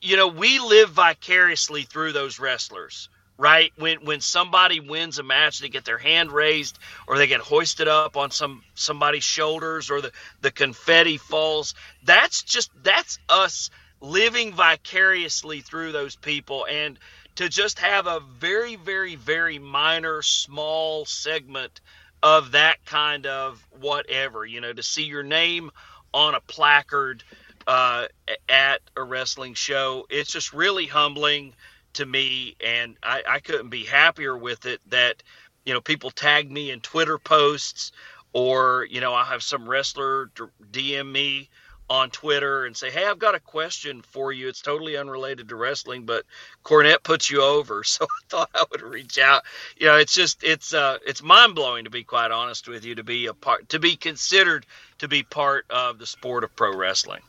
you 0.00 0.16
know 0.16 0.28
we 0.28 0.60
live 0.60 0.90
vicariously 0.90 1.82
through 1.82 2.12
those 2.12 2.38
wrestlers, 2.38 3.08
right? 3.36 3.72
When 3.76 4.04
when 4.04 4.20
somebody 4.20 4.78
wins 4.78 5.18
a 5.18 5.24
match, 5.24 5.58
they 5.58 5.68
get 5.68 5.84
their 5.84 5.98
hand 5.98 6.30
raised 6.30 6.78
or 7.08 7.18
they 7.18 7.26
get 7.26 7.40
hoisted 7.40 7.88
up 7.88 8.16
on 8.16 8.30
some 8.30 8.62
somebody's 8.74 9.24
shoulders 9.24 9.90
or 9.90 10.00
the 10.00 10.12
the 10.40 10.52
confetti 10.52 11.18
falls. 11.18 11.74
That's 12.04 12.44
just 12.44 12.70
that's 12.82 13.18
us 13.28 13.70
living 14.00 14.52
vicariously 14.52 15.60
through 15.60 15.90
those 15.90 16.14
people 16.14 16.64
and 16.70 16.96
to 17.34 17.48
just 17.48 17.78
have 17.78 18.08
a 18.08 18.20
very, 18.20 18.74
very, 18.74 19.14
very 19.14 19.60
minor, 19.60 20.22
small 20.22 21.04
segment 21.04 21.80
of 22.22 22.52
that 22.52 22.84
kind 22.84 23.26
of 23.26 23.64
whatever, 23.80 24.44
you 24.44 24.60
know, 24.60 24.72
to 24.72 24.82
see 24.82 25.04
your 25.04 25.22
name 25.22 25.70
on 26.12 26.34
a 26.34 26.40
placard 26.40 27.22
uh, 27.66 28.06
at 28.48 28.80
a 28.96 29.02
wrestling 29.02 29.54
show. 29.54 30.06
It's 30.10 30.32
just 30.32 30.52
really 30.52 30.86
humbling 30.86 31.54
to 31.94 32.06
me, 32.06 32.56
and 32.64 32.96
I, 33.02 33.22
I 33.28 33.40
couldn't 33.40 33.70
be 33.70 33.84
happier 33.84 34.36
with 34.36 34.66
it 34.66 34.80
that, 34.88 35.22
you 35.64 35.74
know, 35.74 35.80
people 35.80 36.10
tag 36.10 36.50
me 36.50 36.70
in 36.70 36.80
Twitter 36.80 37.18
posts 37.18 37.92
or, 38.32 38.86
you 38.90 39.00
know, 39.00 39.14
I 39.14 39.24
have 39.24 39.42
some 39.42 39.68
wrestler 39.68 40.30
DM 40.70 41.10
me 41.10 41.48
on 41.90 42.10
Twitter 42.10 42.66
and 42.66 42.76
say, 42.76 42.90
"Hey, 42.90 43.06
I've 43.06 43.18
got 43.18 43.34
a 43.34 43.40
question 43.40 44.02
for 44.02 44.32
you. 44.32 44.48
It's 44.48 44.60
totally 44.60 44.96
unrelated 44.96 45.48
to 45.48 45.56
wrestling, 45.56 46.04
but 46.04 46.24
Cornette 46.64 47.02
puts 47.02 47.30
you 47.30 47.42
over, 47.42 47.84
so 47.84 48.04
I 48.04 48.28
thought 48.28 48.50
I 48.54 48.64
would 48.70 48.82
reach 48.82 49.18
out." 49.18 49.44
You 49.76 49.86
know, 49.86 49.96
it's 49.96 50.14
just 50.14 50.42
it's 50.44 50.74
uh 50.74 50.98
it's 51.06 51.22
mind 51.22 51.54
blowing 51.54 51.84
to 51.84 51.90
be 51.90 52.04
quite 52.04 52.30
honest 52.30 52.68
with 52.68 52.84
you 52.84 52.94
to 52.96 53.04
be 53.04 53.26
a 53.26 53.34
part 53.34 53.68
to 53.70 53.78
be 53.78 53.96
considered 53.96 54.66
to 54.98 55.08
be 55.08 55.22
part 55.22 55.66
of 55.70 55.98
the 55.98 56.06
sport 56.06 56.44
of 56.44 56.54
pro 56.56 56.74
wrestling. 56.74 57.22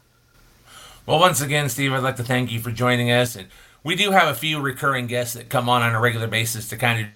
Well, 1.06 1.20
once 1.20 1.42
again, 1.42 1.70
Steve, 1.70 1.94
I'd 1.94 2.04
like 2.04 2.18
to 2.18 2.24
thank 2.24 2.52
you 2.52 2.60
for 2.60 2.72
joining 2.72 3.12
us, 3.12 3.36
and 3.36 3.48
we 3.84 3.96
do 3.96 4.12
have 4.12 4.28
a 4.28 4.36
few 4.36 4.60
recurring 4.60 5.08
guests 5.08 5.34
that 5.34 5.50
come 5.50 5.70
on 5.70 5.82
on 5.82 5.96
a 5.96 6.00
regular 6.00 6.28
basis 6.28 6.70
to 6.70 6.78
kind 6.78 7.02
of 7.02 7.08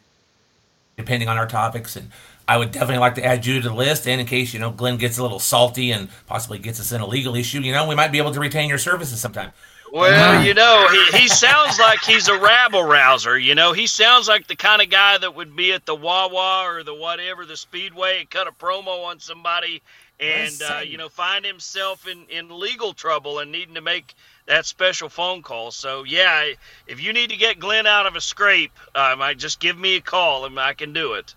depending 0.98 1.28
on 1.28 1.38
our 1.38 1.48
topics 1.48 1.96
and 1.96 2.12
I 2.48 2.58
would 2.58 2.72
definitely 2.72 2.98
like 2.98 3.16
to 3.16 3.26
add 3.26 3.46
you 3.46 3.62
to 3.62 3.70
the 3.70 3.76
list. 3.76 4.08
And 4.08 4.20
in 4.20 4.28
case, 4.28 4.54
you 4.54 4.60
know, 4.60 4.72
Glen 4.72 4.98
gets 4.98 5.18
a 5.18 5.22
little 5.22 5.40
salty 5.40 5.92
and 5.92 6.10
possibly 6.28 6.60
gets 6.60 6.80
us 6.80 6.92
in 6.92 7.02
a 7.02 7.08
legal 7.08 7.36
issue, 7.36 7.62
you 7.62 7.72
know, 7.72 7.88
we 7.88 7.96
might 7.96 8.12
be 8.12 8.18
able 8.18 8.34
to 8.34 8.40
retain 8.40 8.70
your 8.70 8.78
services 8.78 9.20
sometime. 9.20 9.52
Well, 9.94 10.44
you 10.44 10.56
know, 10.56 10.88
he, 10.90 11.20
he 11.20 11.28
sounds 11.28 11.78
like 11.78 12.02
he's 12.02 12.28
a 12.28 12.40
rabble 12.40 12.84
rouser. 12.84 13.38
You 13.38 13.54
know, 13.54 13.74
he 13.74 13.86
sounds 13.86 14.28
like 14.28 14.48
the 14.48 14.56
kind 14.56 14.82
of 14.82 14.90
guy 14.90 15.20
that 15.20 15.36
would 15.36 15.56
be 15.56 15.72
at 15.72 15.86
the 15.86 15.94
Wawa 15.94 16.64
or 16.66 16.84
the 16.84 16.96
whatever, 16.96 17.46
the 17.46 17.56
Speedway, 17.56 18.22
and 18.22 18.30
cut 18.30 18.48
a 18.48 18.52
promo 18.52 19.06
on 19.06 19.20
somebody 19.20 19.84
and, 20.20 20.62
uh, 20.64 20.80
you 20.80 20.98
know, 20.98 21.10
find 21.10 21.46
himself 21.46 22.08
in, 22.08 22.26
in 22.30 22.60
legal 22.60 22.94
trouble 22.94 23.38
and 23.38 23.52
needing 23.52 23.76
to 23.76 23.82
make 23.82 24.16
that 24.48 24.66
special 24.66 25.10
phone 25.10 25.44
call. 25.44 25.70
So, 25.70 26.04
yeah, 26.06 26.54
if 26.88 27.00
you 27.00 27.14
need 27.14 27.30
to 27.30 27.38
get 27.38 27.60
Glen 27.60 27.86
out 27.86 28.08
of 28.08 28.16
a 28.16 28.22
scrape, 28.22 28.78
um, 28.96 29.22
I 29.22 29.36
just 29.36 29.60
give 29.60 29.78
me 29.78 29.98
a 29.98 30.02
call 30.02 30.46
and 30.46 30.60
I 30.60 30.74
can 30.74 30.94
do 30.94 31.14
it. 31.14 31.36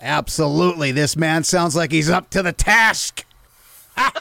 Absolutely. 0.00 0.92
This 0.92 1.16
man 1.16 1.44
sounds 1.44 1.74
like 1.74 1.90
he's 1.90 2.10
up 2.10 2.30
to 2.30 2.42
the 2.42 2.52
task. 2.52 3.24
and 3.96 4.12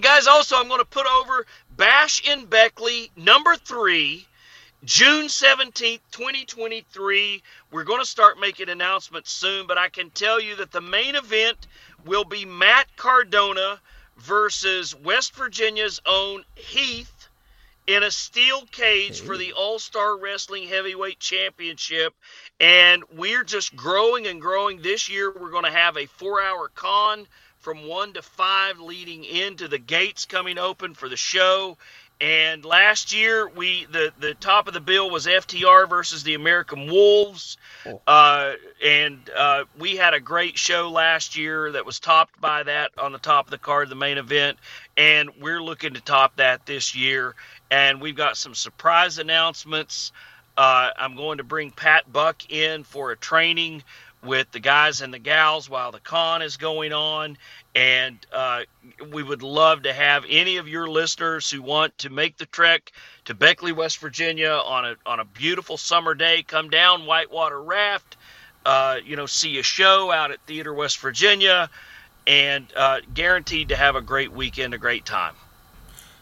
guys, 0.00 0.26
also, 0.26 0.56
I'm 0.56 0.68
going 0.68 0.80
to 0.80 0.86
put 0.86 1.06
over 1.06 1.46
Bash 1.76 2.26
in 2.26 2.46
Beckley, 2.46 3.10
number 3.16 3.54
three, 3.56 4.26
June 4.84 5.26
17th, 5.26 6.00
2023. 6.10 7.42
We're 7.70 7.84
going 7.84 8.00
to 8.00 8.06
start 8.06 8.40
making 8.40 8.70
announcements 8.70 9.30
soon, 9.30 9.66
but 9.66 9.76
I 9.76 9.88
can 9.90 10.10
tell 10.10 10.40
you 10.40 10.56
that 10.56 10.72
the 10.72 10.80
main 10.80 11.14
event 11.14 11.66
will 12.04 12.24
be 12.24 12.44
Matt 12.44 12.86
Cardona 12.96 13.80
versus 14.16 14.94
West 14.94 15.34
Virginia's 15.34 16.00
own 16.06 16.44
Heath 16.54 17.15
in 17.86 18.02
a 18.02 18.10
steel 18.10 18.62
cage 18.72 19.20
for 19.20 19.36
the 19.36 19.52
All 19.52 19.78
Star 19.78 20.18
Wrestling 20.18 20.68
Heavyweight 20.68 21.20
Championship. 21.20 22.14
And 22.58 23.04
we're 23.14 23.44
just 23.44 23.76
growing 23.76 24.26
and 24.26 24.40
growing. 24.40 24.82
This 24.82 25.08
year, 25.08 25.32
we're 25.32 25.50
going 25.50 25.64
to 25.64 25.70
have 25.70 25.96
a 25.96 26.06
four 26.06 26.42
hour 26.42 26.68
con 26.74 27.26
from 27.60 27.86
1 27.86 28.14
to 28.14 28.22
5 28.22 28.80
leading 28.80 29.24
into 29.24 29.68
the 29.68 29.78
gates 29.78 30.24
coming 30.24 30.58
open 30.58 30.94
for 30.94 31.08
the 31.08 31.16
show. 31.16 31.76
And 32.18 32.64
last 32.64 33.12
year, 33.14 33.46
we 33.46 33.84
the, 33.90 34.10
the 34.18 34.32
top 34.32 34.68
of 34.68 34.74
the 34.74 34.80
bill 34.80 35.10
was 35.10 35.26
FTR 35.26 35.86
versus 35.86 36.22
the 36.22 36.32
American 36.32 36.90
Wolves. 36.90 37.58
Oh. 37.84 38.00
Uh, 38.06 38.52
and 38.82 39.18
uh, 39.36 39.64
we 39.78 39.96
had 39.96 40.14
a 40.14 40.20
great 40.20 40.56
show 40.56 40.90
last 40.90 41.36
year 41.36 41.72
that 41.72 41.84
was 41.84 42.00
topped 42.00 42.40
by 42.40 42.62
that 42.62 42.92
on 42.96 43.12
the 43.12 43.18
top 43.18 43.46
of 43.46 43.50
the 43.50 43.58
card, 43.58 43.90
the 43.90 43.96
main 43.96 44.16
event. 44.16 44.56
And 44.96 45.28
we're 45.42 45.62
looking 45.62 45.92
to 45.92 46.00
top 46.00 46.36
that 46.36 46.64
this 46.64 46.94
year. 46.94 47.34
And 47.70 48.00
we've 48.00 48.16
got 48.16 48.36
some 48.36 48.54
surprise 48.54 49.18
announcements. 49.18 50.12
Uh, 50.56 50.90
I'm 50.96 51.16
going 51.16 51.38
to 51.38 51.44
bring 51.44 51.70
Pat 51.70 52.10
Buck 52.10 52.50
in 52.50 52.84
for 52.84 53.10
a 53.10 53.16
training 53.16 53.82
with 54.22 54.50
the 54.50 54.60
guys 54.60 55.00
and 55.00 55.12
the 55.12 55.18
gals 55.18 55.68
while 55.70 55.92
the 55.92 56.00
con 56.00 56.42
is 56.42 56.56
going 56.56 56.92
on. 56.92 57.36
And 57.74 58.18
uh, 58.32 58.62
we 59.12 59.22
would 59.22 59.42
love 59.42 59.82
to 59.82 59.92
have 59.92 60.24
any 60.28 60.56
of 60.56 60.68
your 60.68 60.88
listeners 60.88 61.50
who 61.50 61.62
want 61.62 61.96
to 61.98 62.10
make 62.10 62.36
the 62.36 62.46
trek 62.46 62.92
to 63.26 63.34
Beckley, 63.34 63.72
West 63.72 63.98
Virginia 63.98 64.60
on 64.64 64.84
a, 64.84 64.96
on 65.04 65.20
a 65.20 65.24
beautiful 65.24 65.76
summer 65.76 66.14
day, 66.14 66.42
come 66.42 66.70
down 66.70 67.06
Whitewater 67.06 67.60
Raft, 67.60 68.16
uh, 68.64 68.96
you 69.04 69.16
know, 69.16 69.26
see 69.26 69.58
a 69.58 69.62
show 69.62 70.10
out 70.10 70.30
at 70.30 70.40
Theater 70.46 70.72
West 70.72 70.98
Virginia, 70.98 71.70
and 72.26 72.66
uh, 72.74 73.00
guaranteed 73.14 73.68
to 73.68 73.76
have 73.76 73.94
a 73.94 74.00
great 74.00 74.32
weekend, 74.32 74.74
a 74.74 74.78
great 74.78 75.04
time. 75.04 75.34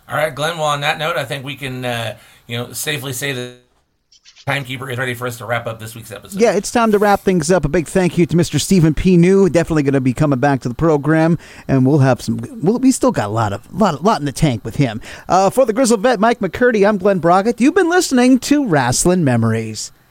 All 0.09 0.17
right, 0.17 0.35
Glen. 0.35 0.59
Well, 0.59 0.67
on 0.67 0.81
that 0.81 0.99
note, 0.99 1.17
I 1.17 1.25
think 1.25 1.45
we 1.45 1.57
can, 1.57 1.85
uh, 1.85 2.19
you 2.47 2.59
know, 2.59 2.73
safely 2.73 3.13
say 3.13 3.33
that 3.33 3.59
timekeeper 4.47 4.91
is 4.91 4.99
ready 4.99 5.15
for 5.15 5.27
us 5.27 5.39
to 5.39 5.47
wrap 5.47 5.67
up 5.67 5.79
this 5.79 5.95
week's 5.95 6.13
episode. 6.13 6.41
Yeah, 6.41 6.53
it's 6.53 6.71
time 6.71 6.93
to 6.93 6.99
wrap 6.99 7.21
things 7.21 7.51
up. 7.51 7.65
A 7.65 7.69
big 7.69 7.87
thank 7.87 8.19
you 8.19 8.27
to 8.27 8.37
Mr. 8.37 8.61
Stephen 8.61 8.95
P. 8.95 9.17
New. 9.17 9.49
Definitely 9.49 9.85
going 9.85 9.95
to 9.95 10.01
be 10.01 10.13
coming 10.13 10.39
back 10.39 10.61
to 10.61 10.69
the 10.69 10.75
program, 10.75 11.39
and 11.67 11.87
we'll 11.87 12.01
have 12.01 12.21
some. 12.21 12.39
We'll, 12.63 12.79
we 12.79 12.93
still 12.93 13.13
got 13.13 13.27
a 13.27 13.33
lot 13.33 13.53
of 13.53 13.73
lot, 13.73 14.05
lot 14.05 14.21
in 14.21 14.27
the 14.27 14.33
tank 14.33 14.65
with 14.65 14.77
him. 14.77 15.01
Uh, 15.29 15.49
for 15.51 15.65
the 15.65 15.73
Grizzle 15.73 15.97
Vet, 15.97 16.21
Mike 16.21 16.41
McCurdy, 16.41 16.87
I'm 16.87 16.99
Glen 16.99 17.19
Braget. 17.19 17.61
You've 17.61 17.75
been 17.75 17.89
listening 17.91 18.39
to 18.41 18.65
Rasslin 18.65 19.23
Memories. 19.23 19.93